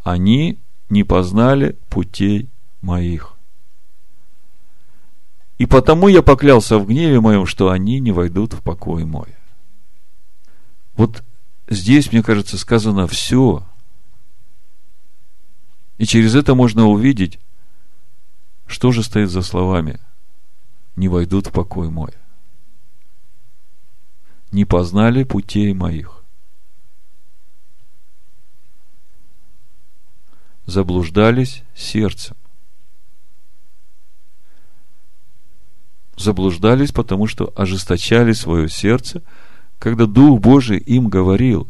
Они 0.05 0.59
не 0.91 1.05
познали 1.05 1.77
путей 1.89 2.51
моих. 2.83 3.35
И 5.59 5.65
потому 5.65 6.09
я 6.09 6.23
поклялся 6.23 6.79
в 6.79 6.87
гневе 6.87 7.19
моем, 7.21 7.47
что 7.47 7.71
они 7.71 7.99
не 7.99 8.13
войдут 8.13 8.53
в 8.53 8.63
покой 8.63 9.07
мой. 9.07 9.35
Вот 10.97 11.25
здесь, 11.67 12.13
мне 12.13 12.23
кажется, 12.23 12.59
сказано 12.59 13.07
все. 13.07 13.67
И 15.97 16.05
через 16.05 16.35
это 16.35 16.55
можно 16.55 16.87
увидеть, 16.89 17.41
что 18.67 18.93
же 18.93 19.03
стоит 19.03 19.31
за 19.31 19.41
словами 19.41 19.99
«не 20.97 21.09
войдут 21.09 21.49
в 21.49 21.53
покой 21.53 21.91
мой». 21.91 22.11
Не 24.53 24.65
познали 24.65 25.25
путей 25.25 25.73
моих. 25.75 26.23
Заблуждались 30.65 31.63
сердцем. 31.75 32.37
Заблуждались, 36.17 36.93
потому 36.93 37.27
что 37.27 37.53
ожесточали 37.55 38.33
свое 38.33 38.69
сердце, 38.69 39.23
когда 39.79 40.07
Дух 40.07 40.41
Божий 40.41 40.79
им 40.79 41.09
говорил. 41.09 41.69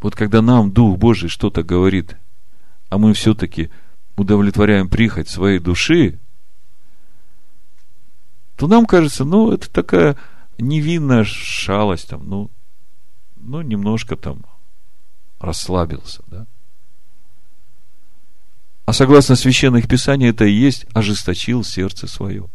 Вот 0.00 0.14
когда 0.14 0.42
нам 0.42 0.70
Дух 0.70 0.98
Божий 0.98 1.28
что-то 1.28 1.62
говорит– 1.62 2.16
а 2.88 2.98
мы 2.98 3.12
все-таки 3.14 3.70
удовлетворяем 4.16 4.88
прихоть 4.88 5.28
своей 5.28 5.58
души, 5.58 6.18
то 8.56 8.66
нам 8.66 8.86
кажется, 8.86 9.24
ну, 9.24 9.52
это 9.52 9.70
такая 9.70 10.16
невинная 10.58 11.24
шалость, 11.24 12.08
там, 12.08 12.28
ну, 12.28 12.50
ну, 13.36 13.60
немножко 13.60 14.16
там 14.16 14.44
расслабился, 15.38 16.22
да. 16.26 16.46
А 18.86 18.92
согласно 18.92 19.36
священных 19.36 19.88
писаний, 19.88 20.28
это 20.30 20.44
и 20.44 20.52
есть 20.52 20.86
ожесточил 20.94 21.64
сердце 21.64 22.06
свое. 22.06 22.48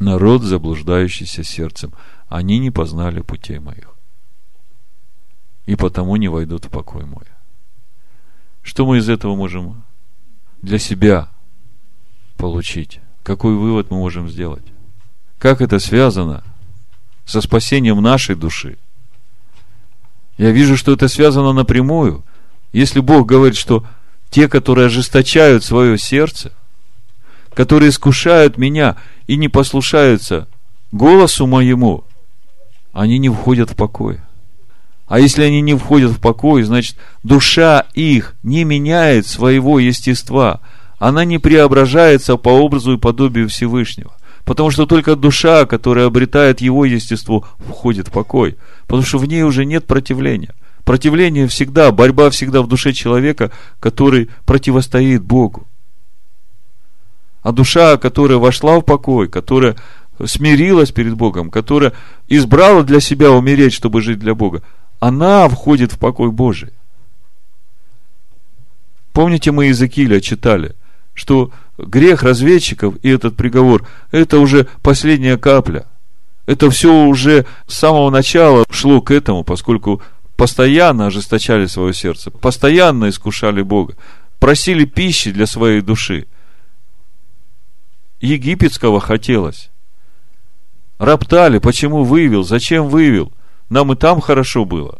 Народ, 0.00 0.42
заблуждающийся 0.42 1.44
сердцем, 1.44 1.92
они 2.28 2.58
не 2.58 2.70
познали 2.70 3.20
путей 3.20 3.58
моих 3.58 3.97
и 5.68 5.76
потому 5.76 6.16
не 6.16 6.28
войдут 6.28 6.64
в 6.64 6.70
покой 6.70 7.04
мой. 7.04 7.26
Что 8.62 8.86
мы 8.86 8.98
из 8.98 9.10
этого 9.10 9.36
можем 9.36 9.84
для 10.62 10.78
себя 10.78 11.28
получить? 12.38 13.00
Какой 13.22 13.54
вывод 13.54 13.90
мы 13.90 13.98
можем 13.98 14.30
сделать? 14.30 14.64
Как 15.38 15.60
это 15.60 15.78
связано 15.78 16.42
со 17.26 17.42
спасением 17.42 18.00
нашей 18.00 18.34
души? 18.34 18.78
Я 20.38 20.52
вижу, 20.52 20.74
что 20.78 20.94
это 20.94 21.06
связано 21.06 21.52
напрямую. 21.52 22.24
Если 22.72 23.00
Бог 23.00 23.26
говорит, 23.26 23.58
что 23.58 23.86
те, 24.30 24.48
которые 24.48 24.86
ожесточают 24.86 25.64
свое 25.64 25.98
сердце, 25.98 26.50
которые 27.52 27.90
искушают 27.90 28.56
меня 28.56 28.96
и 29.26 29.36
не 29.36 29.50
послушаются 29.50 30.48
голосу 30.92 31.46
моему, 31.46 32.04
они 32.94 33.18
не 33.18 33.28
входят 33.28 33.72
в 33.72 33.76
покой. 33.76 34.20
А 35.08 35.18
если 35.18 35.42
они 35.42 35.62
не 35.62 35.74
входят 35.74 36.12
в 36.12 36.20
покой, 36.20 36.62
значит, 36.62 36.96
душа 37.22 37.86
их 37.94 38.34
не 38.42 38.64
меняет 38.64 39.26
своего 39.26 39.78
естества. 39.78 40.60
Она 40.98 41.24
не 41.24 41.38
преображается 41.38 42.36
по 42.36 42.50
образу 42.50 42.92
и 42.92 42.98
подобию 42.98 43.48
Всевышнего. 43.48 44.12
Потому 44.44 44.70
что 44.70 44.86
только 44.86 45.16
душа, 45.16 45.64
которая 45.66 46.06
обретает 46.06 46.60
его 46.60 46.84
естество, 46.84 47.46
входит 47.58 48.08
в 48.08 48.12
покой. 48.12 48.56
Потому 48.86 49.02
что 49.02 49.18
в 49.18 49.26
ней 49.26 49.42
уже 49.42 49.64
нет 49.64 49.86
противления. 49.86 50.54
Противление 50.84 51.48
всегда, 51.48 51.90
борьба 51.90 52.30
всегда 52.30 52.62
в 52.62 52.66
душе 52.66 52.92
человека, 52.92 53.50
который 53.80 54.28
противостоит 54.44 55.22
Богу. 55.22 55.66
А 57.42 57.52
душа, 57.52 57.96
которая 57.96 58.38
вошла 58.38 58.78
в 58.78 58.82
покой, 58.82 59.28
которая 59.28 59.76
смирилась 60.26 60.90
перед 60.90 61.14
Богом, 61.14 61.50
которая 61.50 61.92
избрала 62.26 62.82
для 62.82 63.00
себя 63.00 63.30
умереть, 63.30 63.72
чтобы 63.72 64.02
жить 64.02 64.18
для 64.18 64.34
Бога, 64.34 64.62
она 65.00 65.48
входит 65.48 65.92
в 65.92 65.98
покой 65.98 66.30
Божий. 66.30 66.70
Помните, 69.12 69.50
мы 69.50 69.66
Иезекииля 69.66 70.20
читали, 70.20 70.76
что 71.14 71.50
грех 71.76 72.22
разведчиков 72.22 72.94
и 73.02 73.08
этот 73.08 73.36
приговор– 73.36 73.86
это 74.10 74.38
уже 74.38 74.68
последняя 74.82 75.36
капля. 75.36 75.86
Это 76.46 76.70
все 76.70 77.04
уже 77.04 77.44
с 77.66 77.74
самого 77.74 78.10
начала 78.10 78.64
шло 78.70 79.00
к 79.00 79.10
этому, 79.10 79.44
поскольку 79.44 80.02
постоянно 80.36 81.06
ожесточали 81.06 81.66
свое 81.66 81.92
сердце, 81.92 82.30
постоянно 82.30 83.08
искушали 83.08 83.62
Бога, 83.62 83.96
просили 84.38 84.84
пищи 84.84 85.32
для 85.32 85.46
своей 85.46 85.80
души. 85.80 86.26
Египетского 88.20 89.00
хотелось. 89.00 89.70
Роптали, 90.98 91.58
почему 91.58 92.04
вывел, 92.04 92.44
зачем 92.44 92.88
вывел. 92.88 93.32
Нам 93.68 93.92
и 93.92 93.96
там 93.96 94.20
хорошо 94.20 94.64
было. 94.64 94.98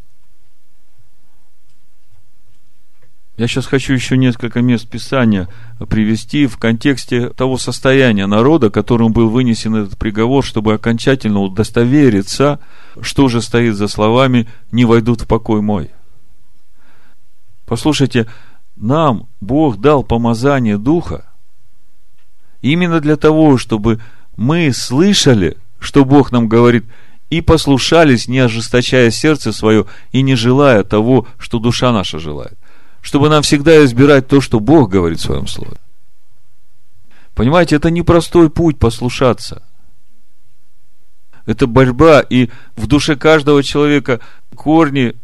Я 3.36 3.46
сейчас 3.46 3.66
хочу 3.66 3.92
еще 3.92 4.16
несколько 4.16 4.60
мест 4.62 4.88
Писания 4.88 5.48
привести 5.88 6.46
в 6.46 6.58
контексте 6.58 7.28
того 7.30 7.56
состояния 7.56 8.26
народа, 8.26 8.68
которым 8.68 9.12
был 9.12 9.30
вынесен 9.30 9.76
этот 9.76 9.96
приговор, 9.96 10.44
чтобы 10.44 10.74
окончательно 10.74 11.40
удостовериться, 11.40 12.58
что 13.00 13.28
же 13.28 13.40
стоит 13.40 13.76
за 13.76 13.86
словами 13.86 14.48
«не 14.72 14.84
войдут 14.84 15.20
в 15.20 15.26
покой 15.28 15.62
мой». 15.62 15.90
Послушайте, 17.64 18.26
нам 18.74 19.28
Бог 19.40 19.80
дал 19.80 20.02
помазание 20.02 20.76
Духа 20.76 21.24
именно 22.60 22.98
для 22.98 23.16
того, 23.16 23.56
чтобы 23.56 24.00
мы 24.36 24.72
слышали, 24.72 25.56
что 25.78 26.04
Бог 26.04 26.32
нам 26.32 26.48
говорит– 26.48 26.84
и 27.30 27.40
послушались, 27.40 28.28
не 28.28 28.38
ожесточая 28.38 29.10
сердце 29.10 29.52
свое 29.52 29.86
и 30.12 30.22
не 30.22 30.34
желая 30.34 30.82
того, 30.82 31.26
что 31.38 31.58
душа 31.58 31.92
наша 31.92 32.18
желает. 32.18 32.58
Чтобы 33.02 33.28
нам 33.28 33.42
всегда 33.42 33.84
избирать 33.84 34.28
то, 34.28 34.40
что 34.40 34.60
Бог 34.60 34.90
говорит 34.90 35.18
в 35.18 35.24
своем 35.24 35.46
слове. 35.46 35.76
Понимаете, 37.34 37.76
это 37.76 37.90
непростой 37.90 38.50
путь 38.50 38.78
послушаться. 38.78 39.62
Это 41.46 41.66
борьба, 41.66 42.20
и 42.20 42.50
в 42.76 42.86
душе 42.86 43.16
каждого 43.16 43.62
человека 43.62 44.20
корни, 44.54 45.14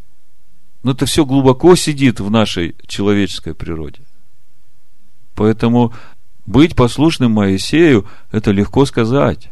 но 0.83 0.93
это 0.93 1.07
все 1.07 1.27
глубоко 1.27 1.75
сидит 1.75 2.21
в 2.21 2.31
нашей 2.31 2.77
человеческой 2.87 3.55
природе. 3.55 4.01
Поэтому 5.35 5.93
быть 6.47 6.77
послушным 6.77 7.33
Моисею, 7.33 8.07
это 8.31 8.53
легко 8.53 8.87
сказать. 8.87 9.51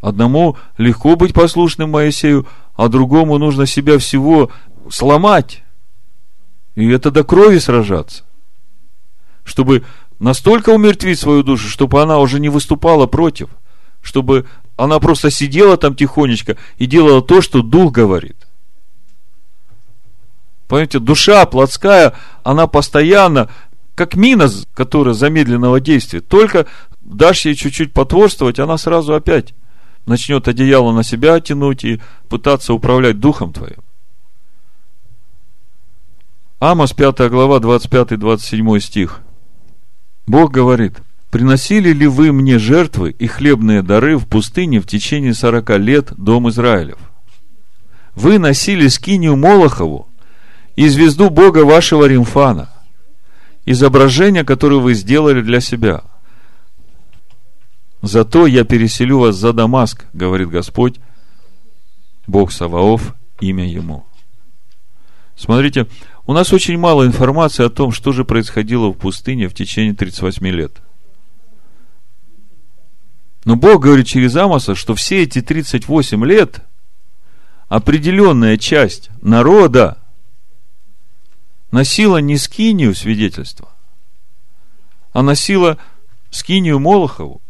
Одному 0.00 0.56
легко 0.78 1.16
быть 1.16 1.34
послушным 1.34 1.90
Моисею, 1.90 2.46
а 2.74 2.88
другому 2.88 3.38
нужно 3.38 3.66
себя 3.66 3.98
всего 3.98 4.50
сломать. 4.90 5.62
И 6.74 6.88
это 6.88 7.10
до 7.10 7.22
крови 7.22 7.58
сражаться. 7.58 8.24
Чтобы 9.44 9.84
настолько 10.18 10.70
умертвить 10.70 11.18
свою 11.18 11.42
душу, 11.42 11.68
чтобы 11.68 12.00
она 12.00 12.18
уже 12.18 12.40
не 12.40 12.48
выступала 12.48 13.06
против. 13.06 13.50
Чтобы 14.00 14.46
она 14.76 14.98
просто 14.98 15.30
сидела 15.30 15.76
там 15.76 15.94
тихонечко 15.94 16.56
и 16.78 16.86
делала 16.86 17.20
то, 17.20 17.42
что 17.42 17.60
Дух 17.60 17.92
говорит. 17.92 18.46
Понимаете, 20.68 21.00
душа 21.00 21.44
плотская, 21.44 22.14
она 22.44 22.66
постоянно, 22.66 23.50
как 23.94 24.14
мина, 24.14 24.48
которая 24.72 25.12
замедленного 25.14 25.80
действия. 25.80 26.20
Только 26.20 26.66
дашь 27.02 27.44
ей 27.44 27.54
чуть-чуть 27.54 27.92
потворствовать, 27.92 28.58
она 28.58 28.78
сразу 28.78 29.14
опять 29.14 29.52
начнет 30.10 30.48
одеяло 30.48 30.92
на 30.92 31.04
себя 31.04 31.40
тянуть 31.40 31.84
и 31.84 32.00
пытаться 32.28 32.74
управлять 32.74 33.20
духом 33.20 33.52
твоим. 33.52 33.78
Амос 36.58 36.92
5 36.92 37.30
глава 37.30 37.58
25-27 37.58 38.80
стих. 38.80 39.20
Бог 40.26 40.50
говорит, 40.50 40.96
«Приносили 41.30 41.92
ли 41.92 42.08
вы 42.08 42.32
мне 42.32 42.58
жертвы 42.58 43.12
и 43.12 43.28
хлебные 43.28 43.82
дары 43.82 44.18
в 44.18 44.26
пустыне 44.26 44.80
в 44.80 44.86
течение 44.86 45.32
сорока 45.32 45.78
лет, 45.78 46.12
дом 46.16 46.48
Израилев? 46.50 46.98
Вы 48.16 48.38
носили 48.40 48.88
скинию 48.88 49.36
Молохову 49.36 50.08
и 50.74 50.88
звезду 50.88 51.30
Бога 51.30 51.64
вашего 51.64 52.04
Римфана, 52.04 52.68
изображение, 53.64 54.42
которое 54.44 54.80
вы 54.80 54.94
сделали 54.94 55.40
для 55.40 55.60
себя– 55.60 56.02
Зато 58.02 58.46
я 58.46 58.64
переселю 58.64 59.18
вас 59.18 59.36
за 59.36 59.52
Дамаск, 59.52 60.06
говорит 60.12 60.48
Господь, 60.48 61.00
Бог 62.26 62.52
Саваоф, 62.52 63.14
имя 63.40 63.68
ему. 63.68 64.04
Смотрите, 65.36 65.86
У 66.26 66.32
нас 66.32 66.52
очень 66.52 66.78
мало 66.78 67.06
информации 67.06 67.64
о 67.64 67.70
том, 67.70 67.90
что 67.90 68.12
же 68.12 68.24
происходило 68.24 68.90
в 68.90 68.94
пустыне 68.94 69.48
в 69.48 69.54
течение 69.54 69.94
38 69.94 70.46
лет. 70.46 70.80
Но 73.44 73.56
Бог 73.56 73.82
говорит 73.82 74.06
через 74.06 74.36
Амоса, 74.36 74.74
что 74.76 74.94
все 74.94 75.22
эти 75.22 75.40
38 75.40 76.24
лет 76.24 76.62
определенная 77.68 78.58
часть 78.58 79.10
народа 79.22 79.98
носила 81.72 82.18
не 82.18 82.36
скинию 82.36 82.94
свидетельства, 82.94 83.70
а 85.12 85.22
носила 85.22 85.78
скинию 86.30 86.78
Молохову, 86.78 87.40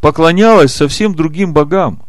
поклонялась 0.00 0.74
совсем 0.74 1.14
другим 1.14 1.52
богам. 1.52 2.02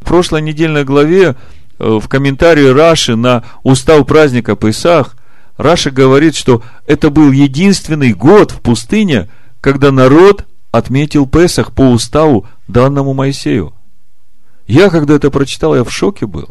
В 0.00 0.04
прошлой 0.04 0.42
недельной 0.42 0.84
главе 0.84 1.36
э, 1.78 1.98
в 1.98 2.08
комментарии 2.08 2.66
Раши 2.66 3.16
на 3.16 3.44
устав 3.62 4.06
праздника 4.06 4.56
Песах 4.56 5.16
Раша 5.60 5.90
говорит, 5.90 6.36
что 6.36 6.62
это 6.86 7.10
был 7.10 7.30
единственный 7.32 8.14
год 8.14 8.50
в 8.50 8.60
пустыне, 8.62 9.28
когда 9.60 9.92
народ 9.92 10.46
отметил 10.72 11.26
Песах 11.26 11.72
по 11.72 11.82
уставу 11.82 12.46
данному 12.66 13.12
Моисею. 13.12 13.74
Я, 14.66 14.88
когда 14.88 15.14
это 15.14 15.30
прочитал, 15.30 15.74
я 15.74 15.84
в 15.84 15.92
шоке 15.92 16.26
был. 16.26 16.48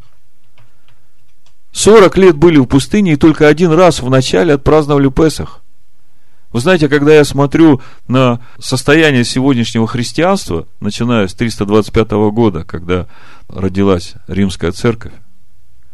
40 1.71 2.17
лет 2.17 2.35
были 2.35 2.57
в 2.57 2.65
пустыне, 2.65 3.13
и 3.13 3.15
только 3.15 3.47
один 3.47 3.71
раз 3.71 4.01
в 4.01 4.09
начале 4.09 4.53
отпраздновали 4.53 5.09
Песах. 5.09 5.61
Вы 6.51 6.61
знаете, 6.61 6.89
когда 6.89 7.13
я 7.13 7.23
смотрю 7.23 7.81
на 8.07 8.39
состояние 8.59 9.23
сегодняшнего 9.23 9.87
христианства, 9.87 10.67
начиная 10.79 11.27
с 11.27 11.33
325 11.33 12.11
года, 12.31 12.63
когда 12.63 13.07
родилась 13.47 14.13
римская 14.27 14.71
церковь, 14.71 15.13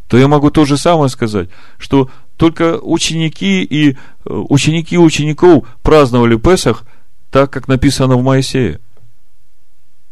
то 0.07 0.17
я 0.17 0.27
могу 0.27 0.51
то 0.51 0.65
же 0.65 0.77
самое 0.77 1.09
сказать, 1.09 1.49
что 1.77 2.09
только 2.37 2.79
ученики 2.79 3.63
и 3.63 3.91
э, 3.91 3.95
ученики 4.25 4.97
учеников 4.97 5.65
праздновали 5.81 6.37
Песах 6.37 6.83
так, 7.31 7.51
как 7.51 7.67
написано 7.67 8.15
в 8.15 8.23
Моисее. 8.23 8.79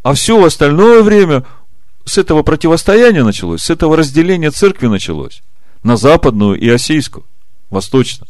А 0.01 0.13
все 0.13 0.43
остальное 0.43 1.03
время 1.03 1.45
с 2.05 2.17
этого 2.17 2.43
противостояния 2.43 3.23
началось, 3.23 3.61
с 3.61 3.69
этого 3.69 3.95
разделения 3.95 4.51
церкви 4.51 4.87
началось 4.87 5.41
на 5.83 5.95
западную 5.95 6.59
и 6.59 6.67
осийскую, 6.67 7.25
восточную. 7.69 8.27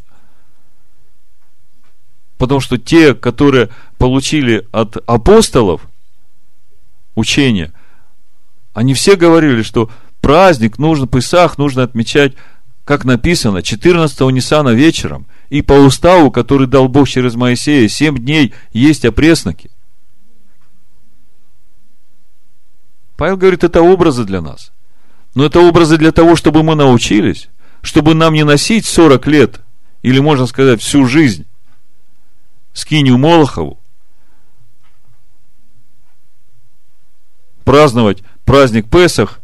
Потому 2.44 2.60
что 2.60 2.78
те, 2.78 3.14
которые 3.14 3.70
получили 3.98 4.68
от 4.74 4.98
апостолов 5.10 5.88
учение, 7.16 7.72
они 8.74 8.94
все 8.94 9.16
говорили, 9.16 9.62
что 9.62 9.90
праздник 10.20 10.78
нужно, 10.78 11.08
Песах 11.08 11.58
нужно 11.58 11.84
отмечать, 11.84 12.34
как 12.84 13.06
написано, 13.06 13.60
14-го 13.60 14.30
Ниссана 14.30 14.72
вечером. 14.72 15.26
И 15.50 15.62
по 15.62 15.72
уставу, 15.72 16.32
который 16.32 16.68
дал 16.68 16.90
Бог 16.90 17.08
через 17.08 17.36
Моисея, 17.36 17.88
7 17.88 18.18
дней 18.18 18.54
есть 18.74 19.06
опресноки. 19.06 19.72
Павел 23.16 23.38
говорит, 23.38 23.64
это 23.64 23.82
образы 23.82 24.26
для 24.26 24.42
нас. 24.42 24.74
Но 25.34 25.46
это 25.46 25.62
образы 25.62 25.98
для 25.98 26.12
того, 26.12 26.36
чтобы 26.36 26.62
мы 26.62 26.76
научились, 26.76 27.48
чтобы 27.82 28.14
нам 28.16 28.34
не 28.34 28.44
носить 28.44 28.86
40 28.86 29.28
лет, 29.28 29.62
или 30.02 30.20
можно 30.20 30.46
сказать 30.46 30.82
всю 30.82 31.06
жизнь, 31.06 31.46
скинию 32.74 33.18
Молохову, 33.18 33.80
праздновать 37.64 38.24
праздник 38.46 38.90
Песах 38.90 39.40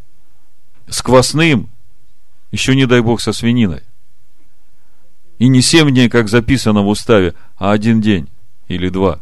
с 0.87 1.01
квасным, 1.01 1.69
еще 2.51 2.75
не 2.75 2.85
дай 2.85 3.01
бог 3.01 3.21
со 3.21 3.31
свининой. 3.31 3.83
И 5.37 5.47
не 5.47 5.61
семь 5.61 5.89
дней, 5.91 6.09
как 6.09 6.27
записано 6.27 6.81
в 6.81 6.87
уставе, 6.89 7.33
а 7.55 7.71
один 7.71 8.01
день 8.01 8.27
или 8.67 8.89
два. 8.89 9.21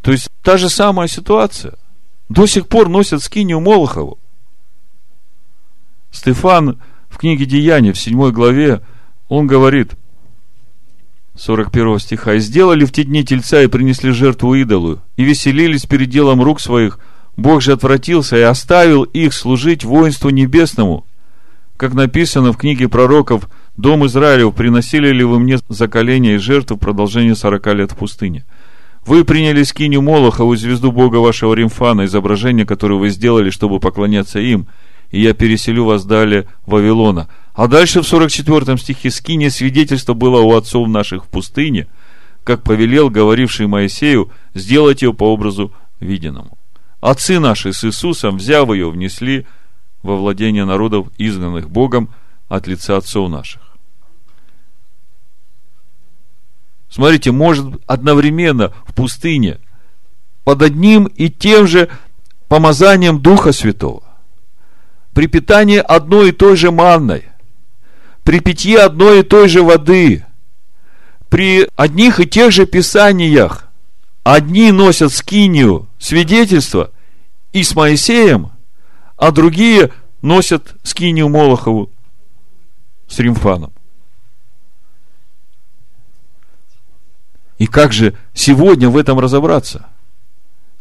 То 0.00 0.10
есть 0.10 0.28
та 0.42 0.56
же 0.56 0.68
самая 0.68 1.06
ситуация. 1.06 1.74
До 2.28 2.46
сих 2.46 2.66
пор 2.66 2.88
носят 2.88 3.22
скинию 3.22 3.60
Молохову. 3.60 4.18
Стефан 6.10 6.80
в 7.08 7.18
книге 7.18 7.46
Деяния, 7.46 7.92
в 7.92 7.98
7 7.98 8.30
главе, 8.32 8.82
он 9.28 9.46
говорит, 9.46 9.92
41 11.36 11.98
стиха, 11.98 12.34
«И 12.34 12.38
сделали 12.38 12.84
в 12.84 12.92
те 12.92 13.04
дни 13.04 13.24
тельца 13.24 13.62
и 13.62 13.66
принесли 13.66 14.10
жертву 14.10 14.54
идолу, 14.54 15.00
и 15.16 15.24
веселились 15.24 15.86
перед 15.86 16.10
делом 16.10 16.42
рук 16.42 16.60
своих, 16.60 16.98
Бог 17.36 17.62
же 17.62 17.72
отвратился 17.72 18.36
и 18.36 18.42
оставил 18.42 19.04
их 19.04 19.32
служить 19.32 19.84
воинству 19.84 20.28
небесному, 20.28 21.06
как 21.78 21.94
написано 21.94 22.52
в 22.52 22.58
книге 22.58 22.88
пророков, 22.88 23.48
«Дом 23.78 24.04
Израилев, 24.06 24.54
приносили 24.54 25.08
ли 25.08 25.24
вы 25.24 25.38
мне 25.38 25.58
заколение 25.70 26.34
и 26.34 26.38
жертву 26.38 26.76
в 26.76 26.80
продолжение 26.80 27.34
сорока 27.34 27.72
лет 27.72 27.92
в 27.92 27.96
пустыне?» 27.96 28.44
Вы 29.06 29.24
приняли 29.24 29.64
скиню 29.64 30.00
Молохову, 30.00 30.54
звезду 30.54 30.92
Бога 30.92 31.16
вашего 31.16 31.54
Римфана, 31.54 32.04
изображение, 32.04 32.64
которое 32.64 32.94
вы 32.94 33.08
сделали, 33.08 33.50
чтобы 33.50 33.80
поклоняться 33.80 34.38
им– 34.38 34.68
и 35.12 35.20
я 35.20 35.34
переселю 35.34 35.84
вас 35.84 36.04
далее 36.04 36.48
Вавилона. 36.66 37.28
А 37.54 37.68
дальше 37.68 38.00
в 38.00 38.08
44 38.08 38.78
стихе 38.78 39.10
скине 39.10 39.50
свидетельство 39.50 40.14
было 40.14 40.40
у 40.40 40.54
отцов 40.54 40.88
наших 40.88 41.26
в 41.26 41.28
пустыне, 41.28 41.86
как 42.44 42.62
повелел 42.62 43.10
говоривший 43.10 43.66
Моисею 43.66 44.32
сделать 44.54 45.02
ее 45.02 45.12
по 45.12 45.24
образу 45.24 45.72
виденному. 46.00 46.58
Отцы 47.00 47.38
наши 47.38 47.72
с 47.72 47.84
Иисусом, 47.84 48.38
взяв 48.38 48.72
ее, 48.72 48.90
внесли 48.90 49.46
во 50.02 50.16
владение 50.16 50.64
народов, 50.64 51.08
изгнанных 51.18 51.70
Богом 51.70 52.08
от 52.48 52.66
лица 52.66 52.96
отцов 52.96 53.30
наших. 53.30 53.60
Смотрите, 56.88 57.32
может 57.32 57.66
одновременно 57.86 58.72
в 58.86 58.94
пустыне 58.94 59.58
под 60.44 60.62
одним 60.62 61.04
и 61.04 61.28
тем 61.28 61.66
же 61.66 61.88
помазанием 62.48 63.20
Духа 63.20 63.52
Святого 63.52 64.01
при 65.14 65.26
питании 65.26 65.78
одной 65.78 66.30
и 66.30 66.32
той 66.32 66.56
же 66.56 66.70
манной, 66.70 67.24
при 68.24 68.40
питье 68.40 68.78
одной 68.80 69.20
и 69.20 69.22
той 69.22 69.48
же 69.48 69.62
воды, 69.62 70.24
при 71.28 71.68
одних 71.76 72.20
и 72.20 72.26
тех 72.26 72.52
же 72.52 72.66
писаниях, 72.66 73.68
одни 74.22 74.70
носят 74.72 75.12
скинию, 75.12 75.88
свидетельство, 75.98 76.90
и 77.52 77.62
с 77.62 77.74
Моисеем, 77.74 78.50
а 79.16 79.30
другие 79.30 79.92
носят 80.22 80.74
скинию 80.82 81.28
Молохову 81.28 81.90
с 83.08 83.18
Римфаном. 83.18 83.72
И 87.58 87.66
как 87.66 87.92
же 87.92 88.14
сегодня 88.34 88.88
в 88.88 88.96
этом 88.96 89.20
разобраться? 89.20 89.86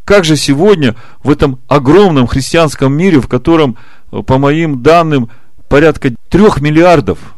Как 0.06 0.26
же 0.26 0.36
сегодня 0.36 0.96
в 1.24 1.30
этом 1.30 1.60
огромном 1.68 2.26
христианском 2.26 2.94
мире, 2.94 3.20
в 3.20 3.28
котором 3.28 3.78
по 4.12 4.38
моим 4.38 4.84
данным, 4.84 5.30
порядка 5.70 6.14
трех 6.30 6.60
миллиардов 6.60 7.36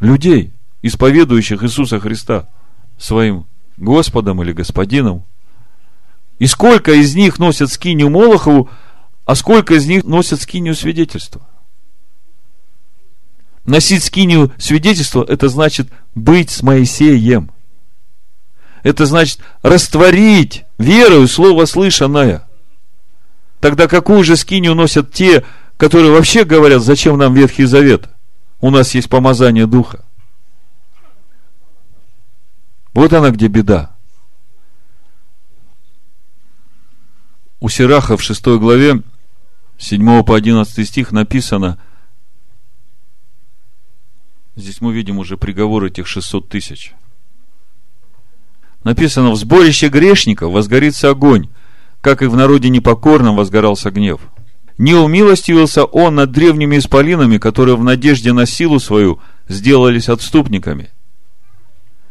людей, 0.00 0.52
исповедующих 0.82 1.62
Иисуса 1.62 2.00
Христа 2.00 2.48
своим 2.98 3.46
Господом 3.76 4.42
или 4.42 4.52
Господином. 4.52 5.24
И 6.40 6.46
сколько 6.46 6.92
из 6.92 7.14
них 7.14 7.38
носят 7.38 7.70
скинию 7.70 8.10
Молохову, 8.10 8.68
а 9.24 9.34
сколько 9.36 9.74
из 9.74 9.86
них 9.86 10.04
носят 10.04 10.42
скинию 10.42 10.74
свидетельства? 10.74 11.42
Носить 13.64 14.02
скинию 14.02 14.52
свидетельства, 14.58 15.24
это 15.26 15.48
значит 15.48 15.88
быть 16.14 16.50
с 16.50 16.62
Моисеем. 16.62 17.50
Это 18.82 19.06
значит 19.06 19.38
растворить 19.62 20.64
верою 20.78 21.28
слово 21.28 21.64
слышанное– 21.64 22.46
Тогда 23.64 23.88
какую 23.88 24.22
же 24.24 24.36
скинию 24.36 24.74
носят 24.74 25.10
те, 25.10 25.42
которые 25.78 26.12
вообще 26.12 26.44
говорят, 26.44 26.82
зачем 26.82 27.16
нам 27.16 27.32
Ветхий 27.32 27.64
Завет? 27.64 28.10
У 28.60 28.68
нас 28.68 28.94
есть 28.94 29.08
помазание 29.08 29.66
Духа. 29.66 30.04
Вот 32.92 33.14
она 33.14 33.30
где 33.30 33.48
беда. 33.48 33.96
У 37.58 37.70
Сираха 37.70 38.18
в 38.18 38.22
6 38.22 38.44
главе 38.58 39.02
7 39.78 40.22
по 40.24 40.36
11 40.36 40.86
стих 40.86 41.10
написано, 41.10 41.78
здесь 44.56 44.82
мы 44.82 44.92
видим 44.92 45.16
уже 45.16 45.38
приговор 45.38 45.84
этих 45.84 46.06
600 46.06 46.50
тысяч. 46.50 46.92
Написано, 48.82 49.30
в 49.30 49.36
сборище 49.36 49.88
грешников 49.88 50.52
возгорится 50.52 51.08
огонь, 51.08 51.48
как 52.04 52.20
и 52.20 52.26
в 52.26 52.36
народе 52.36 52.68
непокорном 52.68 53.34
возгорался 53.34 53.90
гнев. 53.90 54.20
Не 54.76 54.92
умилостивился 54.92 55.84
он 55.86 56.16
над 56.16 56.32
древними 56.32 56.76
исполинами, 56.76 57.38
которые 57.38 57.76
в 57.76 57.82
надежде 57.82 58.34
на 58.34 58.44
силу 58.44 58.78
свою 58.78 59.20
сделались 59.48 60.10
отступниками. 60.10 60.90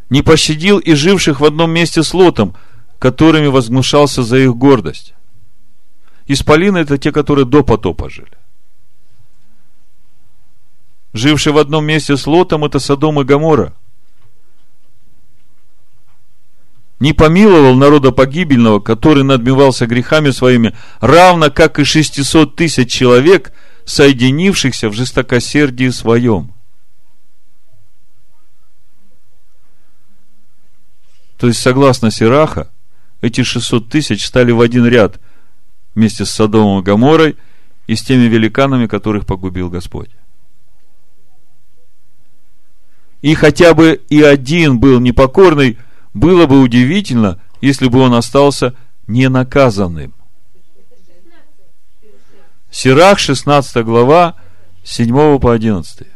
Не 0.09 0.23
пощадил 0.23 0.79
и 0.79 0.95
живших 0.95 1.39
в 1.39 1.45
одном 1.45 1.69
месте 1.69 2.01
с 2.01 2.11
Лотом, 2.15 2.55
которыми 2.97 3.47
возмущался 3.47 4.23
за 4.23 4.39
их 4.39 4.55
гордость. 4.55 5.13
Исполины– 6.25 6.77
это 6.79 6.97
те, 6.97 7.11
которые 7.11 7.45
до 7.45 7.63
потопа 7.63 8.09
жили. 8.09 8.31
живший 11.13 11.53
в 11.53 11.59
одном 11.59 11.85
месте 11.85 12.17
с 12.17 12.25
Лотом, 12.25 12.65
это 12.65 12.79
Содом 12.79 13.21
и 13.21 13.23
Гамора. 13.23 13.73
Не 17.03 17.11
помиловал 17.11 17.75
народа 17.75 18.13
погибельного, 18.13 18.79
который 18.79 19.25
надмевался 19.25 19.87
грехами 19.87 20.29
своими, 20.29 20.73
равно 21.01 21.51
как 21.51 21.77
и 21.77 21.83
600 21.83 22.55
тысяч 22.55 22.89
человек, 22.89 23.51
соединившихся 23.83 24.87
в 24.87 24.93
жестокосердии 24.93 25.89
своем. 25.89 26.53
То 31.37 31.47
есть, 31.47 31.59
согласно 31.59 32.09
Сираха, 32.09 32.71
эти 33.19 33.43
600 33.43 33.89
тысяч 33.89 34.25
стали 34.25 34.53
в 34.53 34.61
один 34.61 34.85
ряд 34.85 35.19
вместе 35.95 36.23
с 36.23 36.31
Содомом 36.31 36.79
и 36.79 36.85
Гаморой 36.85 37.35
и 37.85 37.97
с 37.97 38.01
теми 38.01 38.29
великанами, 38.29 38.87
которых 38.87 39.25
погубил 39.25 39.69
Господь. 39.69 40.11
И 43.21 43.35
хотя 43.35 43.73
бы 43.73 44.01
и 44.07 44.21
один 44.21 44.79
был 44.79 45.01
непокорный, 45.01 45.77
было 46.13 46.45
бы 46.45 46.61
удивительно, 46.61 47.41
если 47.61 47.87
бы 47.87 47.99
он 47.99 48.13
остался 48.13 48.75
ненаказанным. 49.07 50.13
Сирах, 52.69 53.19
16 53.19 53.83
глава, 53.83 54.35
7 54.83 55.39
по 55.39 55.53
11. 55.53 56.07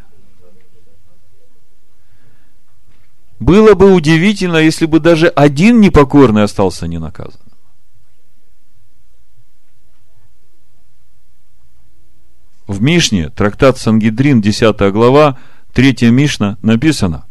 Было 3.40 3.76
бы 3.76 3.94
удивительно, 3.94 4.58
если 4.58 4.88
бы 4.88 5.00
даже 5.00 5.28
один 5.28 5.80
непокорный 5.80 6.44
остался 6.44 6.88
ненаказанным. 6.88 7.42
В 12.66 12.82
Мишне, 12.82 13.30
трактат 13.30 13.78
Сангидрин, 13.78 14.42
10 14.42 14.92
глава, 14.92 15.38
3 15.74 16.10
Мишна, 16.10 16.58
написано 16.62 17.27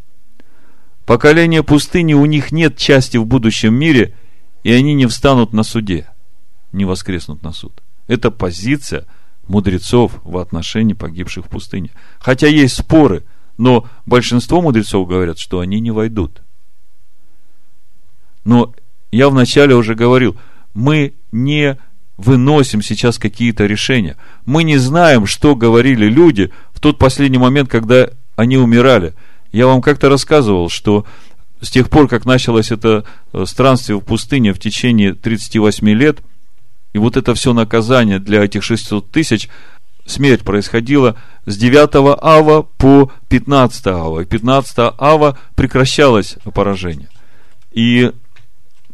Поколение 1.07 1.62
пустыни, 1.62 2.12
у 2.12 2.26
них 2.26 2.52
нет 2.52 2.76
части 2.76 3.16
в 3.16 3.24
будущем 3.24 3.74
мире, 3.74 4.14
и 4.64 4.72
они 4.72 4.92
не 4.94 5.07
встанут 5.07 5.52
на 5.52 5.62
суде, 5.62 6.09
не 6.72 6.84
воскреснут 6.84 7.42
на 7.42 7.52
суд. 7.52 7.80
Это 8.09 8.30
позиция 8.30 9.07
мудрецов 9.48 10.20
в 10.24 10.36
отношении 10.36 10.94
погибших 10.94 11.46
в 11.46 11.48
пустыне. 11.48 11.90
Хотя 12.18 12.48
есть 12.48 12.76
споры– 12.76 13.24
но 13.59 13.86
большинство 14.04 14.61
мудрецов 14.61 15.09
говорят, 15.09 15.38
что 15.38 15.61
они 15.61 15.80
не 15.80 15.90
войдут. 15.90 16.42
Но 18.44 18.74
я 19.11 19.28
вначале 19.28 19.74
уже 19.74 19.94
говорил, 19.94 20.36
мы 20.74 21.14
не 21.32 21.78
выносим 22.16 22.82
сейчас 22.82 23.18
какие-то 23.18 23.66
решения. 23.66 24.16
Мы 24.44 24.62
не 24.62 24.76
знаем, 24.76 25.26
что 25.26 25.57
говорили 25.57 26.07
люди 26.07 26.52
в 26.72 26.80
тот 26.80 26.98
последний 26.98 27.38
момент, 27.38 27.68
когда 27.68 28.11
они 28.36 28.57
умирали. 28.57 29.14
Я 29.57 29.66
вам 29.66 29.80
как-то 29.80 30.09
рассказывал, 30.09 30.68
что 30.68 31.07
с 31.61 31.70
тех 31.70 31.88
пор, 31.88 32.09
как 32.09 32.26
началось 32.26 32.70
это 32.70 33.04
э, 33.32 33.44
странствие 33.46 33.98
в 33.98 34.02
пустыне 34.02 34.52
в 34.52 34.59
течение 34.59 35.14
38 35.14 35.88
лет, 35.90 36.18
и 36.92 36.98
вот 36.98 37.16
это 37.16 37.34
все 37.34 37.54
наказание 37.54 38.18
для 38.18 38.44
этих 38.44 38.62
600 38.62 39.11
тысяч– 39.11 39.48
смерть 40.07 40.42
происходила 40.42 41.16
с 41.44 41.57
9 41.57 42.18
ава 42.22 42.62
по 42.62 43.11
15 43.28 43.86
ава. 43.88 44.20
И 44.20 44.24
15 44.24 44.94
ава 44.98 45.38
прекращалось 45.54 46.36
поражение. 46.54 47.09
И 47.72 48.12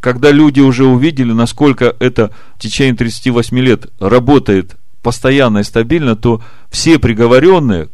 когда 0.01 0.31
люди 0.31 0.61
уже 0.61 0.85
увидели, 0.85 1.33
насколько 1.33 1.95
это 2.01 2.31
в 2.57 2.61
течение 2.61 2.95
38 2.95 3.59
лет 3.59 3.87
работает 4.01 4.77
постоянно 5.03 5.59
и 5.59 5.65
стабильно, 5.65 6.17
то 6.17 6.43
все 6.71 6.99
приговоренные, 6.99 7.89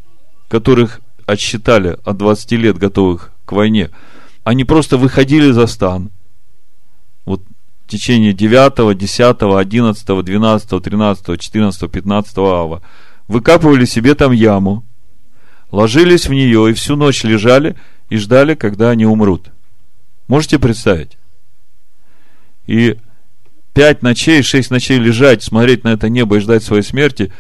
которых 0.48 1.00
отсчитали 1.28 1.98
от 2.04 2.16
20 2.16 2.52
лет 2.52 2.78
готовых 2.78 3.32
к 3.44 3.52
войне, 3.52 3.90
они 4.44 4.64
просто 4.64 4.96
выходили 4.96 5.50
за 5.50 5.66
стан. 5.66 6.10
Вот 7.26 7.42
в 7.84 7.90
течение 7.90 8.32
9, 8.32 8.96
10, 8.96 9.36
11, 9.42 10.24
12, 10.24 10.82
13, 10.82 11.40
14, 11.40 11.90
15 11.90 12.38
ава 12.38 12.82
выкапывали 13.28 13.84
себе 13.84 14.14
там 14.14 14.32
яму, 14.32 14.86
ложились 15.70 16.28
в 16.28 16.32
нее 16.32 16.70
и 16.70 16.72
всю 16.72 16.96
ночь 16.96 17.24
лежали 17.24 17.76
и 18.08 18.16
ждали, 18.16 18.54
когда 18.54 18.88
они 18.88 19.04
умрут. 19.04 19.50
Можете 20.28 20.58
представить? 20.58 21.18
И 22.66 22.96
пять 23.74 24.00
ночей, 24.02 24.42
шесть 24.42 24.70
ночей 24.70 24.98
лежать, 24.98 25.42
смотреть 25.42 25.84
на 25.84 25.88
это 25.88 26.08
небо 26.08 26.36
и 26.36 26.40
ждать 26.40 26.62
своей 26.62 26.82
смерти, 26.82 27.30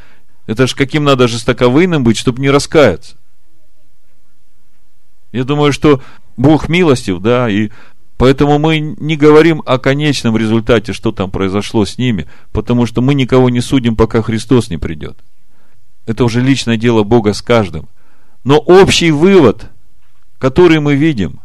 это 0.46 0.66
ж 0.66 0.74
каким 0.74 1.04
надо 1.04 1.26
жестоковыйным 1.26 2.04
быть, 2.04 2.18
чтобы 2.18 2.42
не 2.42 2.50
раскаяться. 2.50 3.16
Я 5.32 5.44
думаю, 5.44 5.72
что 5.72 6.02
Бог 6.36 6.68
милостив, 6.68 7.20
да, 7.20 7.48
и 7.48 7.70
поэтому 8.16 8.58
мы 8.58 8.78
не 8.78 9.16
говорим 9.16 9.62
о 9.66 9.78
конечном 9.78 10.36
результате, 10.36 10.92
что 10.92 11.12
там 11.12 11.30
произошло 11.30 11.84
с 11.84 11.98
ними, 11.98 12.26
потому 12.52 12.86
что 12.86 13.02
мы 13.02 13.14
никого 13.14 13.50
не 13.50 13.60
судим, 13.60 13.96
пока 13.96 14.22
Христос 14.22 14.70
не 14.70 14.78
придет. 14.78 15.18
Это 16.06 16.24
уже 16.24 16.40
личное 16.40 16.76
дело 16.76 17.02
Бога 17.02 17.34
с 17.34 17.42
каждым. 17.42 17.88
Но 18.44 18.58
общий 18.58 19.10
вывод, 19.10 19.70
который 20.38 20.80
мы 20.80 20.94
видим, 20.94 21.40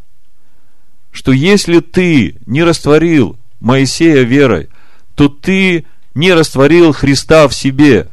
что 1.12 1.32
если 1.32 1.80
ты 1.80 2.36
не 2.46 2.64
растворил 2.64 3.38
Моисея 3.60 4.22
верой, 4.22 4.70
то 5.14 5.28
ты 5.28 5.84
не 6.14 6.32
растворил 6.32 6.92
Христа 6.92 7.46
в 7.48 7.54
себе. 7.54 8.08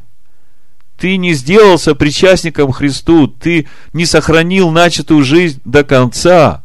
Ты 1.02 1.18
не 1.18 1.34
сделался 1.34 1.96
причастником 1.96 2.72
Христу, 2.72 3.28
ты 3.28 3.68
не 3.92 4.06
сохранил 4.06 4.70
начатую 4.70 5.24
жизнь 5.24 5.60
до 5.66 5.84
конца. 5.84 6.64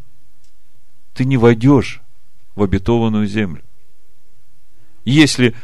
Ты 1.14 1.24
не 1.24 1.38
войдешь 1.38 2.02
в 2.54 2.62
обетованную 2.62 3.26
землю. 3.26 3.62
Если 5.06 5.54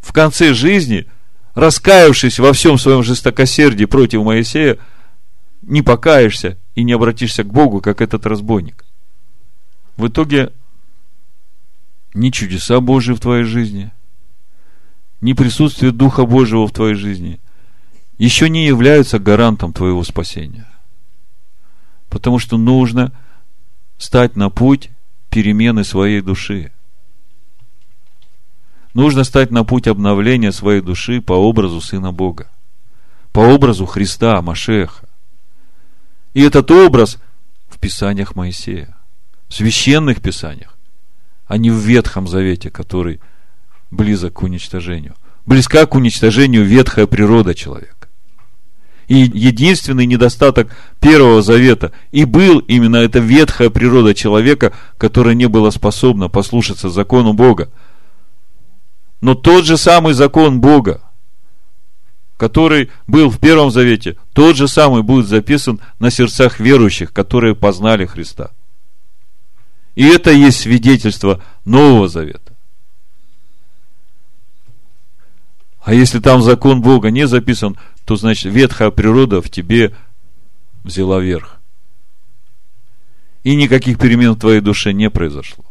в 0.00 0.12
конце 0.12 0.54
жизни– 0.54 1.06
раскаявшись 1.54 2.38
во 2.38 2.52
всем 2.52 2.78
своем 2.78 3.02
жестокосердии 3.02 3.84
против 3.84 4.22
Моисея, 4.22 4.78
не 5.62 5.82
покаешься 5.82 6.58
и 6.74 6.82
не 6.82 6.92
обратишься 6.92 7.44
к 7.44 7.52
Богу, 7.52 7.80
как 7.80 8.00
этот 8.00 8.26
разбойник. 8.26 8.84
В 9.96 10.08
итоге 10.08 10.52
ни 12.14 12.30
чудеса 12.30 12.80
Божьи 12.80 13.12
в 13.12 13.20
твоей 13.20 13.44
жизни, 13.44 13.92
ни 15.20 15.34
присутствие 15.34 15.92
Духа 15.92 16.24
Божьего 16.24 16.66
в 16.66 16.72
твоей 16.72 16.94
жизни 16.94 17.38
еще 18.24 18.48
не 18.48 18.66
являются 18.66 19.18
гарантом 19.18 19.72
твоего 19.72 20.04
спасения. 20.04 20.68
Потому 22.08 22.38
что 22.38 22.56
нужно 22.56 23.10
стать 23.98 24.36
на 24.36 24.48
путь 24.48 24.90
перемены 25.28 25.82
своей 25.82 26.20
души. 26.20 26.70
Нужно 28.94 29.24
стать 29.24 29.50
на 29.50 29.64
путь 29.64 29.88
обновления 29.88 30.52
своей 30.52 30.82
души 30.82 31.20
по 31.20 31.32
образу 31.32 31.80
Сына 31.80 32.12
Бога. 32.12 32.48
По 33.32 33.40
образу 33.40 33.86
Христа, 33.86 34.40
Машеха. 34.40 35.08
И 36.32 36.42
этот 36.42 36.70
образ 36.70 37.18
в 37.68 37.80
Писаниях 37.80 38.36
Моисея. 38.36 38.96
В 39.48 39.54
священных 39.54 40.20
Писаниях. 40.20 40.78
А 41.46 41.56
не 41.56 41.70
в 41.70 41.78
Ветхом 41.78 42.28
Завете, 42.28 42.70
который 42.70 43.20
близок 43.90 44.34
к 44.34 44.42
уничтожению. 44.42 45.16
Близка 45.44 45.86
к 45.86 45.94
уничтожению 45.96 46.64
ветхая 46.64 47.08
природа 47.08 47.54
человека. 47.54 47.91
И 49.08 49.16
единственный 49.16 50.06
недостаток 50.06 50.68
Первого 51.00 51.42
Завета 51.42 51.92
и 52.10 52.24
был 52.24 52.60
именно 52.60 52.96
эта 52.96 53.18
ветхая 53.18 53.70
природа 53.70 54.14
человека, 54.14 54.72
которая 54.98 55.34
не 55.34 55.46
была 55.48 55.70
способна 55.70 56.28
послушаться 56.28 56.88
закону 56.90 57.32
Бога– 57.32 57.70
но 59.22 59.36
тот 59.36 59.64
же 59.64 59.78
самый 59.78 60.14
закон 60.14 60.60
Бога, 60.60 61.00
который 62.36 62.90
был 63.06 63.30
в 63.30 63.38
Первом 63.38 63.70
Завете, 63.70 64.16
тот 64.32 64.56
же 64.56 64.66
самый 64.66 65.02
будет 65.04 65.28
записан 65.28 65.80
на 66.00 66.10
сердцах 66.10 66.58
верующих, 66.58 67.12
которые 67.12 67.54
познали 67.54 68.04
Христа. 68.04 68.50
И 69.94 70.04
это 70.04 70.32
есть 70.32 70.60
свидетельство 70.60 71.40
Нового 71.64 72.08
Завета. 72.08 72.51
А 75.82 75.94
если 75.94 76.20
там 76.20 76.42
закон 76.42 76.80
Бога 76.80 77.10
не 77.10 77.26
записан, 77.26 77.76
то 78.04 78.16
значит 78.16 78.52
ветхая 78.52 78.90
природа 78.90 79.42
в 79.42 79.50
тебе 79.50 79.92
взяла 80.84 81.20
верх. 81.20 81.60
И 83.42 83.56
никаких 83.56 83.98
перемен 83.98 84.34
в 84.34 84.38
твоей 84.38 84.60
душе 84.60 84.92
не 84.92 85.10
произошло. 85.10 85.64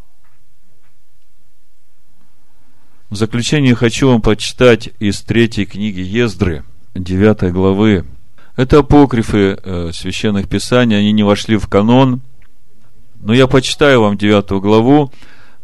В 3.09 3.15
заключение 3.15 3.75
хочу 3.75 4.09
вам 4.09 4.21
прочитать 4.21 4.89
из 4.99 5.21
третьей 5.21 5.65
книги 5.65 6.01
Ездры, 6.01 6.63
девятой 6.93 7.51
главы. 7.51 8.05
Это 8.57 8.79
апокрифы 8.79 9.57
э, 9.61 9.91
священных 9.93 10.49
писаний, 10.49 10.97
они 10.97 11.11
не 11.13 11.23
вошли 11.23 11.57
в 11.57 11.67
канон. 11.67 12.21
Но 13.21 13.33
я 13.33 13.47
почитаю 13.47 14.01
вам 14.01 14.17
девятую 14.17 14.59
главу. 14.59 15.11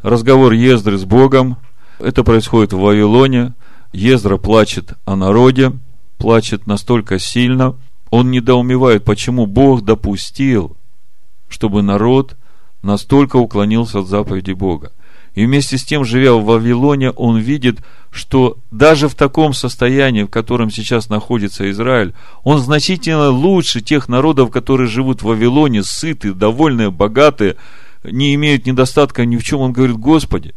Разговор 0.01 0.53
Ездры 0.53 0.97
с 0.97 1.03
Богом. 1.03 1.57
Это 1.99 2.23
происходит 2.23 2.71
в 2.71 2.79
Вавилоне. 2.79 3.53
Ездра 3.91 4.37
плачет 4.37 4.93
о 5.05 5.15
народе, 5.15 5.71
плачет 6.17 6.67
настолько 6.67 7.19
сильно, 7.19 7.75
Он 8.09 8.31
недоумевает, 8.31 9.03
почему 9.03 9.45
Бог 9.45 9.83
допустил, 9.83 10.77
чтобы 11.49 11.81
народ 11.81 12.37
настолько 12.81 13.37
уклонился 13.37 13.99
от 13.99 14.07
заповеди 14.07 14.51
Бога. 14.51 14.91
И 15.37 15.45
вместе 15.45 15.77
с 15.77 15.83
тем, 15.83 16.03
живя 16.03 16.33
в 16.33 16.45
Вавилоне, 16.45 17.11
он 17.11 17.37
видит, 17.37 17.79
что 18.09 18.57
даже 18.71 19.07
в 19.07 19.13
таком 19.13 19.53
состоянии, 19.53 20.23
в 20.23 20.29
котором 20.29 20.71
сейчас 20.71 21.09
находится 21.09 21.69
Израиль, 21.69 22.15
он 22.43 22.57
значительно 22.57 23.29
лучше 23.29 23.81
тех 23.81 24.09
народов, 24.09 24.49
которые 24.49 24.87
живут 24.87 25.21
в 25.21 25.25
Вавилоне, 25.25 25.83
сытые, 25.83 26.33
довольные, 26.33 26.89
богатые, 26.89 27.57
не 28.03 28.33
имеют 28.33 28.65
недостатка 28.65 29.25
ни 29.25 29.37
в 29.37 29.43
чем. 29.43 29.59
Он 29.59 29.73
говорит, 29.73 29.97
Господи, 29.97 30.55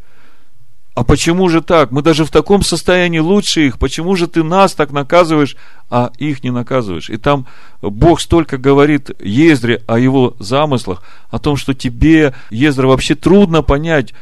а 0.95 1.05
почему 1.05 1.49
же 1.49 1.63
так? 1.63 1.93
Мы 1.93 2.03
даже 2.03 2.25
в 2.25 2.31
таком 2.31 2.63
состоянии 2.63 3.21
лучше 3.21 3.67
их. 3.67 3.79
Почему 3.79 4.17
же 4.17 4.27
ты 4.27 4.43
нас 4.43 4.75
так 4.75 4.91
наказываешь, 4.91 5.57
а 5.89 6.11
их 6.19 6.43
не 6.43 6.51
наказываешь? 6.51 7.11
И 7.11 7.17
там 7.17 7.47
Бог 7.81 8.21
столько 8.21 8.59
говорит 8.59 9.11
Ездре 9.21 9.83
о 9.87 9.99
его 9.99 10.35
замыслах, 10.41 11.03
о 11.31 11.39
том, 11.39 11.57
что 11.57 11.75
тебе, 11.75 12.35
Ездра, 12.51 12.89
вообще 12.89 13.15
трудно 13.15 13.63
понять, 13.63 14.15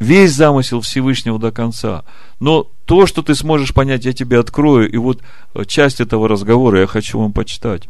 весь 0.00 0.32
замысел 0.32 0.80
Всевышнего 0.80 1.38
до 1.38 1.52
конца. 1.52 2.04
Но 2.40 2.66
то, 2.86 3.06
что 3.06 3.22
ты 3.22 3.34
сможешь 3.34 3.74
понять, 3.74 4.06
я 4.06 4.12
тебе 4.12 4.38
открою. 4.38 4.90
И 4.90 4.96
вот 4.96 5.20
э, 5.54 5.64
часть 5.66 6.00
этого 6.00 6.28
разговора 6.28 6.80
я 6.80 6.86
хочу 6.86 7.18
вам 7.18 7.32
почитать. 7.32 7.88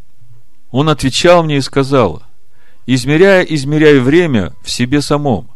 Он 0.70 0.88
отвечал 0.88 1.44
мне 1.44 1.58
и 1.58 1.60
сказал, 1.60 2.22
измеряя, 2.86 3.42
измеряй 3.42 3.98
время 3.98 4.52
в 4.64 4.70
себе 4.70 5.00
самом. 5.00 5.48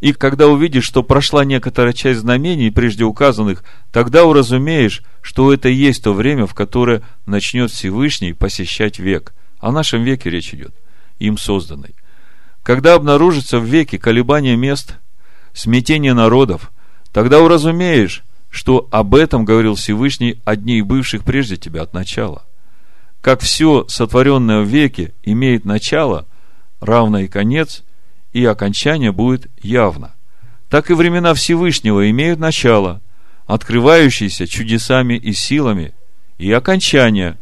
И 0.00 0.12
когда 0.12 0.46
увидишь, 0.46 0.84
что 0.84 1.02
прошла 1.02 1.44
некоторая 1.44 1.92
часть 1.92 2.20
знамений, 2.20 2.70
прежде 2.70 3.04
указанных, 3.04 3.64
тогда 3.90 4.24
уразумеешь, 4.24 5.02
что 5.22 5.52
это 5.52 5.68
и 5.68 5.74
есть 5.74 6.04
то 6.04 6.12
время, 6.12 6.46
в 6.46 6.54
которое 6.54 7.02
начнет 7.26 7.70
Всевышний 7.70 8.32
посещать 8.32 8.98
век. 8.98 9.34
О 9.58 9.72
нашем 9.72 10.04
веке 10.04 10.30
речь 10.30 10.54
идет, 10.54 10.74
им 11.18 11.36
созданный. 11.36 11.96
Когда 12.62 12.94
обнаружится 12.94 13.58
в 13.58 13.64
веке 13.64 13.98
колебание 13.98 14.56
мест– 14.56 14.96
смятение 15.52 16.14
народов, 16.14 16.70
тогда 17.12 17.40
уразумеешь, 17.40 18.22
что 18.50 18.88
об 18.90 19.14
этом 19.14 19.44
говорил 19.44 19.74
Всевышний 19.74 20.40
о 20.44 20.56
дней 20.56 20.82
бывших 20.82 21.24
прежде 21.24 21.56
тебя 21.56 21.82
от 21.82 21.92
начала. 21.92 22.44
Как 23.20 23.40
все 23.40 23.84
сотворенное 23.88 24.60
в 24.60 24.68
веке 24.68 25.14
имеет 25.22 25.64
начало, 25.64 26.26
равно 26.80 27.18
и 27.18 27.26
конец, 27.26 27.82
и 28.32 28.44
окончание 28.44 29.12
будет 29.12 29.46
явно. 29.62 30.14
Так 30.68 30.90
и 30.90 30.94
времена 30.94 31.34
Всевышнего 31.34 32.10
имеют 32.10 32.38
начало, 32.38 33.00
открывающиеся 33.46 34.46
чудесами 34.46 35.14
и 35.14 35.32
силами, 35.32 35.94
и 36.36 36.52
окончание, 36.52 37.38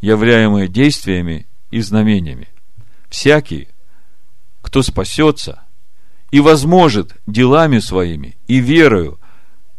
являемое 0.00 0.68
действиями 0.68 1.46
и 1.70 1.80
знамениями. 1.80 2.48
Всякий, 3.08 3.68
кто 4.62 4.82
спасется– 4.82 5.62
и 6.32 6.40
возможет 6.40 7.14
делами 7.26 7.78
своими 7.78 8.36
и 8.48 8.58
верою, 8.58 9.20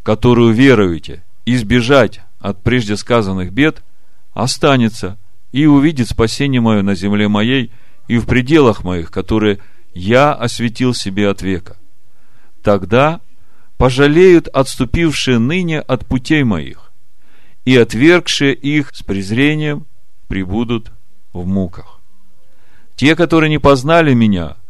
которую 0.03 0.53
веруете, 0.53 1.23
избежать 1.45 2.21
от 2.39 2.63
прежде 2.63 2.95
сказанных 2.95 3.51
бед, 3.51 3.83
останется 4.33 5.17
и 5.51 5.65
увидит 5.65 6.07
спасение 6.07 6.61
мое 6.61 6.83
на 6.83 6.95
земле 6.95 7.27
моей 7.27 7.71
и 8.07 8.17
в 8.17 8.27
пределах 8.27 8.83
моих, 8.83 9.11
которые 9.11 9.59
я 9.93 10.33
осветил 10.33 10.93
себе 10.93 11.29
от 11.29 11.41
века. 11.41 11.77
Тогда 12.61 13.21
пожалеют 13.77 14.47
отступившие 14.47 15.39
ныне 15.39 15.79
от 15.79 16.05
путей 16.05 16.43
моих, 16.43 16.91
и 17.65 17.75
отвергшие 17.77 18.53
их 18.53 18.91
с 18.93 19.03
презрением 19.03 19.85
прибудут 20.27 20.91
в 21.33 21.45
муках. 21.45 21.99
Те, 22.95 23.15
которые 23.15 23.49
не 23.49 23.59
познали 23.59 24.13
меня– 24.13 24.57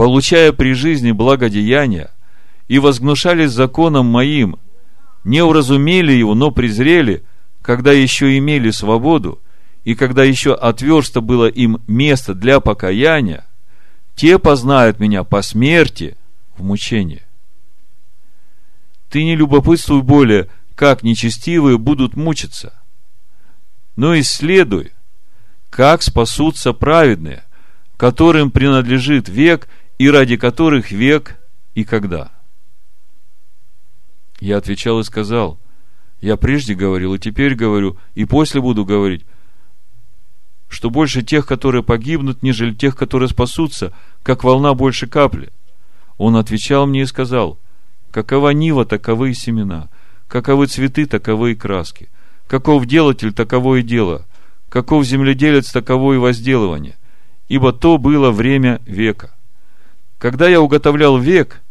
получая 0.00 0.52
при 0.52 0.72
жизни 0.72 1.12
благодеяния, 1.12 2.10
и 2.68 2.78
возгнушались 2.78 3.50
законом 3.50 4.06
моим, 4.06 4.56
не 5.24 5.42
уразумели 5.42 6.12
его, 6.12 6.34
но 6.34 6.50
презрели, 6.50 7.22
когда 7.60 7.92
еще 7.92 8.38
имели 8.38 8.70
свободу, 8.70 9.40
и 9.84 9.94
когда 9.94 10.24
еще 10.24 10.54
отверсто 10.54 11.20
было 11.20 11.48
им 11.48 11.82
место 11.86 12.32
для 12.32 12.60
покаяния, 12.60 13.44
те 14.20 14.38
познают 14.38 15.00
меня 15.00 15.24
по 15.24 15.40
смерти 15.40 16.16
в 16.56 16.62
мучении. 16.62 17.22
Ты 19.08 19.24
не 19.24 19.34
любопытствуй 19.34 20.02
более, 20.02 20.48
как 20.74 21.02
нечестивые 21.02 21.78
будут 21.78 22.16
мучиться, 22.16 22.74
но 23.96 24.18
исследуй, 24.20 24.92
как 25.70 26.02
спасутся 26.02 26.72
праведные, 26.72 27.44
которым 27.96 28.50
принадлежит 28.50 29.28
век– 29.28 29.68
и 30.00 30.08
ради 30.08 30.38
которых 30.38 30.92
век 30.92 31.38
и 31.74 31.84
когда. 31.84 32.32
Я 34.40 34.56
отвечал 34.56 34.98
и 35.00 35.04
сказал, 35.04 35.60
я 36.22 36.38
прежде 36.38 36.74
говорил, 36.74 37.12
и 37.12 37.18
теперь 37.18 37.54
говорю, 37.54 37.98
и 38.14 38.24
после 38.24 38.62
буду 38.62 38.86
говорить, 38.86 39.26
что 40.70 40.88
больше 40.88 41.22
тех, 41.22 41.46
которые 41.46 41.82
погибнут, 41.82 42.42
нежели 42.42 42.72
тех, 42.72 42.96
которые 42.96 43.28
спасутся, 43.28 43.92
как 44.22 44.44
волна 44.44 44.72
больше 44.72 45.08
капли. 45.08 45.50
Он 46.16 46.36
отвечал 46.36 46.86
мне 46.86 47.02
и 47.02 47.06
сказал, 47.06 47.58
какова 48.12 48.50
нива, 48.50 48.84
таковы 48.86 49.32
и 49.32 49.34
семена, 49.34 49.88
каковы 50.28 50.68
цветы, 50.68 51.06
таковы 51.06 51.52
и 51.52 51.54
краски, 51.56 52.08
каков 52.46 52.86
делатель, 52.86 53.32
таково 53.32 53.80
и 53.80 53.82
дело, 53.82 54.24
каков 54.68 55.04
земледелец, 55.04 55.72
таково 55.72 56.14
и 56.14 56.18
возделывание, 56.18 56.96
ибо 57.48 57.72
то 57.72 57.98
было 57.98 58.30
время 58.30 58.80
века. 58.86 59.34
Когда 60.18 60.48
я 60.48 60.60
уготовлял 60.60 61.18
век, 61.18 61.62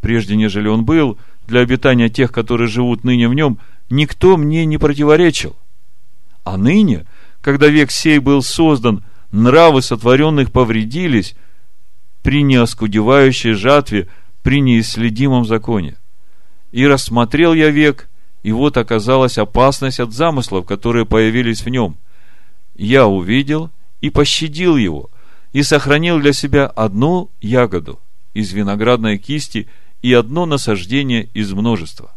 прежде 0.00 0.34
нежели 0.34 0.66
он 0.66 0.84
был, 0.84 1.18
для 1.46 1.60
обитания 1.60 2.08
тех, 2.08 2.32
которые 2.32 2.66
живут 2.66 3.04
нине 3.04 3.28
в 3.28 3.34
нем, 3.34 3.58
никто 3.90 4.36
мне 4.36 4.64
не 4.64 4.78
противоречил. 4.78 5.54
А 6.42 6.56
ныне, 6.56 7.06
когда 7.40 7.68
век 7.68 7.90
сей 7.90 8.18
был 8.18 8.42
создан, 8.42 9.04
нравы 9.32 9.82
сотворенных 9.82 10.52
повредились 10.52 11.34
при 12.22 12.42
неоскудевающей 12.42 13.52
жатве, 13.52 14.08
при 14.42 14.60
неисследимом 14.60 15.44
законе. 15.44 15.96
И 16.72 16.86
рассмотрел 16.86 17.54
я 17.54 17.70
век, 17.70 18.08
и 18.42 18.52
вот 18.52 18.76
оказалась 18.76 19.38
опасность 19.38 20.00
от 20.00 20.12
замыслов, 20.12 20.66
которые 20.66 21.04
появились 21.04 21.62
в 21.62 21.68
нем. 21.68 21.96
Я 22.74 23.06
увидел 23.06 23.70
и 24.00 24.10
пощадил 24.10 24.76
его– 24.76 25.10
и 25.52 25.62
сохранил 25.62 26.20
для 26.20 26.32
себя 26.32 26.66
одну 26.66 27.30
ягоду 27.40 27.98
из 28.34 28.52
виноградной 28.52 29.18
кисти 29.18 29.68
и 30.02 30.12
одно 30.12 30.46
насаждение 30.46 31.28
из 31.34 31.52
множества. 31.52 32.14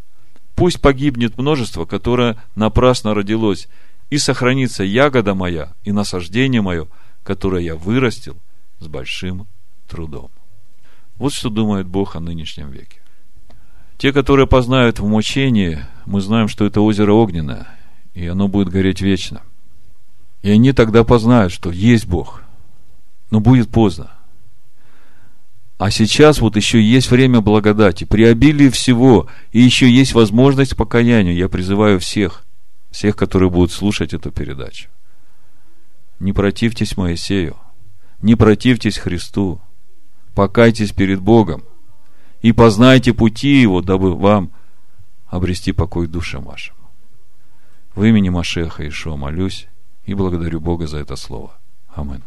Пусть 0.56 0.80
погибнет 0.80 1.38
множество, 1.38 1.86
которое 1.86 2.38
напрасно 2.56 3.14
родилось, 3.14 3.68
и 4.10 4.18
сохранится 4.18 4.84
ягода 4.84 5.34
моя 5.34 5.74
и 5.84 5.92
насаждение 5.92 6.62
мое, 6.62 6.88
которое 7.24 7.64
я 7.64 7.76
вырастил 7.76 8.38
с 8.80 8.88
большим 8.88 9.48
трудом. 9.88 10.32
Вот 11.18 11.34
что 11.34 11.50
думает 11.50 11.88
Бог 11.88 12.16
о 12.16 12.20
нынешнем 12.20 12.70
веке. 12.72 13.00
Те, 13.98 14.12
которые 14.12 14.48
познают 14.48 15.00
в 15.00 15.08
мучении, 15.08 15.86
мы 16.06 16.22
знаем, 16.22 16.48
что 16.48 16.66
это 16.66 16.82
озеро 16.82 17.14
огненное, 17.14 17.68
и 18.14 18.28
оно 18.28 18.48
будет 18.48 18.70
гореть 18.70 19.02
вечно. 19.02 19.42
И 20.42 20.50
они 20.50 20.74
тогда 20.74 21.04
познают, 21.04 21.54
что 21.54 21.72
есть 21.72 22.06
Бог, 22.06 22.42
но 23.32 23.40
будет 23.40 23.70
поздно. 23.70 24.12
А 25.78 25.90
сейчас 25.90 26.40
вот 26.40 26.56
еще 26.56 26.82
есть 26.82 27.10
время 27.12 27.42
благодати, 27.42 28.04
при 28.04 28.24
обилии 28.24 28.70
всего, 28.70 29.28
и 29.52 29.60
еще 29.60 29.90
есть 29.90 30.14
возможность 30.14 30.76
покаяния. 30.76 31.34
Я 31.34 31.50
призываю 31.50 32.00
всех, 32.00 32.44
всех, 32.94 33.16
которые 33.16 33.50
будут 33.50 33.72
слушать 33.72 34.14
эту 34.14 34.32
передачу. 34.32 34.88
Не 36.20 36.32
противьтесь 36.32 36.96
Моисею, 36.96 37.58
не 38.22 38.36
противьтесь 38.36 39.00
Христу, 39.00 39.60
покайтесь 40.36 40.92
перед 40.92 41.20
Богом 41.20 41.64
и 42.44 42.52
познайте 42.52 43.14
пути 43.14 43.60
Его, 43.60 43.82
дабы 43.82 44.16
вам 44.16 44.52
обрести 45.26 45.72
покой 45.72 46.08
душам 46.08 46.44
вашим. 46.44 46.76
В 47.96 48.04
имени 48.04 48.30
Машеха 48.30 48.88
Ишуа 48.88 49.16
молюсь 49.16 49.68
и 50.06 50.14
благодарю 50.14 50.62
Бога 50.62 50.86
за 50.86 51.00
это 51.00 51.16
слово. 51.16 51.58
Аминь. 51.96 52.24